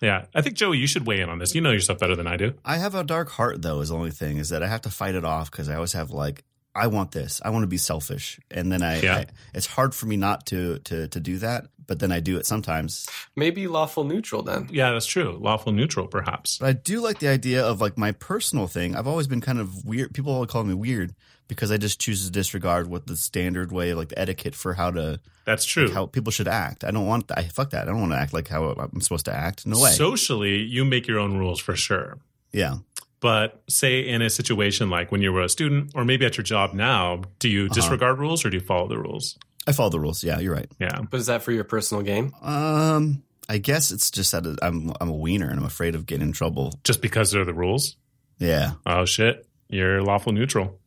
Yeah. 0.00 0.26
I 0.34 0.42
think, 0.42 0.56
Joey, 0.56 0.78
you 0.78 0.86
should 0.86 1.06
weigh 1.06 1.20
in 1.20 1.28
on 1.28 1.38
this. 1.38 1.54
You 1.54 1.60
know 1.60 1.70
yourself 1.72 1.98
better 1.98 2.14
than 2.14 2.26
I 2.26 2.36
do. 2.36 2.54
I 2.64 2.76
have 2.76 2.94
a 2.94 3.02
dark 3.04 3.30
heart 3.30 3.62
though. 3.62 3.80
Is 3.80 3.88
the 3.88 3.96
only 3.96 4.10
thing 4.10 4.36
is 4.36 4.48
that 4.50 4.62
I 4.62 4.66
have 4.68 4.82
to 4.82 4.90
fight 4.90 5.14
it 5.14 5.24
off 5.24 5.50
because 5.50 5.68
I 5.68 5.74
always 5.74 5.92
have 5.94 6.10
like 6.10 6.44
I 6.74 6.86
want 6.86 7.10
this. 7.12 7.40
I 7.44 7.50
want 7.50 7.64
to 7.64 7.66
be 7.68 7.78
selfish, 7.78 8.38
and 8.50 8.70
then 8.70 8.82
I, 8.82 9.00
Yeah. 9.00 9.16
I 9.16 9.26
it's 9.54 9.66
hard 9.66 9.94
for 9.94 10.06
me 10.06 10.16
not 10.16 10.46
to 10.46 10.78
to 10.80 11.08
to 11.08 11.20
do 11.20 11.38
that. 11.38 11.66
But 11.86 12.00
then 12.00 12.12
I 12.12 12.20
do 12.20 12.36
it 12.36 12.44
sometimes. 12.44 13.06
Maybe 13.34 13.66
lawful 13.66 14.04
neutral 14.04 14.42
then. 14.42 14.68
Yeah, 14.70 14.92
that's 14.92 15.06
true. 15.06 15.38
Lawful 15.40 15.72
neutral, 15.72 16.06
perhaps. 16.06 16.58
But 16.58 16.66
I 16.68 16.72
do 16.74 17.00
like 17.00 17.18
the 17.18 17.28
idea 17.28 17.64
of 17.64 17.80
like 17.80 17.96
my 17.96 18.12
personal 18.12 18.66
thing. 18.66 18.94
I've 18.94 19.06
always 19.06 19.26
been 19.26 19.40
kind 19.40 19.58
of 19.58 19.86
weird. 19.86 20.12
People 20.12 20.34
always 20.34 20.50
call 20.50 20.64
me 20.64 20.74
weird 20.74 21.14
because 21.48 21.70
I 21.72 21.78
just 21.78 21.98
choose 21.98 22.26
to 22.26 22.30
disregard 22.30 22.88
what 22.88 23.06
the 23.06 23.16
standard 23.16 23.72
way, 23.72 23.94
like 23.94 24.10
the 24.10 24.18
etiquette 24.18 24.54
for 24.54 24.74
how 24.74 24.90
to 24.90 25.18
That's 25.46 25.64
true. 25.64 25.90
how 25.90 26.04
people 26.04 26.30
should 26.30 26.46
act. 26.46 26.84
I 26.84 26.90
don't 26.90 27.06
want 27.06 27.28
that. 27.28 27.38
I 27.38 27.44
fuck 27.44 27.70
that. 27.70 27.84
I 27.88 27.90
don't 27.90 28.00
want 28.00 28.12
to 28.12 28.18
act 28.18 28.34
like 28.34 28.48
how 28.48 28.64
I'm 28.72 29.00
supposed 29.00 29.24
to 29.24 29.34
act. 29.34 29.64
No 29.66 29.80
way. 29.80 29.92
Socially, 29.92 30.58
you 30.58 30.84
make 30.84 31.06
your 31.08 31.18
own 31.18 31.38
rules 31.38 31.58
for 31.58 31.74
sure. 31.74 32.18
yeah. 32.52 32.74
But 33.20 33.62
say 33.68 34.06
in 34.06 34.22
a 34.22 34.30
situation 34.30 34.90
like 34.90 35.10
when 35.10 35.22
you 35.22 35.32
were 35.32 35.42
a 35.42 35.48
student 35.48 35.92
or 35.94 36.04
maybe 36.04 36.24
at 36.24 36.36
your 36.36 36.44
job 36.44 36.72
now, 36.74 37.22
do 37.40 37.48
Uh-huh. 37.48 37.52
you 37.64 37.68
disregard 37.68 38.18
rules 38.18 38.44
or 38.44 38.50
do 38.50 38.56
you 38.58 38.62
follow 38.62 38.86
the 38.88 38.98
rules? 38.98 39.36
I 39.66 39.72
follow 39.72 39.90
the 39.90 40.00
rules. 40.00 40.22
Yeah, 40.24 40.38
you're 40.38 40.54
right. 40.54 40.70
Yeah. 40.80 41.00
But 41.10 41.20
is 41.20 41.26
that 41.26 41.42
for 41.42 41.52
your 41.52 41.64
personal 41.64 42.02
game? 42.02 42.32
Um, 42.42 43.22
I 43.48 43.58
guess 43.58 43.90
it's 43.90 44.10
just 44.10 44.32
that 44.32 44.46
I'm 44.62 44.92
I'm 45.00 45.08
a 45.08 45.14
wiener 45.16 45.48
and 45.50 45.58
I'm 45.58 45.66
afraid 45.66 45.94
of 45.94 46.06
getting 46.06 46.28
in 46.28 46.32
trouble. 46.32 46.78
Just 46.84 47.02
because 47.02 47.30
they're 47.32 47.44
the 47.44 47.52
rules? 47.54 47.96
Yeah. 48.38 48.72
Oh, 48.86 49.04
shit. 49.04 49.46
You're 49.68 50.00
lawful 50.02 50.32
neutral. 50.32 50.78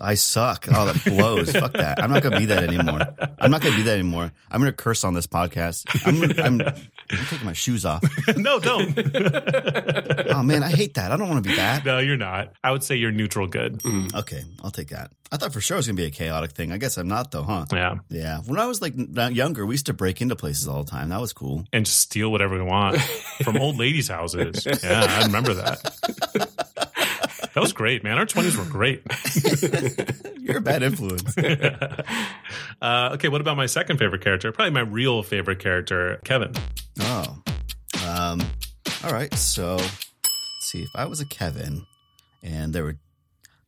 I 0.00 0.14
suck. 0.14 0.66
Oh, 0.70 0.86
that 0.86 1.04
blows. 1.04 1.52
Fuck 1.52 1.72
that. 1.74 2.02
I'm 2.02 2.10
not 2.10 2.22
gonna 2.22 2.38
be 2.38 2.46
that 2.46 2.62
anymore. 2.64 3.00
I'm 3.38 3.50
not 3.50 3.62
gonna 3.62 3.76
be 3.76 3.82
that 3.82 3.94
anymore. 3.94 4.30
I'm 4.50 4.60
gonna 4.60 4.72
curse 4.72 5.04
on 5.04 5.14
this 5.14 5.26
podcast. 5.26 5.86
I'm 6.06 6.22
I'm, 6.44 6.60
I'm 6.60 7.26
taking 7.30 7.46
my 7.46 7.52
shoes 7.54 7.84
off. 7.86 8.02
no, 8.36 8.58
don't. 8.58 8.96
Oh 10.28 10.42
man, 10.42 10.62
I 10.62 10.70
hate 10.70 10.94
that. 10.94 11.12
I 11.12 11.16
don't 11.16 11.28
want 11.30 11.42
to 11.44 11.48
be 11.48 11.56
that. 11.56 11.84
no, 11.84 11.98
you're 11.98 12.16
not. 12.16 12.52
I 12.62 12.72
would 12.72 12.82
say 12.82 12.96
you're 12.96 13.12
neutral 13.12 13.46
good. 13.46 13.78
Mm. 13.80 14.14
Okay, 14.14 14.42
I'll 14.62 14.70
take 14.70 14.88
that. 14.88 15.12
I 15.32 15.38
thought 15.38 15.52
for 15.52 15.60
sure 15.60 15.76
it 15.76 15.78
was 15.78 15.86
gonna 15.86 15.96
be 15.96 16.04
a 16.04 16.10
chaotic 16.10 16.52
thing. 16.52 16.72
I 16.72 16.78
guess 16.78 16.98
I'm 16.98 17.08
not 17.08 17.30
though, 17.30 17.42
huh? 17.42 17.64
Yeah. 17.72 17.96
Yeah. 18.10 18.40
When 18.46 18.58
I 18.58 18.66
was 18.66 18.82
like 18.82 18.94
younger, 18.96 19.64
we 19.64 19.74
used 19.74 19.86
to 19.86 19.94
break 19.94 20.20
into 20.20 20.36
places 20.36 20.68
all 20.68 20.84
the 20.84 20.90
time. 20.90 21.08
That 21.08 21.20
was 21.20 21.32
cool. 21.32 21.64
And 21.72 21.86
just 21.86 22.00
steal 22.00 22.30
whatever 22.30 22.56
we 22.56 22.62
want 22.62 23.00
from 23.44 23.56
old 23.56 23.78
ladies' 23.78 24.08
houses. 24.08 24.66
Yeah, 24.66 25.06
I 25.08 25.24
remember 25.26 25.54
that. 25.54 26.52
That 27.56 27.62
was 27.62 27.72
great, 27.72 28.04
man. 28.04 28.18
Our 28.18 28.26
20s 28.26 28.54
were 28.58 28.70
great. 28.70 29.00
You're 30.38 30.58
a 30.58 30.60
bad 30.60 30.82
influence. 30.82 31.34
Uh, 32.82 33.12
okay, 33.14 33.28
what 33.28 33.40
about 33.40 33.56
my 33.56 33.64
second 33.64 33.96
favorite 33.96 34.20
character? 34.20 34.52
Probably 34.52 34.70
my 34.70 34.80
real 34.80 35.22
favorite 35.22 35.58
character, 35.58 36.20
Kevin. 36.24 36.52
Oh. 37.00 37.38
Um, 38.06 38.42
all 39.02 39.10
right. 39.12 39.32
So 39.32 39.76
let's 39.76 40.06
see. 40.60 40.82
If 40.82 40.90
I 40.94 41.06
was 41.06 41.22
a 41.22 41.26
Kevin 41.26 41.86
and 42.42 42.74
there 42.74 42.84
were 42.84 42.98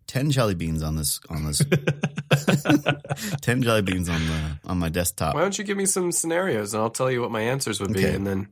10 0.08 0.30
jelly 0.30 0.54
beans 0.54 0.82
on 0.82 0.96
this, 0.96 1.20
on 1.30 1.46
this, 1.46 1.62
10 3.40 3.62
jelly 3.62 3.80
beans 3.80 4.10
on 4.10 4.20
the, 4.20 4.58
on 4.66 4.78
my 4.78 4.90
desktop. 4.90 5.34
Why 5.34 5.40
don't 5.40 5.56
you 5.56 5.64
give 5.64 5.78
me 5.78 5.86
some 5.86 6.12
scenarios 6.12 6.74
and 6.74 6.82
I'll 6.82 6.90
tell 6.90 7.10
you 7.10 7.22
what 7.22 7.30
my 7.30 7.40
answers 7.40 7.80
would 7.80 7.94
be, 7.94 8.04
Okay. 8.04 8.14
and 8.14 8.26
then 8.26 8.48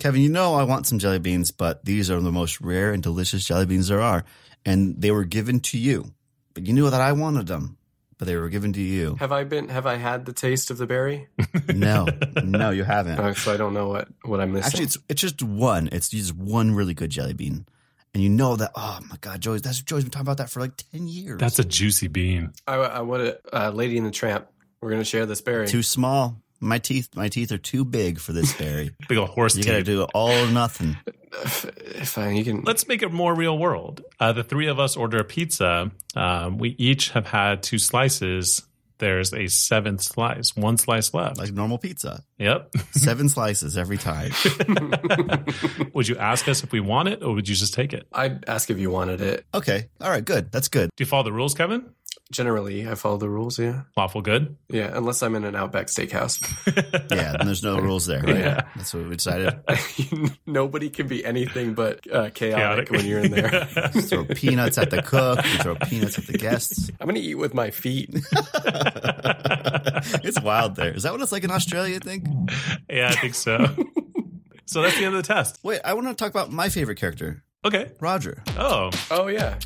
Kevin, 0.00 0.22
you 0.22 0.28
know 0.28 0.54
I 0.54 0.64
want 0.64 0.88
some 0.88 0.98
jelly 0.98 1.20
beans, 1.20 1.52
but 1.52 1.84
these 1.84 2.10
are 2.10 2.20
the 2.20 2.32
most 2.32 2.60
rare 2.60 2.92
and 2.92 3.00
delicious 3.02 3.44
jelly 3.44 3.66
beans 3.66 3.86
there 3.88 4.00
are. 4.00 4.24
And 4.64 5.00
they 5.00 5.10
were 5.10 5.24
given 5.24 5.60
to 5.60 5.78
you. 5.78 6.12
But 6.54 6.66
you 6.66 6.72
knew 6.72 6.90
that 6.90 7.00
I 7.00 7.12
wanted 7.12 7.46
them, 7.46 7.78
but 8.18 8.26
they 8.26 8.36
were 8.36 8.48
given 8.48 8.72
to 8.74 8.80
you. 8.82 9.16
have 9.20 9.32
I 9.32 9.44
been? 9.44 9.68
Have 9.68 9.86
I 9.86 9.96
had 9.96 10.26
the 10.26 10.32
taste 10.32 10.70
of 10.70 10.78
the 10.78 10.86
berry? 10.86 11.28
No, 11.74 12.06
no, 12.44 12.70
you 12.70 12.84
haven't. 12.84 13.18
Oh, 13.20 13.32
so 13.32 13.54
I 13.54 13.56
don't 13.56 13.72
know 13.74 13.88
what 13.88 14.08
what 14.24 14.40
I'm 14.40 14.52
missing. 14.52 14.66
Actually, 14.66 14.84
it's 14.84 14.98
it's 15.08 15.20
just 15.20 15.42
one. 15.42 15.88
It's 15.92 16.08
just 16.08 16.34
one 16.34 16.74
really 16.74 16.94
good 16.94 17.10
jelly 17.10 17.32
bean, 17.32 17.64
and 18.12 18.22
you 18.22 18.28
know 18.28 18.56
that. 18.56 18.72
Oh 18.74 18.98
my 19.08 19.16
God, 19.20 19.40
Joey, 19.40 19.60
that's 19.60 19.80
Joey's 19.82 20.02
been 20.04 20.10
talking 20.10 20.26
about 20.26 20.38
that 20.38 20.50
for 20.50 20.60
like 20.60 20.76
ten 20.76 21.06
years. 21.08 21.38
That's 21.38 21.58
a 21.60 21.64
juicy 21.64 22.08
bean. 22.08 22.52
I, 22.66 22.74
I 22.74 23.00
want 23.02 23.22
to, 23.24 23.38
uh, 23.52 23.70
Lady 23.70 23.96
in 23.96 24.04
the 24.04 24.10
Tramp. 24.10 24.46
We're 24.82 24.90
gonna 24.90 25.04
share 25.04 25.26
this 25.26 25.40
berry. 25.40 25.68
too 25.68 25.82
small. 25.82 26.36
My 26.60 26.78
teeth, 26.78 27.08
my 27.14 27.28
teeth 27.28 27.52
are 27.52 27.58
too 27.58 27.84
big 27.84 28.18
for 28.20 28.32
this 28.32 28.52
berry. 28.52 28.90
Big 29.08 29.16
old 29.18 29.30
horse 29.30 29.56
you 29.56 29.62
teeth. 29.62 29.72
got 29.72 29.78
to 29.78 29.82
do 29.84 30.02
all 30.14 30.30
or 30.30 30.50
nothing. 30.50 30.96
If 31.32 32.18
I, 32.18 32.30
you 32.30 32.44
can, 32.44 32.62
Let's 32.62 32.86
make 32.86 33.02
it 33.02 33.10
more 33.12 33.34
real 33.34 33.56
world. 33.56 34.02
Uh, 34.18 34.32
the 34.32 34.44
three 34.44 34.66
of 34.66 34.78
us 34.78 34.96
order 34.96 35.18
a 35.18 35.24
pizza. 35.24 35.90
Um, 36.14 36.58
we 36.58 36.70
each 36.70 37.10
have 37.10 37.26
had 37.26 37.62
two 37.62 37.78
slices. 37.78 38.62
There's 38.98 39.32
a 39.32 39.46
seventh 39.46 40.02
slice, 40.02 40.54
one 40.54 40.76
slice 40.76 41.14
left. 41.14 41.38
Like 41.38 41.52
normal 41.52 41.78
pizza, 41.78 42.22
yep. 42.38 42.70
seven 42.90 43.30
slices 43.30 43.78
every 43.78 43.96
time. 43.96 44.32
would 45.94 46.06
you 46.06 46.18
ask 46.18 46.46
us 46.48 46.62
if 46.62 46.72
we 46.72 46.80
want 46.80 47.08
it 47.08 47.22
or 47.22 47.32
would 47.34 47.48
you 47.48 47.54
just 47.54 47.72
take 47.72 47.94
it? 47.94 48.06
I'd 48.12 48.44
ask 48.46 48.68
if 48.68 48.78
you 48.78 48.90
wanted 48.90 49.22
it. 49.22 49.46
Okay, 49.54 49.88
all 50.02 50.10
right, 50.10 50.22
good. 50.24 50.52
That's 50.52 50.68
good. 50.68 50.90
Do 50.96 51.02
you 51.02 51.06
follow 51.06 51.22
the 51.22 51.32
rules, 51.32 51.54
Kevin? 51.54 51.94
Generally, 52.32 52.88
I 52.88 52.94
follow 52.94 53.16
the 53.16 53.28
rules. 53.28 53.58
Yeah, 53.58 53.82
Lawful 53.96 54.22
good? 54.22 54.56
yeah. 54.68 54.90
Unless 54.94 55.20
I'm 55.24 55.34
in 55.34 55.44
an 55.44 55.56
Outback 55.56 55.86
Steakhouse, 55.88 56.40
Yeah, 57.10 57.34
and 57.38 57.48
there's 57.48 57.64
no 57.64 57.78
rules 57.80 58.06
there. 58.06 58.22
Right? 58.22 58.36
Yeah. 58.36 58.60
That's 58.76 58.94
what 58.94 59.08
we 59.08 59.16
decided. 59.16 59.58
nobody 60.46 60.90
can 60.90 61.08
be 61.08 61.24
anything 61.24 61.74
but 61.74 61.98
uh, 62.12 62.30
chaotic, 62.30 62.88
Chaotic. 62.88 62.90
when 62.92 63.04
you're 63.04 63.18
in 63.20 63.32
there. 63.32 63.64
Throw 64.02 64.24
peanuts 64.26 64.78
at 64.78 64.90
the 64.90 65.02
cook. 65.02 65.42
We 65.42 65.50
throw 65.58 65.74
peanuts 65.74 66.18
at 66.18 66.26
the 66.28 66.38
guests. 66.38 66.88
I'm 67.00 67.08
gonna 67.08 67.18
eat 67.18 67.34
with 67.34 67.52
my 67.52 67.70
feet. 67.72 68.10
It's 70.22 70.40
wild 70.40 70.76
there. 70.76 70.92
Is 70.94 71.02
that 71.02 71.12
what 71.12 71.20
it's 71.20 71.32
like 71.32 71.44
in 71.44 71.50
Australia? 71.50 71.96
I 71.96 71.98
think. 71.98 72.26
yeah, 72.88 73.08
I 73.08 73.16
think 73.16 73.34
so. 73.34 73.66
so 74.66 74.82
that's 74.82 74.96
the 74.98 75.04
end 75.04 75.14
of 75.16 75.22
the 75.26 75.34
test. 75.34 75.58
Wait, 75.62 75.80
I 75.84 75.94
want 75.94 76.06
to 76.08 76.14
talk 76.14 76.30
about 76.30 76.52
my 76.52 76.68
favorite 76.68 76.96
character, 76.98 77.42
Okay. 77.64 77.90
Roger. 78.00 78.42
Oh, 78.56 78.90
Oh 79.10 79.26
yeah, 79.26 79.58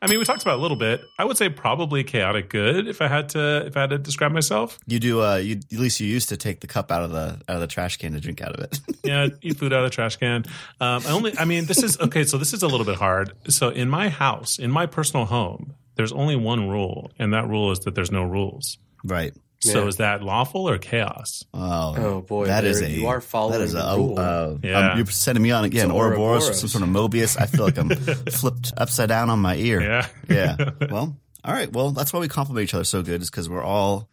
I 0.00 0.06
mean, 0.06 0.18
we 0.20 0.24
talked 0.24 0.42
about 0.42 0.54
it 0.54 0.58
a 0.58 0.62
little 0.62 0.76
bit. 0.76 1.02
I 1.18 1.24
would 1.24 1.36
say 1.36 1.48
probably 1.48 2.04
chaotic 2.04 2.50
good 2.50 2.86
if 2.86 3.02
I 3.02 3.08
had 3.08 3.30
to 3.30 3.66
if 3.66 3.76
I 3.76 3.80
had 3.80 3.90
to 3.90 3.98
describe 3.98 4.30
myself. 4.30 4.78
You 4.86 5.00
do. 5.00 5.22
Uh, 5.22 5.36
you 5.36 5.56
at 5.72 5.78
least 5.78 5.98
you 5.98 6.06
used 6.06 6.28
to 6.28 6.36
take 6.36 6.60
the 6.60 6.68
cup 6.68 6.92
out 6.92 7.02
of 7.02 7.10
the 7.10 7.40
out 7.48 7.56
of 7.56 7.60
the 7.60 7.66
trash 7.66 7.96
can 7.96 8.12
to 8.12 8.20
drink 8.20 8.40
out 8.40 8.54
of 8.54 8.60
it. 8.60 8.80
Yeah, 9.04 9.28
eat 9.40 9.56
food 9.56 9.72
out 9.72 9.84
of 9.84 9.90
the 9.90 9.94
trash 9.94 10.16
can. 10.16 10.44
Um, 10.80 11.02
I 11.06 11.10
only. 11.12 11.36
I 11.38 11.46
mean, 11.46 11.64
this 11.64 11.82
is 11.82 11.98
okay. 11.98 12.24
So 12.24 12.36
this 12.36 12.52
is 12.52 12.62
a 12.62 12.66
little 12.66 12.84
bit 12.84 12.96
hard. 12.96 13.32
So 13.48 13.70
in 13.70 13.88
my 13.88 14.10
house, 14.10 14.58
in 14.58 14.70
my 14.70 14.84
personal 14.84 15.24
home, 15.24 15.74
there's 15.94 16.12
only 16.12 16.36
one 16.36 16.68
rule, 16.68 17.10
and 17.18 17.32
that 17.32 17.48
rule 17.48 17.72
is 17.72 17.78
that 17.80 17.94
there's 17.94 18.12
no 18.12 18.22
rules. 18.22 18.76
Right. 19.04 19.32
So 19.60 19.82
Yeah. 19.82 19.88
is 19.88 19.96
that 19.96 20.22
lawful 20.22 20.68
or 20.68 20.78
chaos? 20.78 21.44
Oh, 21.52 21.94
Oh, 21.98 22.20
boy, 22.20 22.46
that 22.46 22.64
is 22.64 22.80
a 22.80 22.88
you 22.88 23.08
are 23.08 23.20
following 23.20 23.58
that 23.58 23.64
is 23.64 23.72
the 23.72 23.84
a, 23.84 23.96
rule. 23.96 24.18
uh, 24.18 24.54
Yeah. 24.62 24.90
um, 24.92 24.96
you're 24.98 25.06
sending 25.06 25.42
me 25.42 25.50
on 25.50 25.64
again, 25.64 25.86
It's 25.86 25.94
Ouroboros, 25.94 26.18
or 26.20 26.52
Ouroboros. 26.52 26.60
some 26.60 26.68
sort 26.68 26.82
of 26.84 26.90
Mobius. 26.90 27.36
I 27.40 27.46
feel 27.46 27.64
like 27.64 27.76
I'm 27.76 27.88
flipped 28.30 28.72
upside 28.76 29.08
down 29.08 29.30
on 29.30 29.40
my 29.40 29.56
ear. 29.56 29.80
Yeah. 29.82 30.06
yeah. 30.28 30.70
Well, 30.88 31.16
all 31.44 31.52
right. 31.52 31.72
Well, 31.72 31.90
that's 31.90 32.12
why 32.12 32.20
we 32.20 32.28
complement 32.28 32.64
each 32.64 32.74
other 32.74 32.84
so 32.84 33.02
good, 33.02 33.20
is 33.20 33.30
because 33.30 33.48
we're 33.48 33.64
all 33.64 34.08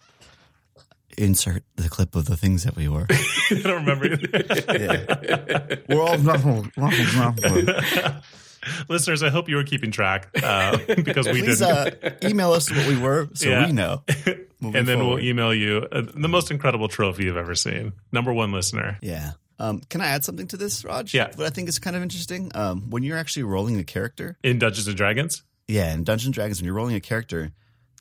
insert 1.17 1.63
the 1.75 1.89
clip 1.89 2.15
of 2.15 2.25
the 2.25 2.35
things 2.35 2.63
that 2.63 2.75
we 2.75 2.87
were. 2.89 3.05
I 3.11 3.61
don't 3.63 3.85
remember. 3.85 4.07
Yeah. 4.07 5.75
we're 5.89 6.01
all 6.01 6.17
Listeners, 8.89 9.21
I 9.21 9.29
hope 9.29 9.47
you 9.47 9.57
were 9.57 9.63
keeping 9.63 9.91
track 9.91 10.29
uh, 10.41 10.77
because 10.95 11.27
we 11.27 11.41
Please 11.43 11.59
didn't. 11.59 12.03
uh, 12.03 12.09
email 12.27 12.51
us 12.51 12.71
what 12.71 12.87
we 12.87 12.97
were 12.97 13.29
so 13.35 13.47
Yeah. 13.49 13.67
we 13.67 13.73
know. 13.73 14.01
Moving 14.66 14.80
and 14.80 14.88
then 14.88 14.97
forward. 14.99 15.16
we'll 15.16 15.24
email 15.24 15.53
you 15.53 15.88
uh, 15.91 16.01
the 16.13 16.28
most 16.28 16.51
incredible 16.51 16.88
trophy 16.88 17.24
you've 17.24 17.38
ever 17.38 17.55
seen. 17.55 17.93
Number 18.11 18.34
one 18.34 18.51
listener. 18.51 18.97
Yeah. 19.01 19.32
Um, 19.57 19.80
can 19.89 20.01
I 20.01 20.07
add 20.07 20.26
something 20.26 20.47
to 20.47 20.57
this, 20.57 20.84
Raj? 20.84 21.13
Yeah. 21.13 21.32
What 21.36 21.47
I 21.47 21.49
think 21.49 21.70
is 21.70 21.80
kind 21.80 21.95
of 21.95 22.01
interesting. 22.03 22.51
Um, 22.53 22.89
when 22.89 23.03
you're 23.03 23.18
actually 23.18 23.43
rolling 23.43 23.80
a 23.80 23.84
character, 23.86 24.38
In 24.43 24.59
Dungeons 24.59 24.88
and 24.88 24.97
Dragons? 24.97 25.43
yeah, 25.70 25.93
in 25.93 26.03
Dungeons 26.03 26.26
and 26.28 26.34
Dragons, 26.34 26.59
when 26.59 26.66
you're 26.66 26.76
rolling 26.76 26.95
a 26.95 26.99
character, 26.99 27.51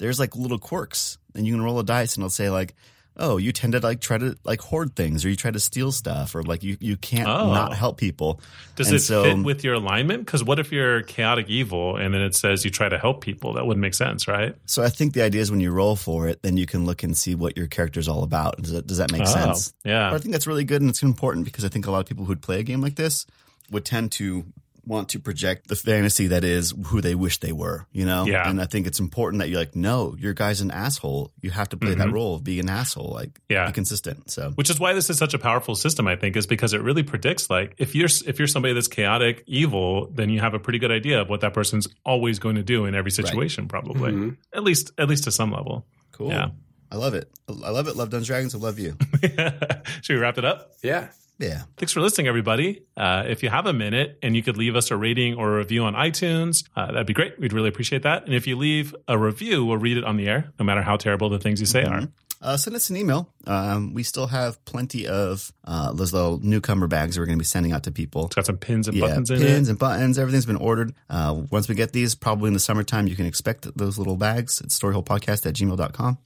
there's 0.00 0.18
like 0.18 0.34
little 0.34 0.58
quirks, 0.58 1.16
and 1.36 1.46
you 1.46 1.52
can 1.54 1.62
roll 1.62 1.78
a 1.78 1.84
dice, 1.84 2.16
and 2.16 2.22
it'll 2.22 2.30
say 2.30 2.50
like, 2.50 2.74
"Oh, 3.16 3.36
you 3.36 3.52
tend 3.52 3.72
to 3.74 3.80
like 3.80 4.00
try 4.00 4.18
to 4.18 4.36
like 4.44 4.60
hoard 4.60 4.96
things, 4.96 5.24
or 5.24 5.28
you 5.28 5.36
try 5.36 5.50
to 5.50 5.60
steal 5.60 5.92
stuff, 5.92 6.34
or 6.34 6.42
like 6.42 6.62
you 6.62 6.76
you 6.80 6.96
can't 6.96 7.28
Oh. 7.28 7.52
not 7.52 7.74
help 7.76 7.96
people." 7.96 8.40
Does 8.76 8.88
And 8.88 8.96
it 8.96 9.00
so- 9.00 9.22
fit 9.24 9.38
with 9.44 9.62
your 9.64 9.74
alignment? 9.74 10.26
Because 10.26 10.42
what 10.42 10.58
if 10.58 10.72
you're 10.72 11.02
chaotic 11.02 11.48
evil 11.48 11.96
and 11.96 12.12
then 12.12 12.20
it 12.22 12.34
says 12.34 12.64
you 12.64 12.70
try 12.70 12.88
to 12.88 12.98
help 12.98 13.20
people? 13.20 13.52
That 13.54 13.66
wouldn't 13.66 13.80
make 13.82 13.94
sense, 13.94 14.26
right? 14.26 14.54
So 14.66 14.82
I 14.82 14.88
think 14.88 15.12
the 15.14 15.22
idea 15.22 15.40
is 15.42 15.50
when 15.50 15.60
you 15.60 15.70
roll 15.70 15.94
for 15.96 16.26
it, 16.28 16.42
then 16.42 16.56
you 16.56 16.66
can 16.66 16.84
look 16.86 17.02
and 17.02 17.16
see 17.16 17.34
what 17.34 17.56
your 17.56 17.66
character's 17.68 18.08
all 18.08 18.22
about. 18.24 18.60
Does 18.60 18.72
that, 18.72 18.86
does 18.86 18.98
that 18.98 19.12
make 19.12 19.22
Oh, 19.22 19.24
sense? 19.26 19.72
yeah. 19.84 20.10
But 20.10 20.16
I 20.16 20.18
think 20.18 20.32
that's 20.32 20.46
really 20.46 20.64
good 20.64 20.80
and 20.80 20.90
it's 20.90 21.02
important 21.02 21.44
because 21.44 21.64
I 21.64 21.68
think 21.68 21.86
a 21.86 21.90
lot 21.90 22.00
of 22.00 22.06
people 22.06 22.24
who'd 22.24 22.42
play 22.42 22.58
a 22.60 22.62
game 22.62 22.80
like 22.80 22.96
this 22.96 23.26
would 23.70 23.84
tend 23.84 24.12
to 24.12 24.44
want 24.86 25.08
to 25.10 25.18
project 25.20 25.68
the 25.68 25.76
fantasy 25.76 26.28
that 26.28 26.44
is 26.44 26.72
who 26.86 27.00
they 27.00 27.14
wish 27.14 27.40
they 27.40 27.52
were, 27.52 27.86
you 27.92 28.04
know? 28.06 28.26
Yeah. 28.26 28.48
And 28.48 28.60
I 28.60 28.66
think 28.66 28.86
it's 28.86 29.00
important 29.00 29.40
that 29.40 29.48
you're 29.48 29.58
like, 29.58 29.74
no, 29.76 30.14
your 30.18 30.34
guy's 30.34 30.60
an 30.60 30.70
asshole. 30.70 31.32
You 31.40 31.50
have 31.50 31.68
to 31.70 31.76
play 31.76 31.94
that 31.94 32.10
role 32.12 32.34
of 32.36 32.44
being 32.44 32.60
an 32.60 32.68
asshole. 32.68 33.10
Like, 33.12 33.30
Mm-hmm. 33.30 33.52
Yeah. 33.52 33.66
be 33.66 33.72
consistent. 33.72 34.30
So 34.30 34.50
Which 34.54 34.70
is 34.70 34.78
why 34.80 34.92
this 34.92 35.10
is 35.10 35.18
such 35.18 35.34
a 35.34 35.38
powerful 35.38 35.74
system, 35.74 36.06
I 36.08 36.16
think, 36.16 36.36
is 36.36 36.46
because 36.46 36.72
it 36.74 36.82
really 36.82 37.02
predicts 37.02 37.48
like 37.50 37.74
if 37.78 37.94
you're 37.94 38.08
if 38.26 38.38
you're 38.38 38.48
somebody 38.48 38.74
that's 38.74 38.88
chaotic, 38.88 39.42
evil, 39.46 40.08
then 40.12 40.28
you 40.30 40.40
have 40.40 40.54
a 40.54 40.58
pretty 40.58 40.78
good 40.78 40.90
idea 40.92 41.20
of 41.20 41.28
what 41.28 41.40
that 41.42 41.54
person's 41.54 41.88
always 42.04 42.38
going 42.38 42.56
to 42.56 42.62
do 42.62 42.84
in 42.86 42.94
every 42.94 43.10
situation, 43.10 43.68
probably. 43.68 44.12
Mhm. 44.12 44.36
At 44.52 44.64
least 44.64 44.92
at 44.98 45.08
least 45.08 45.24
to 45.24 45.30
some 45.32 45.50
level. 45.52 45.86
cool. 46.12 46.28
Yeah. 46.30 46.48
I 46.92 46.96
love 46.96 47.14
it. 47.14 47.28
I 47.48 47.70
love 47.70 47.88
it. 47.88 47.96
Love 47.96 48.10
Dungeons 48.10 48.14
and 48.14 48.26
Dragons. 48.26 48.54
I 48.54 48.58
love 48.58 48.78
you. 48.78 48.96
Should 50.02 50.14
we 50.14 50.20
wrap 50.20 50.38
it 50.38 50.44
up? 50.44 50.72
Yeah. 50.82 51.08
Yeah. 51.38 51.62
Thanks 51.76 51.92
for 51.92 52.00
listening, 52.00 52.28
everybody. 52.28 52.84
Uh, 52.96 53.24
if 53.26 53.42
you 53.42 53.50
have 53.50 53.66
a 53.66 53.72
minute 53.72 54.18
and 54.22 54.36
you 54.36 54.42
could 54.42 54.56
leave 54.56 54.76
us 54.76 54.90
a 54.90 54.96
rating 54.96 55.34
or 55.34 55.54
a 55.54 55.58
review 55.58 55.84
on 55.84 55.94
iTunes, 55.94 56.64
uh, 56.76 56.86
that'd 56.86 57.06
be 57.06 57.12
great. 57.12 57.38
We'd 57.38 57.52
really 57.52 57.68
appreciate 57.68 58.02
that. 58.02 58.24
And 58.24 58.34
if 58.34 58.46
you 58.46 58.56
leave 58.56 58.94
a 59.08 59.18
review, 59.18 59.64
we'll 59.64 59.78
read 59.78 59.96
it 59.96 60.04
on 60.04 60.16
the 60.16 60.28
air, 60.28 60.52
no 60.58 60.64
matter 60.64 60.82
how 60.82 60.96
terrible 60.96 61.30
the 61.30 61.38
things 61.38 61.60
you 61.60 61.66
say 61.66 61.84
are. 61.84 62.08
Uh, 62.44 62.58
send 62.58 62.76
us 62.76 62.90
an 62.90 62.96
email. 62.96 63.32
Um, 63.46 63.94
we 63.94 64.02
still 64.02 64.26
have 64.26 64.62
plenty 64.66 65.08
of 65.08 65.50
uh, 65.64 65.92
those 65.94 66.12
little 66.12 66.38
newcomer 66.40 66.86
bags 66.86 67.18
we're 67.18 67.24
going 67.24 67.38
to 67.38 67.42
be 67.42 67.46
sending 67.46 67.72
out 67.72 67.84
to 67.84 67.90
people. 67.90 68.26
It's 68.26 68.34
got 68.34 68.44
some 68.44 68.58
pins 68.58 68.86
and 68.86 68.94
yeah, 68.96 69.06
buttons 69.06 69.30
in 69.30 69.40
pins 69.40 69.68
it. 69.68 69.72
and 69.72 69.78
buttons. 69.78 70.18
Everything's 70.18 70.44
been 70.44 70.56
ordered. 70.56 70.94
Uh, 71.08 71.42
once 71.50 71.68
we 71.68 71.74
get 71.74 71.94
these, 71.94 72.14
probably 72.14 72.48
in 72.48 72.54
the 72.54 72.60
summertime, 72.60 73.06
you 73.06 73.16
can 73.16 73.24
expect 73.24 73.66
those 73.78 73.96
little 73.96 74.16
bags 74.16 74.60
at 74.60 74.68
storyholepodcast 74.68 75.46
at 75.46 75.54
gmail.com. 75.54 76.18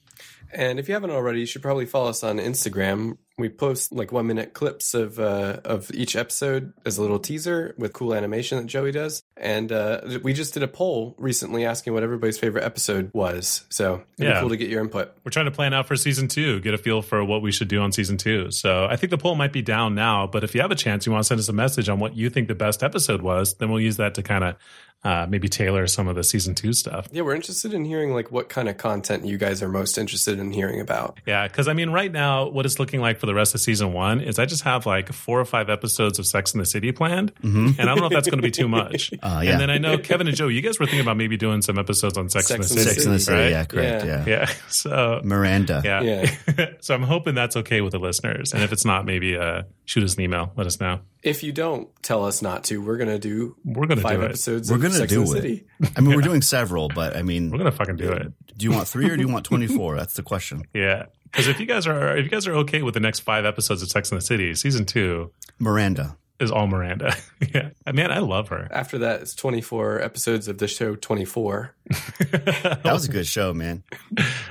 And 0.51 0.79
if 0.79 0.87
you 0.87 0.93
haven't 0.95 1.11
already, 1.11 1.41
you 1.41 1.45
should 1.45 1.61
probably 1.61 1.85
follow 1.85 2.09
us 2.09 2.23
on 2.23 2.37
Instagram. 2.37 3.17
We 3.37 3.47
post 3.47 3.93
like 3.93 4.11
one 4.11 4.27
minute 4.27 4.53
clips 4.53 4.93
of 4.93 5.17
uh, 5.17 5.61
of 5.63 5.89
each 5.93 6.15
episode 6.17 6.73
as 6.85 6.97
a 6.97 7.01
little 7.01 7.19
teaser 7.19 7.73
with 7.77 7.93
cool 7.93 8.13
animation 8.13 8.57
that 8.57 8.65
Joey 8.65 8.91
does. 8.91 9.23
And 9.37 9.71
uh, 9.71 10.01
we 10.23 10.33
just 10.33 10.53
did 10.53 10.63
a 10.63 10.67
poll 10.67 11.15
recently 11.17 11.65
asking 11.65 11.93
what 11.93 12.03
everybody's 12.03 12.37
favorite 12.37 12.65
episode 12.65 13.11
was. 13.13 13.63
So 13.69 14.03
it'd 14.17 14.29
Yeah. 14.29 14.33
be 14.33 14.39
cool 14.41 14.49
to 14.49 14.57
get 14.57 14.67
your 14.69 14.81
input. 14.81 15.13
We're 15.23 15.31
trying 15.31 15.45
to 15.45 15.51
plan 15.51 15.73
out 15.73 15.87
for 15.87 15.95
season 15.95 16.27
two, 16.27 16.59
get 16.59 16.73
a 16.73 16.77
feel 16.77 17.01
for 17.01 17.23
what 17.23 17.41
we 17.41 17.53
should 17.53 17.69
do 17.69 17.79
on 17.79 17.93
season 17.93 18.17
two. 18.17 18.51
So 18.51 18.85
I 18.89 18.97
think 18.97 19.11
the 19.11 19.17
poll 19.17 19.35
might 19.35 19.53
be 19.53 19.61
down 19.61 19.95
now, 19.95 20.27
but 20.27 20.43
if 20.43 20.53
you 20.53 20.59
have 20.59 20.71
a 20.71 20.75
chance, 20.75 21.05
you 21.05 21.13
want 21.13 21.23
to 21.23 21.27
send 21.27 21.39
us 21.39 21.47
a 21.47 21.53
message 21.53 21.87
on 21.87 21.99
what 21.99 22.17
you 22.17 22.29
think 22.29 22.49
the 22.49 22.55
best 22.55 22.83
episode 22.83 23.21
was, 23.21 23.53
then 23.53 23.69
we'll 23.69 23.79
use 23.79 23.95
that 23.97 24.15
to 24.15 24.23
kind 24.23 24.43
of 24.43 24.55
uh, 25.03 25.25
maybe 25.29 25.47
tailor 25.47 25.87
some 25.87 26.07
of 26.09 26.15
the 26.15 26.23
season 26.23 26.53
two 26.55 26.73
stuff. 26.73 27.07
Yeah, 27.11 27.21
we're 27.21 27.35
interested 27.35 27.73
in 27.73 27.85
hearing 27.85 28.13
like 28.13 28.31
what 28.31 28.49
kind 28.49 28.67
of 28.67 28.77
content 28.77 29.25
you 29.25 29.37
guys 29.37 29.63
are 29.63 29.69
most 29.69 29.97
interested 29.97 30.39
in 30.39 30.51
hearing 30.51 30.81
about. 30.81 31.19
Yeah, 31.25 31.47
because 31.47 31.67
I 31.69 31.73
mean, 31.73 31.89
right 31.91 32.11
now, 32.11 32.49
what 32.49 32.65
it's 32.65 32.79
looking 32.79 32.99
like 32.99 33.17
for 33.17 33.25
the 33.25 33.33
rest 33.33 33.55
of 33.55 33.61
season 33.61 33.93
one 33.93 34.19
is 34.19 34.39
I 34.39 34.45
just 34.45 34.63
have 34.63 34.85
like 34.85 35.13
four 35.13 35.39
or 35.39 35.45
five 35.45 35.69
episodes 35.69 36.19
of 36.19 36.25
Sex 36.27 36.53
in 36.53 36.59
the 36.59 36.65
City 36.65 36.91
planned, 36.91 37.31
and 37.41 37.79
I 37.79 37.85
don't 37.85 37.99
know 37.99 38.07
if 38.07 38.11
that's 38.11 38.27
going 38.27 38.39
to 38.39 38.47
be 38.47 38.51
too 38.51 38.67
much. 38.67 39.11
Uh, 39.21 39.41
yeah. 39.43 39.51
And 39.51 39.61
then 39.61 39.69
I 39.69 39.77
know 39.77 39.97
Kevin 39.97 40.27
and 40.27 40.35
Joe, 40.35 40.47
you 40.47 40.61
guys 40.61 40.79
were 40.79 40.85
thinking 40.85 41.01
about 41.01 41.17
maybe 41.17 41.35
doing 41.37 41.61
some 41.61 41.77
episodes 41.77 42.17
on 42.17 42.29
Sex, 42.29 42.47
Sex 42.47 42.55
in 42.55 42.61
the 42.61 42.67
and 42.67 42.77
the 42.79 42.83
City. 42.83 42.93
Six 42.95 43.05
in 43.05 43.11
the 43.11 43.19
City. 43.19 43.37
right? 43.37 43.49
Yeah, 43.51 43.65
correct. 43.65 44.05
Yeah. 44.05 44.25
Yeah. 44.25 44.39
Yeah. 44.39 44.49
So 44.69 45.21
Miranda. 45.23 45.81
yeah. 45.83 46.01
Yeah. 46.01 46.65
so 46.79 46.95
I'm 46.95 47.03
hoping 47.03 47.35
that's 47.35 47.55
okay 47.57 47.81
with 47.81 47.91
the 47.91 47.99
listeners, 47.99 48.53
and 48.53 48.63
if 48.63 48.71
it's 48.71 48.85
not, 48.85 49.05
maybe 49.05 49.37
uh, 49.37 49.63
shoot 49.85 50.03
us 50.03 50.15
an 50.15 50.21
email. 50.21 50.51
Let 50.55 50.67
us 50.67 50.79
know. 50.79 50.99
If 51.21 51.43
you 51.43 51.51
don't 51.51 51.89
tell 52.01 52.25
us 52.25 52.41
not 52.41 52.63
to, 52.65 52.77
we're 52.81 52.97
gonna 52.97 53.19
do 53.19 53.55
We're 53.65 53.87
gonna 53.87 54.01
five 54.01 54.19
do 54.19 54.25
it. 54.25 54.29
episodes. 54.29 54.71
We're 54.71 54.77
gonna 54.77 54.93
Sex 54.93 55.11
do 55.11 55.21
and 55.21 55.29
it. 55.29 55.31
City. 55.33 55.65
I 55.95 56.01
mean, 56.01 56.15
we're 56.15 56.21
doing 56.21 56.41
several, 56.41 56.87
but 56.89 57.15
I 57.17 57.23
mean, 57.23 57.51
We're 57.51 57.57
gonna 57.57 57.71
fucking 57.71 57.97
do 57.97 58.11
it. 58.11 58.31
do 58.57 58.63
you 58.65 58.71
want 58.71 58.87
three 58.87 59.09
or 59.09 59.15
do 59.17 59.21
you 59.23 59.27
want 59.31 59.45
24? 59.45 59.97
That's 59.97 60.13
the 60.13 60.23
question. 60.23 60.63
Yeah. 60.73 61.05
Because 61.31 61.47
if 61.47 61.59
you 61.59 61.65
guys 61.67 61.85
are 61.85 62.17
if 62.17 62.23
you 62.23 62.29
guys 62.31 62.47
are 62.47 62.55
okay 62.55 62.81
with 62.81 62.93
the 62.95 62.99
next 62.99 63.19
five 63.19 63.45
episodes 63.45 63.81
of 63.83 63.89
Sex 63.89 64.11
in 64.11 64.17
the 64.17 64.21
City, 64.21 64.55
season 64.55 64.85
two 64.85 65.31
Miranda. 65.59 66.17
is 66.39 66.49
all 66.51 66.65
Miranda. 66.67 67.13
yeah. 67.53 67.69
Man, 67.93 68.11
I 68.11 68.17
love 68.19 68.47
her. 68.49 68.67
After 68.71 68.97
that, 68.99 69.21
it's 69.21 69.35
24 69.35 70.01
episodes 70.01 70.47
of 70.47 70.57
the 70.57 70.67
show 70.67 70.95
24. 70.95 71.75
That 72.31 72.81
was 72.85 73.05
a 73.07 73.11
good 73.11 73.27
show, 73.27 73.53
man. 73.53 73.83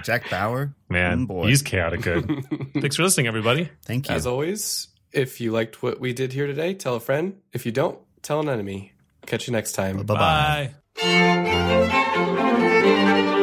Jack 0.04 0.28
Bauer. 0.30 0.74
Man, 0.88 1.24
Mm, 1.24 1.26
boy. 1.28 1.46
he's 1.48 1.62
chaotic 1.62 2.02
good. 2.02 2.44
Thanks 2.74 2.96
for 2.96 3.02
listening, 3.02 3.26
everybody. 3.26 3.70
Thank 3.84 4.08
you. 4.08 4.14
As 4.14 4.26
always, 4.26 4.88
if 5.12 5.40
you 5.40 5.52
liked 5.52 5.82
what 5.82 6.00
we 6.00 6.12
did 6.12 6.32
here 6.32 6.46
today, 6.46 6.74
tell 6.74 6.94
a 6.94 7.00
friend. 7.00 7.40
If 7.52 7.66
you 7.66 7.72
don't, 7.72 7.98
tell 8.22 8.40
an 8.40 8.48
enemy. 8.48 8.92
Catch 9.26 9.46
you 9.46 9.52
next 9.52 9.72
time. 9.72 10.04
Bye 10.04 10.14
bye. 10.14 10.74
Bye. 10.94 13.34